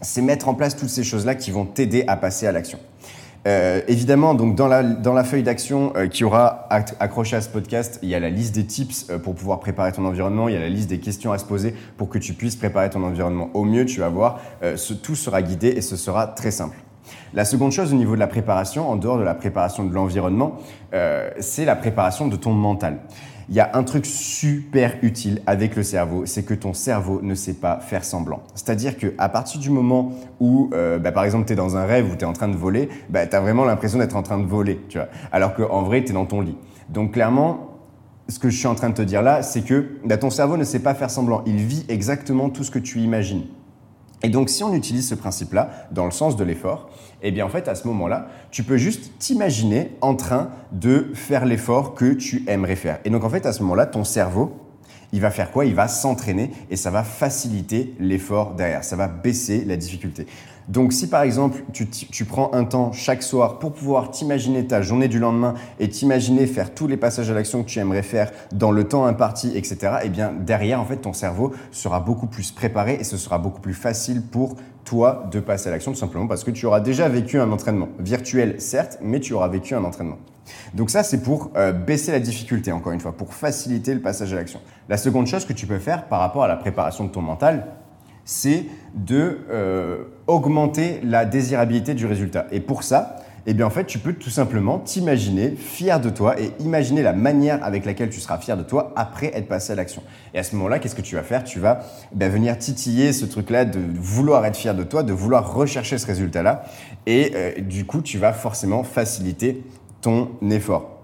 c'est 0.00 0.22
mettre 0.22 0.48
en 0.48 0.54
place 0.54 0.76
toutes 0.76 0.88
ces 0.88 1.04
choses-là 1.04 1.34
qui 1.34 1.50
vont 1.50 1.64
t'aider 1.64 2.04
à 2.06 2.16
passer 2.16 2.46
à 2.46 2.52
l'action. 2.52 2.78
Euh, 3.46 3.80
évidemment, 3.88 4.34
donc 4.34 4.54
dans 4.54 4.68
la, 4.68 4.82
dans 4.82 5.14
la 5.14 5.24
feuille 5.24 5.42
d'action 5.42 5.94
euh, 5.96 6.08
qui 6.08 6.24
aura 6.24 6.68
accroché 6.68 7.36
à 7.36 7.40
ce 7.40 7.48
podcast, 7.48 7.98
il 8.02 8.10
y 8.10 8.14
a 8.14 8.20
la 8.20 8.28
liste 8.28 8.54
des 8.54 8.66
tips 8.66 9.06
euh, 9.08 9.18
pour 9.18 9.34
pouvoir 9.34 9.60
préparer 9.60 9.92
ton 9.92 10.04
environnement, 10.04 10.48
il 10.48 10.54
y 10.54 10.58
a 10.58 10.60
la 10.60 10.68
liste 10.68 10.90
des 10.90 11.00
questions 11.00 11.32
à 11.32 11.38
se 11.38 11.46
poser 11.46 11.74
pour 11.96 12.10
que 12.10 12.18
tu 12.18 12.34
puisses 12.34 12.56
préparer 12.56 12.90
ton 12.90 13.02
environnement 13.02 13.48
au 13.54 13.64
mieux, 13.64 13.86
tu 13.86 14.00
vas 14.00 14.10
voir, 14.10 14.40
ce, 14.76 14.92
tout 14.92 15.14
sera 15.14 15.40
guidé 15.40 15.68
et 15.68 15.80
ce 15.80 15.96
sera 15.96 16.26
très 16.26 16.50
simple. 16.50 16.76
La 17.32 17.44
seconde 17.44 17.72
chose 17.72 17.94
au 17.94 17.96
niveau 17.96 18.14
de 18.14 18.20
la 18.20 18.26
préparation, 18.26 18.90
en 18.90 18.96
dehors 18.96 19.16
de 19.16 19.22
la 19.22 19.34
préparation 19.34 19.84
de 19.84 19.94
l'environnement, 19.94 20.58
c'est 21.38 21.64
la 21.64 21.76
préparation 21.76 22.28
de 22.28 22.36
ton 22.36 22.52
mental. 22.52 22.98
Il 23.50 23.56
y 23.56 23.60
a 23.60 23.72
un 23.74 23.82
truc 23.82 24.06
super 24.06 24.94
utile 25.02 25.42
avec 25.44 25.74
le 25.74 25.82
cerveau, 25.82 26.24
c'est 26.24 26.44
que 26.44 26.54
ton 26.54 26.72
cerveau 26.72 27.20
ne 27.20 27.34
sait 27.34 27.54
pas 27.54 27.80
faire 27.80 28.04
semblant. 28.04 28.42
C'est-à-dire 28.54 28.96
qu'à 28.96 29.28
partir 29.28 29.60
du 29.60 29.70
moment 29.70 30.12
où, 30.38 30.70
euh, 30.72 31.00
bah, 31.00 31.10
par 31.10 31.24
exemple, 31.24 31.46
tu 31.46 31.54
es 31.54 31.56
dans 31.56 31.76
un 31.76 31.84
rêve 31.84 32.12
où 32.12 32.14
tu 32.14 32.22
es 32.22 32.26
en 32.26 32.32
train 32.32 32.46
de 32.46 32.56
voler, 32.56 32.88
bah, 33.08 33.26
tu 33.26 33.34
as 33.34 33.40
vraiment 33.40 33.64
l'impression 33.64 33.98
d'être 33.98 34.14
en 34.14 34.22
train 34.22 34.38
de 34.38 34.46
voler, 34.46 34.80
tu 34.88 34.98
vois. 34.98 35.08
Alors 35.32 35.54
qu'en 35.54 35.82
vrai, 35.82 36.04
tu 36.04 36.10
es 36.10 36.14
dans 36.14 36.26
ton 36.26 36.42
lit. 36.42 36.56
Donc 36.90 37.14
clairement, 37.14 37.70
ce 38.28 38.38
que 38.38 38.50
je 38.50 38.56
suis 38.56 38.68
en 38.68 38.76
train 38.76 38.90
de 38.90 38.94
te 38.94 39.02
dire 39.02 39.20
là, 39.20 39.42
c'est 39.42 39.62
que 39.62 39.98
bah, 40.04 40.16
ton 40.16 40.30
cerveau 40.30 40.56
ne 40.56 40.62
sait 40.62 40.78
pas 40.78 40.94
faire 40.94 41.10
semblant. 41.10 41.42
Il 41.44 41.56
vit 41.56 41.84
exactement 41.88 42.50
tout 42.50 42.62
ce 42.62 42.70
que 42.70 42.78
tu 42.78 43.00
imagines. 43.00 43.46
Et 44.22 44.28
donc, 44.28 44.50
si 44.50 44.62
on 44.62 44.74
utilise 44.74 45.08
ce 45.08 45.14
principe-là 45.14 45.70
dans 45.92 46.04
le 46.04 46.10
sens 46.10 46.36
de 46.36 46.44
l'effort, 46.44 46.90
eh 47.22 47.30
bien, 47.30 47.44
en 47.46 47.48
fait, 47.48 47.68
à 47.68 47.74
ce 47.74 47.86
moment-là, 47.88 48.28
tu 48.50 48.62
peux 48.62 48.76
juste 48.76 49.18
t'imaginer 49.18 49.92
en 50.00 50.14
train 50.14 50.50
de 50.72 51.10
faire 51.14 51.46
l'effort 51.46 51.94
que 51.94 52.12
tu 52.12 52.44
aimerais 52.46 52.76
faire. 52.76 52.98
Et 53.04 53.10
donc, 53.10 53.24
en 53.24 53.30
fait, 53.30 53.46
à 53.46 53.52
ce 53.52 53.62
moment-là, 53.62 53.86
ton 53.86 54.04
cerveau, 54.04 54.52
il 55.12 55.20
va 55.20 55.30
faire 55.30 55.50
quoi? 55.50 55.64
Il 55.64 55.74
va 55.74 55.88
s'entraîner 55.88 56.50
et 56.70 56.76
ça 56.76 56.90
va 56.90 57.02
faciliter 57.02 57.94
l'effort 57.98 58.54
derrière. 58.54 58.84
Ça 58.84 58.96
va 58.96 59.08
baisser 59.08 59.64
la 59.64 59.76
difficulté. 59.76 60.26
Donc 60.70 60.92
si 60.92 61.08
par 61.08 61.22
exemple 61.22 61.64
tu, 61.72 62.24
prends 62.24 62.54
un 62.54 62.64
temps 62.64 62.92
chaque 62.92 63.24
soir 63.24 63.58
pour 63.58 63.72
pouvoir 63.72 64.12
t'imaginer 64.12 64.68
ta 64.68 64.82
journée 64.82 65.08
du 65.08 65.18
lendemain 65.18 65.54
et 65.80 65.88
t'imaginer 65.88 66.46
faire 66.46 66.72
tous 66.72 66.86
les 66.86 66.96
passages 66.96 67.28
à 67.28 67.34
l'action 67.34 67.64
que 67.64 67.68
tu 67.68 67.80
aimerais 67.80 68.04
faire 68.04 68.30
dans 68.52 68.70
le 68.70 68.84
temps 68.84 69.04
imparti, 69.04 69.50
etc., 69.56 69.94
eh 70.04 70.08
bien 70.08 70.32
derrière 70.32 70.80
en 70.80 70.84
fait 70.84 70.98
ton 70.98 71.12
cerveau 71.12 71.52
sera 71.72 71.98
beaucoup 71.98 72.28
plus 72.28 72.52
préparé 72.52 72.98
et 73.00 73.04
ce 73.04 73.16
sera 73.16 73.38
beaucoup 73.38 73.60
plus 73.60 73.74
facile 73.74 74.22
pour 74.22 74.54
toi 74.84 75.28
de 75.32 75.40
passer 75.40 75.68
à 75.68 75.72
l'action 75.72 75.90
tout 75.90 75.98
simplement 75.98 76.28
parce 76.28 76.44
que 76.44 76.52
tu 76.52 76.66
auras 76.66 76.80
déjà 76.80 77.08
vécu 77.08 77.40
un 77.40 77.50
entraînement 77.50 77.88
virtuel 77.98 78.60
certes, 78.60 78.98
mais 79.02 79.18
tu 79.18 79.32
auras 79.32 79.48
vécu 79.48 79.74
un 79.74 79.82
entraînement. 79.82 80.18
Donc 80.74 80.90
ça, 80.90 81.02
c'est 81.02 81.22
pour 81.22 81.50
euh, 81.56 81.72
baisser 81.72 82.12
la 82.12 82.20
difficulté, 82.20 82.72
encore 82.72 82.92
une 82.92 83.00
fois, 83.00 83.12
pour 83.12 83.34
faciliter 83.34 83.94
le 83.94 84.00
passage 84.00 84.32
à 84.32 84.36
l'action. 84.36 84.60
La 84.88 84.96
seconde 84.96 85.26
chose 85.26 85.44
que 85.44 85.52
tu 85.52 85.66
peux 85.66 85.78
faire 85.78 86.06
par 86.06 86.20
rapport 86.20 86.44
à 86.44 86.48
la 86.48 86.56
préparation 86.56 87.04
de 87.04 87.10
ton 87.10 87.22
mental, 87.22 87.66
c'est 88.30 88.66
de 88.94 89.38
euh, 89.50 90.04
augmenter 90.28 91.00
la 91.02 91.24
désirabilité 91.24 91.94
du 91.94 92.06
résultat. 92.06 92.46
Et 92.52 92.60
pour 92.60 92.84
ça, 92.84 93.16
eh 93.46 93.54
bien 93.54 93.66
en 93.66 93.70
fait, 93.70 93.86
tu 93.86 93.98
peux 93.98 94.12
tout 94.12 94.30
simplement 94.30 94.78
t'imaginer 94.78 95.50
fier 95.56 96.00
de 96.00 96.10
toi 96.10 96.40
et 96.40 96.52
imaginer 96.60 97.02
la 97.02 97.12
manière 97.12 97.64
avec 97.64 97.84
laquelle 97.84 98.08
tu 98.08 98.20
seras 98.20 98.38
fier 98.38 98.56
de 98.56 98.62
toi 98.62 98.92
après 98.94 99.32
être 99.34 99.48
passé 99.48 99.72
à 99.72 99.74
l'action. 99.74 100.04
Et 100.32 100.38
à 100.38 100.44
ce 100.44 100.54
moment-là, 100.54 100.78
qu'est-ce 100.78 100.94
que 100.94 101.02
tu 101.02 101.16
vas 101.16 101.24
faire? 101.24 101.42
Tu 101.42 101.58
vas 101.58 101.80
ben, 102.14 102.30
venir 102.30 102.56
titiller 102.56 103.12
ce 103.12 103.24
truc-là 103.24 103.64
de 103.64 103.80
vouloir 103.98 104.46
être 104.46 104.56
fier 104.56 104.76
de 104.76 104.84
toi, 104.84 105.02
de 105.02 105.12
vouloir 105.12 105.52
rechercher 105.52 105.98
ce 105.98 106.06
résultat-là. 106.06 106.62
Et 107.06 107.32
euh, 107.34 107.60
du 107.60 107.84
coup, 107.84 108.00
tu 108.00 108.16
vas 108.18 108.32
forcément 108.32 108.84
faciliter 108.84 109.64
ton 110.02 110.30
effort. 110.52 110.99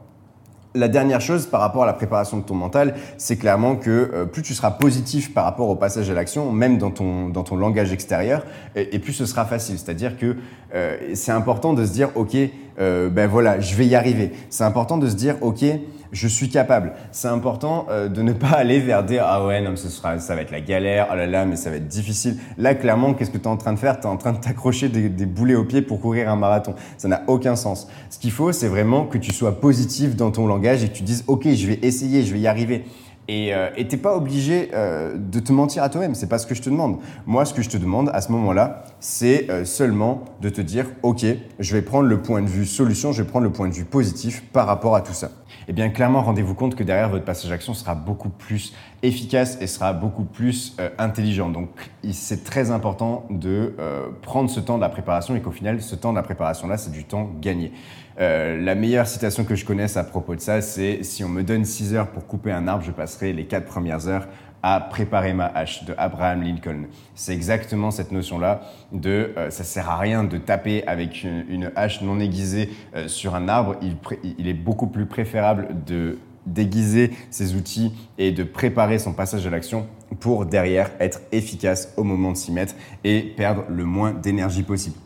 La 0.77 0.89
dernière 0.89 1.23
chose 1.23 1.47
par 1.47 1.61
rapport 1.62 1.85
à 1.85 1.87
la 1.87 1.95
préparation 1.95 2.37
de 2.37 2.43
ton 2.43 2.55
mental, 2.55 2.97
c'est 3.17 3.37
clairement 3.37 3.77
que 3.77 3.91
euh, 3.91 4.25
plus 4.27 4.43
tu 4.43 4.53
seras 4.53 4.71
positif 4.71 5.33
par 5.33 5.45
rapport 5.45 5.71
au 5.71 5.75
passage 5.75 6.11
à 6.11 6.12
l'action, 6.15 6.53
même 6.53 6.77
dans 6.77 6.91
ton, 6.91 7.57
langage 7.57 7.95
extérieur, 7.95 8.45
et, 8.75 8.99
plus 8.99 9.15
ce 9.15 9.25
sera 9.25 9.47
facile. 9.47 9.79
C'est-à-dire 9.79 10.19
que 10.19 10.37
euh, 10.75 10.99
c'est 11.15 11.33
important 11.33 11.73
de 11.73 11.83
se 11.87 11.93
dire, 11.93 12.11
OK, 12.15 12.37
ben 12.79 13.27
voilà, 13.27 13.61
je 13.61 13.75
vais 13.75 13.87
y 13.87 13.95
arriver. 13.95 14.33
C'est 14.51 14.65
important 14.65 14.99
de 14.99 15.09
se 15.09 15.15
dire, 15.15 15.37
ok, 15.41 15.65
je 16.12 16.29
suis 16.29 16.49
capable. 16.49 16.93
C'est 17.12 17.29
important 17.29 17.87
euh, 17.91 18.09
de 18.09 18.23
ne 18.23 18.33
pas 18.33 18.49
aller 18.57 18.81
vers 18.81 19.05
des 19.05 19.19
ah 19.19 19.47
ouais 19.47 19.61
non 19.61 19.77
sera 19.77 20.19
ça 20.19 20.35
va 20.35 20.43
être 20.43 20.51
la 20.51 20.61
galère, 20.61 21.09
oh 21.12 21.15
là 21.15 21.27
là 21.27 21.45
mais 21.45 21.57
ça 21.57 21.71
va 21.71 21.77
être 21.77 21.89
difficile. 21.89 22.37
Là 22.59 22.75
clairement 22.75 23.15
qu'est-ce 23.15 23.31
que 23.31 23.39
tu 23.39 23.45
es 23.45 23.49
en 23.49 23.57
train 23.57 23.73
de 23.73 23.79
faire? 23.79 24.01
Tu 24.01 24.07
es 24.07 24.11
en 24.11 24.17
train 24.17 24.33
de 24.33 24.39
t'accrocher 24.39 24.89
des, 24.89 25.09
des, 25.09 25.27
boulets 25.27 25.55
aux 25.55 25.65
pieds 25.65 25.83
pour 25.83 26.01
courir 26.01 26.31
un 26.31 26.37
marathon. 26.37 26.75
Ça 26.97 27.09
n'a 27.09 27.23
aucun 27.27 27.57
sens. 27.57 27.89
Ce 28.11 28.19
qu'il 28.19 28.33
faut 28.33 28.53
c'est 28.53 28.69
vraiment 28.69 29.05
que 29.05 29.19
tu 29.19 29.33
sois 29.33 29.61
positif 29.61 30.17
dans 30.17 30.31
ton 30.31 30.47
langage 30.47 30.85
et 30.85 30.89
que 30.89 30.95
tu 30.95 31.03
dises 31.03 31.25
ok 31.27 31.49
je 31.49 31.67
vais 31.67 31.79
essayer, 31.83 32.23
je 32.23 32.33
vais 32.33 32.41
y 32.41 32.47
arriver. 32.47 32.85
Et 33.29 33.53
euh, 33.53 33.71
t'es 33.89 33.97
pas 33.97 34.17
obligé 34.17 34.71
euh, 34.73 35.17
de 35.17 35.41
te 35.41 35.53
mentir 35.53 35.83
à 35.83 35.89
toi-même, 35.89 36.15
c'est 36.15 36.29
pas 36.29 36.39
ce 36.39 36.47
que 36.47 36.55
je 36.55 36.62
te 36.62 36.71
demande. 36.71 36.99
Moi, 37.27 37.45
ce 37.45 37.53
que 37.53 37.62
je 37.62 37.69
te 37.69 37.77
demande 37.77 38.09
à 38.12 38.21
ce 38.21 38.31
moment-là, 38.31 38.85
c'est 39.01 39.51
euh, 39.51 39.65
seulement 39.65 40.25
de 40.41 40.49
te 40.49 40.61
dire, 40.61 40.87
ok, 41.03 41.25
je 41.59 41.73
vais 41.77 41.83
prendre 41.83 42.09
le 42.09 42.23
point 42.23 42.43
de 42.43 42.49
vue 42.49 42.67
solution, 42.67 43.13
je 43.13 43.23
vais 43.23 43.29
prendre 43.29 43.45
le 43.45 43.53
point 43.53 43.69
de 43.69 43.75
vue 43.75 43.85
positif 43.85 44.43
par 44.53 44.67
rapport 44.67 44.95
à 44.95 45.03
tout 45.03 45.13
ça. 45.13 45.31
Eh 45.69 45.73
bien, 45.73 45.89
clairement, 45.91 46.23
rendez-vous 46.23 46.55
compte 46.55 46.77
que 46.77 46.85
derrière 46.85 47.09
votre 47.09 47.25
passage 47.25 47.51
action 47.51 47.75
sera 47.75 47.95
beaucoup 47.95 48.29
plus 48.29 48.73
efficace 49.03 49.59
et 49.61 49.67
sera 49.67 49.93
beaucoup 49.93 50.25
plus 50.25 50.77
euh, 50.81 50.89
intelligent. 50.99 51.51
Donc, 51.51 51.69
c'est 52.13 52.45
très 52.45 52.71
important 52.71 53.27
de 53.31 53.75
euh, 53.79 54.07
prendre 54.23 54.49
ce 54.49 54.61
temps 54.61 54.77
de 54.77 54.83
la 54.83 54.89
préparation 54.89 55.35
et 55.37 55.41
qu'au 55.41 55.51
final, 55.51 55.83
ce 55.83 55.95
temps 55.95 56.11
de 56.11 56.17
la 56.17 56.23
préparation-là, 56.23 56.79
c'est 56.79 56.93
du 56.93 57.05
temps 57.05 57.31
gagné. 57.41 57.73
La 58.19 58.75
meilleure 58.75 59.07
citation 59.07 59.45
que 59.45 59.55
je 59.55 59.67
connaisse 59.67 59.99
à 59.99 60.03
propos 60.03 60.35
de 60.35 60.41
ça, 60.41 60.63
c'est 60.63 61.03
si 61.03 61.23
on 61.23 61.29
me 61.29 61.43
donne 61.43 61.67
6 61.67 61.95
heures 61.95 62.07
pour 62.07 62.27
couper 62.27 62.51
un 62.51 62.67
arbre, 62.67 62.83
je 62.83 62.91
passerai 62.91 63.35
les 63.35 63.45
4 63.45 63.67
premières 63.67 64.09
heures 64.09 64.27
à 64.62 64.81
préparer 64.81 65.33
ma 65.33 65.47
hache 65.47 65.85
de 65.85 65.95
Abraham 65.97 66.42
Lincoln. 66.42 66.87
C'est 67.14 67.33
exactement 67.33 67.90
cette 67.90 68.12
notion-là 68.12 68.62
de 68.92 69.33
euh, 69.37 69.51
ça 69.51 69.64
sert 69.64 69.88
à 69.88 69.99
rien 69.99 70.25
de 70.25 70.38
taper 70.38 70.85
avec 70.87 71.25
une, 71.25 71.71
hache 71.77 72.03
non 72.03 72.19
aiguisée 72.21 72.71
euh, 72.95 73.09
sur 73.09 73.35
un 73.35 73.49
arbre. 73.49 73.77
Il, 74.23 74.49
est 74.49 74.55
beaucoup 74.55 74.87
plus 74.87 75.07
préférable 75.07 75.69
de 75.87 76.19
déguiser 76.47 77.11
ses 77.31 77.55
outils 77.55 77.92
et 78.19 78.33
de 78.33 78.45
préparer 78.45 78.99
son 78.99 79.12
passage 79.12 79.47
à 79.47 79.51
l'action 79.51 79.87
pour 80.21 80.47
derrière 80.47 80.90
être 81.01 81.21
efficace 81.33 81.92
au 81.97 82.05
moment 82.05 82.33
de 82.33 82.37
s'y 82.37 82.53
mettre 82.53 82.75
et 83.05 83.21
perdre 83.37 83.64
le 83.69 83.85
moins 83.85 84.12
d'énergie 84.12 84.62
possible. 84.62 84.97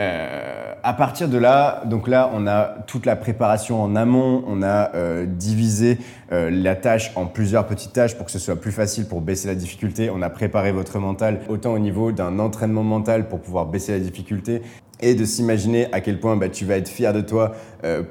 Euh, 0.00 0.72
à 0.82 0.94
partir 0.94 1.28
de 1.28 1.36
là, 1.36 1.82
donc 1.84 2.08
là, 2.08 2.30
on 2.32 2.46
a 2.46 2.74
toute 2.86 3.04
la 3.04 3.16
préparation 3.16 3.82
en 3.82 3.94
amont, 3.96 4.42
on 4.46 4.62
a 4.62 4.94
euh, 4.94 5.26
divisé 5.26 5.98
euh, 6.32 6.48
la 6.50 6.74
tâche 6.74 7.12
en 7.16 7.26
plusieurs 7.26 7.66
petites 7.66 7.92
tâches 7.92 8.16
pour 8.16 8.24
que 8.24 8.32
ce 8.32 8.38
soit 8.38 8.56
plus 8.56 8.72
facile 8.72 9.06
pour 9.06 9.20
baisser 9.20 9.46
la 9.46 9.54
difficulté. 9.54 10.08
On 10.08 10.22
a 10.22 10.30
préparé 10.30 10.72
votre 10.72 10.98
mental 10.98 11.40
autant 11.50 11.74
au 11.74 11.78
niveau 11.78 12.12
d'un 12.12 12.38
entraînement 12.38 12.82
mental 12.82 13.28
pour 13.28 13.40
pouvoir 13.40 13.66
baisser 13.66 13.92
la 13.92 13.98
difficulté 13.98 14.62
et 15.00 15.14
de 15.14 15.24
s'imaginer 15.26 15.92
à 15.92 16.00
quel 16.00 16.18
point 16.18 16.34
bah, 16.36 16.48
tu 16.48 16.64
vas 16.64 16.76
être 16.76 16.88
fier 16.88 17.12
de 17.12 17.20
toi 17.20 17.52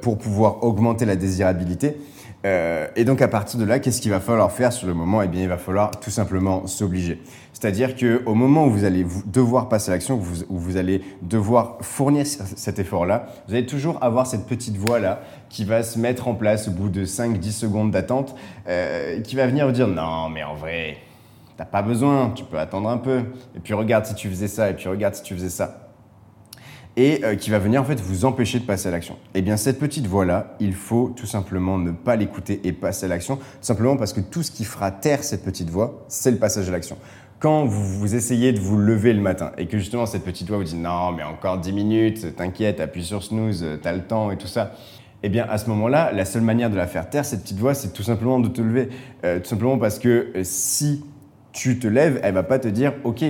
pour 0.02 0.18
pouvoir 0.18 0.64
augmenter 0.64 1.06
la 1.06 1.16
désirabilité. 1.16 1.98
Euh, 2.46 2.88
et 2.96 3.04
donc 3.04 3.22
à 3.22 3.28
partir 3.28 3.60
de 3.60 3.66
là, 3.66 3.80
qu'est-ce 3.80 4.00
qu'il 4.00 4.12
va 4.12 4.20
falloir 4.20 4.52
faire 4.52 4.72
sur 4.72 4.88
le 4.88 4.94
moment? 4.94 5.22
Eh 5.22 5.28
bien, 5.28 5.42
il 5.42 5.50
va 5.50 5.58
falloir 5.58 5.92
tout 5.92 6.10
simplement 6.10 6.68
s'obliger. 6.68 7.22
C'est-à-dire 7.54 7.96
qu'au 7.98 8.36
moment 8.36 8.66
où 8.66 8.72
vous 8.72 8.86
allez 8.86 9.06
devoir 9.26 9.68
passer 9.68 9.92
à 9.92 9.96
l'action, 9.96 10.16
où 10.50 10.58
vous, 10.58 10.78
allez 10.78 11.02
devoir 11.22 11.78
fournir 11.82 12.26
cet 12.26 12.80
effort-là, 12.80 13.26
vous 13.48 13.56
allez 13.56 13.66
toujours 13.66 14.02
avoir 14.02 14.28
cette 14.28 14.46
petite 14.46 14.78
voix-là 14.78 15.20
qui 15.50 15.66
va 15.66 15.84
se 15.84 16.00
mettre 16.00 16.30
en 16.30 16.36
place 16.36 16.70
au 16.70 16.72
bout 16.72 16.88
de 16.88 17.04
5-10 17.04 17.52
secondes 17.52 17.92
d'attente, 17.92 18.36
euh, 18.70 19.20
qui 19.22 19.36
va 19.36 19.46
venir 19.48 19.66
vous 19.66 19.74
dire 19.74 19.90
non, 19.90 20.30
mais 20.30 20.44
en 20.44 20.56
vrai, 20.56 20.98
t'as 21.58 21.66
pas 21.66 21.82
besoin, 21.82 22.32
tu 22.34 22.46
peux 22.46 22.60
attendre 22.60 22.88
un 22.88 22.98
peu. 22.98 23.24
Et 23.56 23.60
puis 23.62 23.74
regarde 23.74 24.06
si 24.06 24.16
tu 24.16 24.30
faisais 24.30 24.48
ça, 24.48 24.70
et 24.70 24.74
puis 24.74 24.88
regarde 24.88 25.16
si 25.16 25.24
tu 25.24 25.34
faisais 25.34 25.50
ça 25.50 25.89
et 26.98 27.24
euh, 27.24 27.36
qui 27.36 27.50
va 27.50 27.60
venir 27.60 27.82
en 27.82 27.86
fait 27.86 28.00
vous 28.00 28.26
empêcher 28.26 28.60
de 28.60 28.66
passer 28.66 28.88
à 28.88 28.92
l'action. 28.92 29.18
Eh 29.34 29.42
bien 29.42 29.58
cette 29.58 29.80
petite 29.80 30.08
voix-là, 30.08 30.56
il 30.60 30.74
faut 30.74 31.14
tout 31.16 31.26
simplement 31.26 31.78
ne 31.78 31.92
pas 31.92 32.16
l'écouter 32.16 32.62
et 32.64 32.74
passer 32.74 33.06
à 33.06 33.10
l'action, 33.10 33.40
simplement 33.62 33.98
parce 33.98 34.14
que 34.14 34.22
tout 34.22 34.44
ce 34.44 34.52
qui 34.52 34.66
fera 34.66 34.92
taire 34.92 35.24
cette 35.24 35.44
petite 35.44 35.70
voix, 35.70 36.06
c'est 36.08 36.32
le 36.32 36.38
passage 36.38 36.68
à 36.68 36.72
l'action. 36.72 36.98
Quand 37.40 37.66
vous, 37.66 38.00
vous 38.00 38.16
essayez 38.16 38.52
de 38.52 38.60
vous 38.60 38.78
lever 38.78 39.14
le 39.14 39.22
matin 39.22 39.52
et 39.58 39.68
que 39.68 39.78
justement 39.78 40.06
cette 40.06 40.26
petite 40.26 40.50
voix 40.50 40.58
vous 40.58 40.64
dit 40.66 40.76
non 40.76 41.14
mais 41.14 41.24
encore 41.24 41.58
10 41.58 41.72
minutes, 41.72 42.36
t'inquiète, 42.36 42.80
appuie 42.80 43.04
sur 43.04 43.24
snooze, 43.24 43.66
t'as 43.82 43.94
le 43.94 44.02
temps 44.02 44.32
et 44.32 44.38
tout 44.38 44.48
ça, 44.48 44.74
eh 45.22 45.30
bien, 45.30 45.46
à 45.50 45.58
ce 45.58 45.70
moment-là, 45.70 46.12
la 46.14 46.24
seule 46.24 46.44
manière 46.44 46.70
de 46.70 46.78
la 46.78 46.88
faire 46.88 47.10
taire, 47.10 47.26
cette 47.26 47.42
petite 47.42 47.58
voix, 47.58 47.74
c'est 47.74 47.92
tout 47.92 48.04
simplement 48.04 48.40
de 48.40 48.48
te 48.48 48.62
lever. 48.62 48.90
Euh, 49.26 49.40
tout 49.40 49.50
simplement 49.50 49.78
parce 49.78 50.00
que 50.00 50.32
euh, 50.36 50.42
si 50.44 51.04
tu 51.52 51.78
te 51.78 51.88
lèves, 51.88 52.20
elle 52.24 52.34
va 52.34 52.44
pas 52.44 52.60
te 52.60 52.70
dire, 52.70 52.94
OK, 53.04 53.24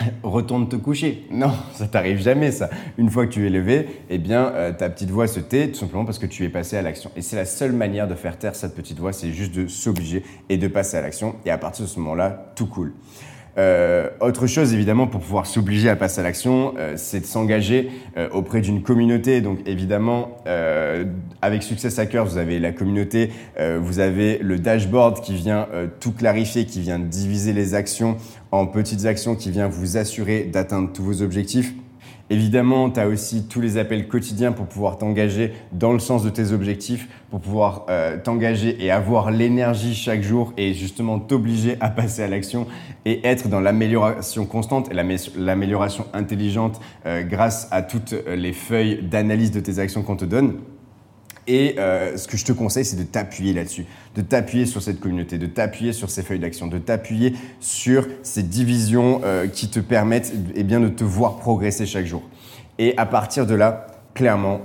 retourne 0.22 0.68
te 0.68 0.76
coucher. 0.76 1.26
Non, 1.30 1.52
ça 1.74 1.86
t'arrive 1.86 2.20
jamais 2.20 2.50
ça. 2.50 2.70
Une 2.98 3.10
fois 3.10 3.26
que 3.26 3.32
tu 3.32 3.46
es 3.46 3.50
levé, 3.50 3.86
eh 4.08 4.18
bien 4.18 4.46
euh, 4.46 4.72
ta 4.72 4.90
petite 4.90 5.10
voix 5.10 5.26
se 5.26 5.40
tait 5.40 5.68
tout 5.68 5.78
simplement 5.78 6.04
parce 6.04 6.18
que 6.18 6.26
tu 6.26 6.44
es 6.44 6.48
passé 6.48 6.76
à 6.76 6.82
l'action. 6.82 7.10
Et 7.16 7.22
c'est 7.22 7.36
la 7.36 7.44
seule 7.44 7.72
manière 7.72 8.08
de 8.08 8.14
faire 8.14 8.38
taire 8.38 8.54
cette 8.54 8.74
petite 8.74 8.98
voix, 8.98 9.12
c'est 9.12 9.32
juste 9.32 9.54
de 9.54 9.66
s'obliger 9.66 10.22
et 10.48 10.56
de 10.56 10.68
passer 10.68 10.96
à 10.96 11.02
l'action. 11.02 11.36
Et 11.44 11.50
à 11.50 11.58
partir 11.58 11.84
de 11.84 11.90
ce 11.90 11.98
moment-là, 11.98 12.52
tout 12.54 12.66
coule. 12.66 12.92
Euh, 13.58 14.08
autre 14.20 14.46
chose, 14.46 14.72
évidemment, 14.72 15.06
pour 15.06 15.20
pouvoir 15.20 15.46
s'obliger 15.46 15.88
à 15.88 15.96
passer 15.96 16.20
à 16.20 16.24
l'action, 16.24 16.74
euh, 16.78 16.94
c'est 16.96 17.20
de 17.20 17.26
s'engager 17.26 17.90
euh, 18.16 18.28
auprès 18.30 18.60
d'une 18.60 18.82
communauté. 18.82 19.40
Donc, 19.40 19.58
évidemment, 19.66 20.36
avec 21.42 21.62
Success 21.62 21.98
Hackers, 21.98 22.24
vous 22.24 22.38
avez 22.38 22.58
la 22.58 22.72
communauté, 22.72 23.30
vous 23.80 23.98
avez 23.98 24.38
le 24.38 24.58
dashboard 24.58 25.20
qui 25.20 25.34
vient 25.34 25.68
tout 26.00 26.12
clarifier, 26.12 26.64
qui 26.64 26.80
vient 26.80 26.98
diviser 26.98 27.52
les 27.52 27.74
actions 27.74 28.16
en 28.52 28.66
petites 28.66 29.06
actions, 29.06 29.36
qui 29.36 29.50
vient 29.50 29.68
vous 29.68 29.96
assurer 29.96 30.44
d'atteindre 30.44 30.90
tous 30.92 31.02
vos 31.02 31.22
objectifs. 31.22 31.74
Évidemment, 32.32 32.90
tu 32.90 33.00
as 33.00 33.08
aussi 33.08 33.48
tous 33.48 33.60
les 33.60 33.76
appels 33.76 34.06
quotidiens 34.06 34.52
pour 34.52 34.66
pouvoir 34.66 34.98
t'engager 34.98 35.52
dans 35.72 35.92
le 35.92 35.98
sens 35.98 36.22
de 36.22 36.30
tes 36.30 36.52
objectifs, 36.52 37.08
pour 37.28 37.40
pouvoir 37.40 37.86
euh, 37.90 38.18
t'engager 38.22 38.76
et 38.84 38.92
avoir 38.92 39.32
l'énergie 39.32 39.96
chaque 39.96 40.22
jour 40.22 40.52
et 40.56 40.72
justement 40.72 41.18
t'obliger 41.18 41.76
à 41.80 41.90
passer 41.90 42.22
à 42.22 42.28
l'action 42.28 42.68
et 43.04 43.26
être 43.26 43.48
dans 43.48 43.58
l'amélioration 43.58 44.46
constante 44.46 44.90
et 44.92 44.94
l'amélioration 45.36 46.06
intelligente 46.14 46.80
euh, 47.04 47.24
grâce 47.24 47.66
à 47.72 47.82
toutes 47.82 48.14
les 48.28 48.52
feuilles 48.52 49.02
d'analyse 49.02 49.50
de 49.50 49.58
tes 49.58 49.80
actions 49.80 50.02
qu'on 50.02 50.16
te 50.16 50.24
donne. 50.24 50.54
Et 51.52 51.74
euh, 51.80 52.16
ce 52.16 52.28
que 52.28 52.36
je 52.36 52.44
te 52.44 52.52
conseille, 52.52 52.84
c'est 52.84 52.96
de 52.96 53.02
t'appuyer 53.02 53.52
là-dessus, 53.52 53.84
de 54.14 54.22
t'appuyer 54.22 54.66
sur 54.66 54.80
cette 54.82 55.00
communauté, 55.00 55.36
de 55.36 55.46
t'appuyer 55.46 55.92
sur 55.92 56.08
ces 56.08 56.22
feuilles 56.22 56.38
d'action, 56.38 56.68
de 56.68 56.78
t'appuyer 56.78 57.34
sur 57.58 58.06
ces 58.22 58.44
divisions 58.44 59.20
euh, 59.24 59.48
qui 59.48 59.68
te 59.68 59.80
permettent 59.80 60.32
eh 60.54 60.62
bien, 60.62 60.78
de 60.78 60.88
te 60.88 61.02
voir 61.02 61.38
progresser 61.38 61.86
chaque 61.86 62.06
jour. 62.06 62.22
Et 62.78 62.96
à 62.96 63.04
partir 63.04 63.46
de 63.46 63.56
là, 63.56 63.88
clairement, 64.14 64.60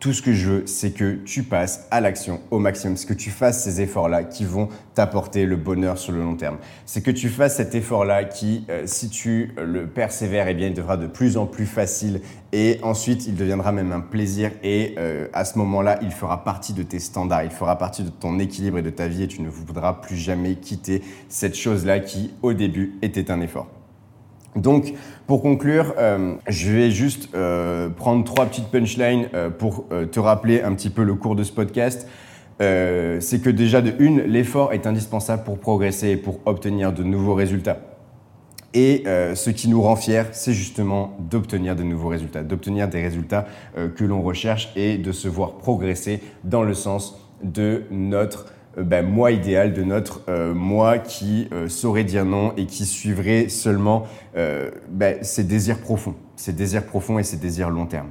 tout 0.00 0.14
ce 0.14 0.22
que 0.22 0.32
je 0.32 0.48
veux, 0.48 0.66
c'est 0.66 0.92
que 0.92 1.16
tu 1.26 1.42
passes 1.42 1.86
à 1.90 2.00
l'action 2.00 2.40
au 2.50 2.58
maximum, 2.58 2.96
c'est 2.96 3.06
que 3.06 3.12
tu 3.12 3.28
fasses 3.28 3.62
ces 3.62 3.82
efforts-là 3.82 4.24
qui 4.24 4.46
vont 4.46 4.70
t'apporter 4.94 5.44
le 5.44 5.56
bonheur 5.56 5.98
sur 5.98 6.12
le 6.12 6.22
long 6.22 6.36
terme. 6.36 6.56
C'est 6.86 7.02
que 7.02 7.10
tu 7.10 7.28
fasses 7.28 7.56
cet 7.56 7.74
effort-là 7.74 8.24
qui, 8.24 8.64
euh, 8.70 8.84
si 8.86 9.10
tu 9.10 9.52
le 9.62 9.86
persévères, 9.86 10.48
eh 10.48 10.54
bien, 10.54 10.68
il 10.68 10.74
devra 10.74 10.96
de 10.96 11.06
plus 11.06 11.36
en 11.36 11.44
plus 11.44 11.66
facile 11.66 12.22
et 12.52 12.80
ensuite, 12.82 13.26
il 13.26 13.36
deviendra 13.36 13.72
même 13.72 13.92
un 13.92 14.00
plaisir 14.00 14.50
et 14.62 14.94
euh, 14.98 15.28
à 15.34 15.44
ce 15.44 15.58
moment-là, 15.58 15.98
il 16.02 16.12
fera 16.12 16.44
partie 16.44 16.72
de 16.72 16.82
tes 16.82 16.98
standards, 16.98 17.44
il 17.44 17.50
fera 17.50 17.76
partie 17.76 18.02
de 18.02 18.08
ton 18.08 18.38
équilibre 18.38 18.78
et 18.78 18.82
de 18.82 18.90
ta 18.90 19.06
vie 19.06 19.24
et 19.24 19.28
tu 19.28 19.42
ne 19.42 19.50
voudras 19.50 19.92
plus 19.92 20.16
jamais 20.16 20.54
quitter 20.54 21.02
cette 21.28 21.54
chose-là 21.54 22.00
qui, 22.00 22.32
au 22.40 22.54
début, 22.54 22.94
était 23.02 23.30
un 23.30 23.42
effort. 23.42 23.68
Donc, 24.56 24.94
pour 25.26 25.42
conclure, 25.42 25.94
euh, 25.98 26.34
je 26.48 26.72
vais 26.72 26.90
juste 26.90 27.28
euh, 27.34 27.88
prendre 27.88 28.24
trois 28.24 28.46
petites 28.46 28.68
punchlines 28.68 29.28
euh, 29.32 29.48
pour 29.48 29.86
te 30.10 30.18
rappeler 30.18 30.62
un 30.62 30.74
petit 30.74 30.90
peu 30.90 31.04
le 31.04 31.14
cours 31.14 31.36
de 31.36 31.44
ce 31.44 31.52
podcast. 31.52 32.08
c'est 32.58 33.42
que 33.42 33.48
déjà 33.48 33.80
de 33.80 33.92
une, 33.98 34.20
l'effort 34.22 34.72
est 34.72 34.86
indispensable 34.86 35.44
pour 35.44 35.58
progresser 35.58 36.10
et 36.10 36.16
pour 36.16 36.40
obtenir 36.44 36.92
de 36.92 37.02
nouveaux 37.02 37.34
résultats. 37.34 37.78
Et 38.74 39.04
ce 39.34 39.50
qui 39.50 39.68
nous 39.68 39.80
rend 39.80 39.96
fiers, 39.96 40.24
c'est 40.32 40.52
justement 40.52 41.16
d'obtenir 41.18 41.74
de 41.74 41.82
nouveaux 41.82 42.08
résultats, 42.08 42.42
d'obtenir 42.42 42.88
des 42.88 43.00
résultats 43.00 43.46
que 43.96 44.04
l'on 44.04 44.20
recherche 44.20 44.70
et 44.76 44.98
de 44.98 45.10
se 45.10 45.26
voir 45.26 45.52
progresser 45.52 46.20
dans 46.44 46.62
le 46.62 46.74
sens 46.74 47.18
de 47.42 47.84
notre 47.90 48.52
ben, 48.76 49.06
moi 49.06 49.32
idéal 49.32 49.72
de 49.72 49.82
notre 49.82 50.22
euh, 50.28 50.54
moi 50.54 50.98
qui 50.98 51.48
euh, 51.52 51.68
saurait 51.68 52.04
dire 52.04 52.24
non 52.24 52.52
et 52.56 52.66
qui 52.66 52.86
suivrait 52.86 53.48
seulement 53.48 54.06
ses 55.22 55.44
désirs 55.44 55.80
profonds, 55.80 56.14
ses 56.36 56.52
désirs 56.52 56.86
profonds 56.86 57.18
et 57.18 57.24
ses 57.24 57.36
désirs 57.36 57.70
long 57.70 57.86
terme. 57.86 58.08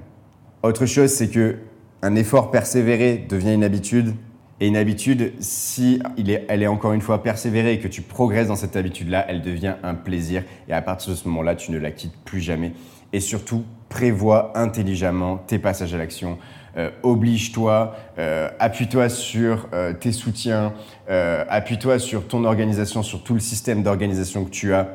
Autre 0.61 0.85
chose, 0.85 1.11
c'est 1.11 1.29
que 1.29 1.57
un 2.01 2.15
effort 2.15 2.51
persévéré 2.51 3.25
devient 3.29 3.53
une 3.53 3.63
habitude. 3.63 4.13
Et 4.61 4.67
une 4.67 4.75
habitude, 4.75 5.31
si 5.39 6.01
elle 6.49 6.63
est 6.63 6.67
encore 6.67 6.91
une 6.91 7.01
fois 7.01 7.23
persévérée 7.23 7.73
et 7.73 7.79
que 7.79 7.87
tu 7.87 8.01
progresses 8.01 8.49
dans 8.49 8.57
cette 8.57 8.75
habitude-là, 8.75 9.25
elle 9.29 9.41
devient 9.41 9.75
un 9.83 9.95
plaisir. 9.95 10.43
Et 10.67 10.73
à 10.73 10.81
partir 10.81 11.11
de 11.11 11.17
ce 11.17 11.27
moment-là, 11.29 11.55
tu 11.55 11.71
ne 11.71 11.77
la 11.77 11.91
quittes 11.91 12.15
plus 12.25 12.41
jamais. 12.41 12.73
Et 13.13 13.21
surtout, 13.21 13.63
prévois 13.89 14.51
intelligemment 14.55 15.37
tes 15.37 15.59
passages 15.59 15.93
à 15.93 15.97
l'action. 15.97 16.37
Euh, 16.77 16.91
oblige-toi, 17.03 17.95
euh, 18.19 18.49
appuie-toi 18.59 19.09
sur 19.09 19.67
euh, 19.73 19.93
tes 19.93 20.11
soutiens, 20.11 20.73
appuie-toi 21.07 21.97
sur 21.99 22.27
ton 22.27 22.45
organisation, 22.45 23.01
sur 23.01 23.23
tout 23.23 23.33
le 23.33 23.39
système 23.39 23.81
d'organisation 23.83 24.45
que 24.45 24.51
tu 24.51 24.73
as 24.73 24.87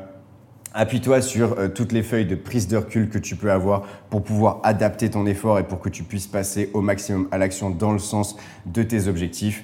Appuie-toi 0.77 1.21
sur 1.21 1.55
toutes 1.73 1.93
les 1.93 2.03
feuilles 2.03 2.25
de 2.25 2.35
prise 2.35 2.67
de 2.67 2.75
recul 2.75 3.07
que 3.07 3.17
tu 3.17 3.37
peux 3.37 3.49
avoir 3.49 3.83
pour 4.09 4.23
pouvoir 4.23 4.59
adapter 4.63 5.09
ton 5.09 5.25
effort 5.25 5.57
et 5.57 5.63
pour 5.63 5.79
que 5.79 5.87
tu 5.87 6.03
puisses 6.03 6.27
passer 6.27 6.69
au 6.73 6.81
maximum 6.81 7.29
à 7.31 7.37
l'action 7.37 7.69
dans 7.69 7.93
le 7.93 7.99
sens 7.99 8.35
de 8.65 8.83
tes 8.83 9.07
objectifs. 9.07 9.63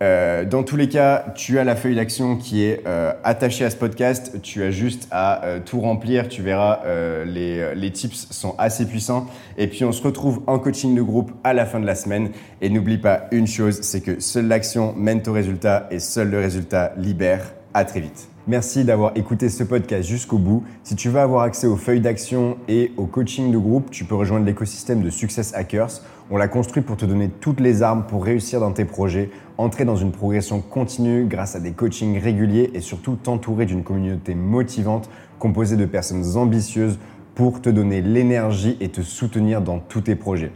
Euh, 0.00 0.44
dans 0.44 0.62
tous 0.62 0.76
les 0.76 0.88
cas, 0.88 1.26
tu 1.34 1.58
as 1.58 1.64
la 1.64 1.74
feuille 1.74 1.96
d'action 1.96 2.36
qui 2.36 2.62
est 2.62 2.82
euh, 2.86 3.12
attachée 3.24 3.64
à 3.64 3.70
ce 3.70 3.76
podcast. 3.76 4.40
Tu 4.42 4.62
as 4.62 4.70
juste 4.70 5.08
à 5.10 5.44
euh, 5.44 5.60
tout 5.64 5.80
remplir. 5.80 6.28
Tu 6.28 6.42
verras, 6.42 6.80
les, 7.24 7.74
les, 7.74 7.92
tips 7.92 8.28
sont 8.30 8.54
assez 8.58 8.86
puissants. 8.86 9.26
Et 9.56 9.66
puis, 9.66 9.84
on 9.84 9.92
se 9.92 10.02
retrouve 10.02 10.42
en 10.46 10.58
coaching 10.58 10.94
de 10.94 11.02
groupe 11.02 11.32
à 11.44 11.52
la 11.52 11.66
fin 11.66 11.80
de 11.80 11.86
la 11.86 11.94
semaine. 11.94 12.30
Et 12.60 12.70
n'oublie 12.70 12.98
pas 12.98 13.26
une 13.32 13.46
chose, 13.46 13.80
c'est 13.82 14.00
que 14.00 14.20
seule 14.20 14.46
l'action 14.46 14.94
mène 14.96 15.22
au 15.26 15.32
résultat 15.32 15.88
et 15.90 15.98
seul 15.98 16.30
le 16.30 16.38
résultat 16.38 16.92
libère. 16.96 17.57
À 17.74 17.84
très 17.84 18.00
vite. 18.00 18.28
Merci 18.46 18.84
d'avoir 18.84 19.12
écouté 19.14 19.50
ce 19.50 19.62
podcast 19.62 20.08
jusqu'au 20.08 20.38
bout. 20.38 20.64
Si 20.82 20.96
tu 20.96 21.10
veux 21.10 21.20
avoir 21.20 21.42
accès 21.42 21.66
aux 21.66 21.76
feuilles 21.76 22.00
d'action 22.00 22.56
et 22.66 22.92
au 22.96 23.04
coaching 23.04 23.52
de 23.52 23.58
groupe, 23.58 23.90
tu 23.90 24.06
peux 24.06 24.14
rejoindre 24.14 24.46
l'écosystème 24.46 25.02
de 25.02 25.10
Success 25.10 25.54
Hackers. 25.54 26.00
On 26.30 26.38
l'a 26.38 26.48
construit 26.48 26.82
pour 26.82 26.96
te 26.96 27.04
donner 27.04 27.28
toutes 27.28 27.60
les 27.60 27.82
armes 27.82 28.04
pour 28.08 28.24
réussir 28.24 28.58
dans 28.58 28.72
tes 28.72 28.86
projets, 28.86 29.28
entrer 29.58 29.84
dans 29.84 29.96
une 29.96 30.12
progression 30.12 30.62
continue 30.62 31.26
grâce 31.26 31.56
à 31.56 31.60
des 31.60 31.72
coachings 31.72 32.18
réguliers 32.18 32.70
et 32.72 32.80
surtout 32.80 33.16
t'entourer 33.16 33.66
d'une 33.66 33.84
communauté 33.84 34.34
motivante 34.34 35.10
composée 35.38 35.76
de 35.76 35.84
personnes 35.84 36.38
ambitieuses 36.38 36.98
pour 37.34 37.60
te 37.60 37.68
donner 37.68 38.00
l'énergie 38.00 38.78
et 38.80 38.88
te 38.88 39.02
soutenir 39.02 39.60
dans 39.60 39.78
tous 39.78 40.00
tes 40.00 40.16
projets. 40.16 40.52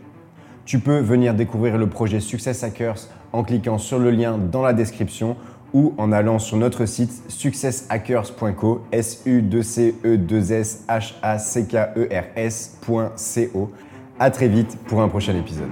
Tu 0.64 0.79
peux 0.79 1.01
venir 1.01 1.35
découvrir 1.35 1.77
le 1.77 1.88
projet 1.88 2.20
Success 2.20 2.64
Hackers 2.64 3.09
en 3.33 3.42
cliquant 3.42 3.79
sur 3.79 3.98
le 3.98 4.11
lien 4.11 4.38
dans 4.38 4.62
la 4.62 4.72
description 4.72 5.37
ou 5.73 5.95
en 5.99 6.13
allant 6.13 6.39
sur 6.39 6.57
notre 6.57 6.87
site 6.87 7.23
successhackers.co, 7.29 8.83
s 8.93 9.23
u 9.27 9.63
c 9.63 9.95
e 10.05 10.17
2 10.17 10.53
s 10.53 10.85
h 10.89 11.15
a 11.23 11.39
c 11.39 11.67
k 11.67 11.75
e 11.97 12.09
r 12.11 12.51
sco 12.51 13.71
À 14.19 14.31
très 14.31 14.49
vite 14.49 14.77
pour 14.87 15.03
un 15.03 15.09
prochain 15.09 15.37
épisode. 15.37 15.71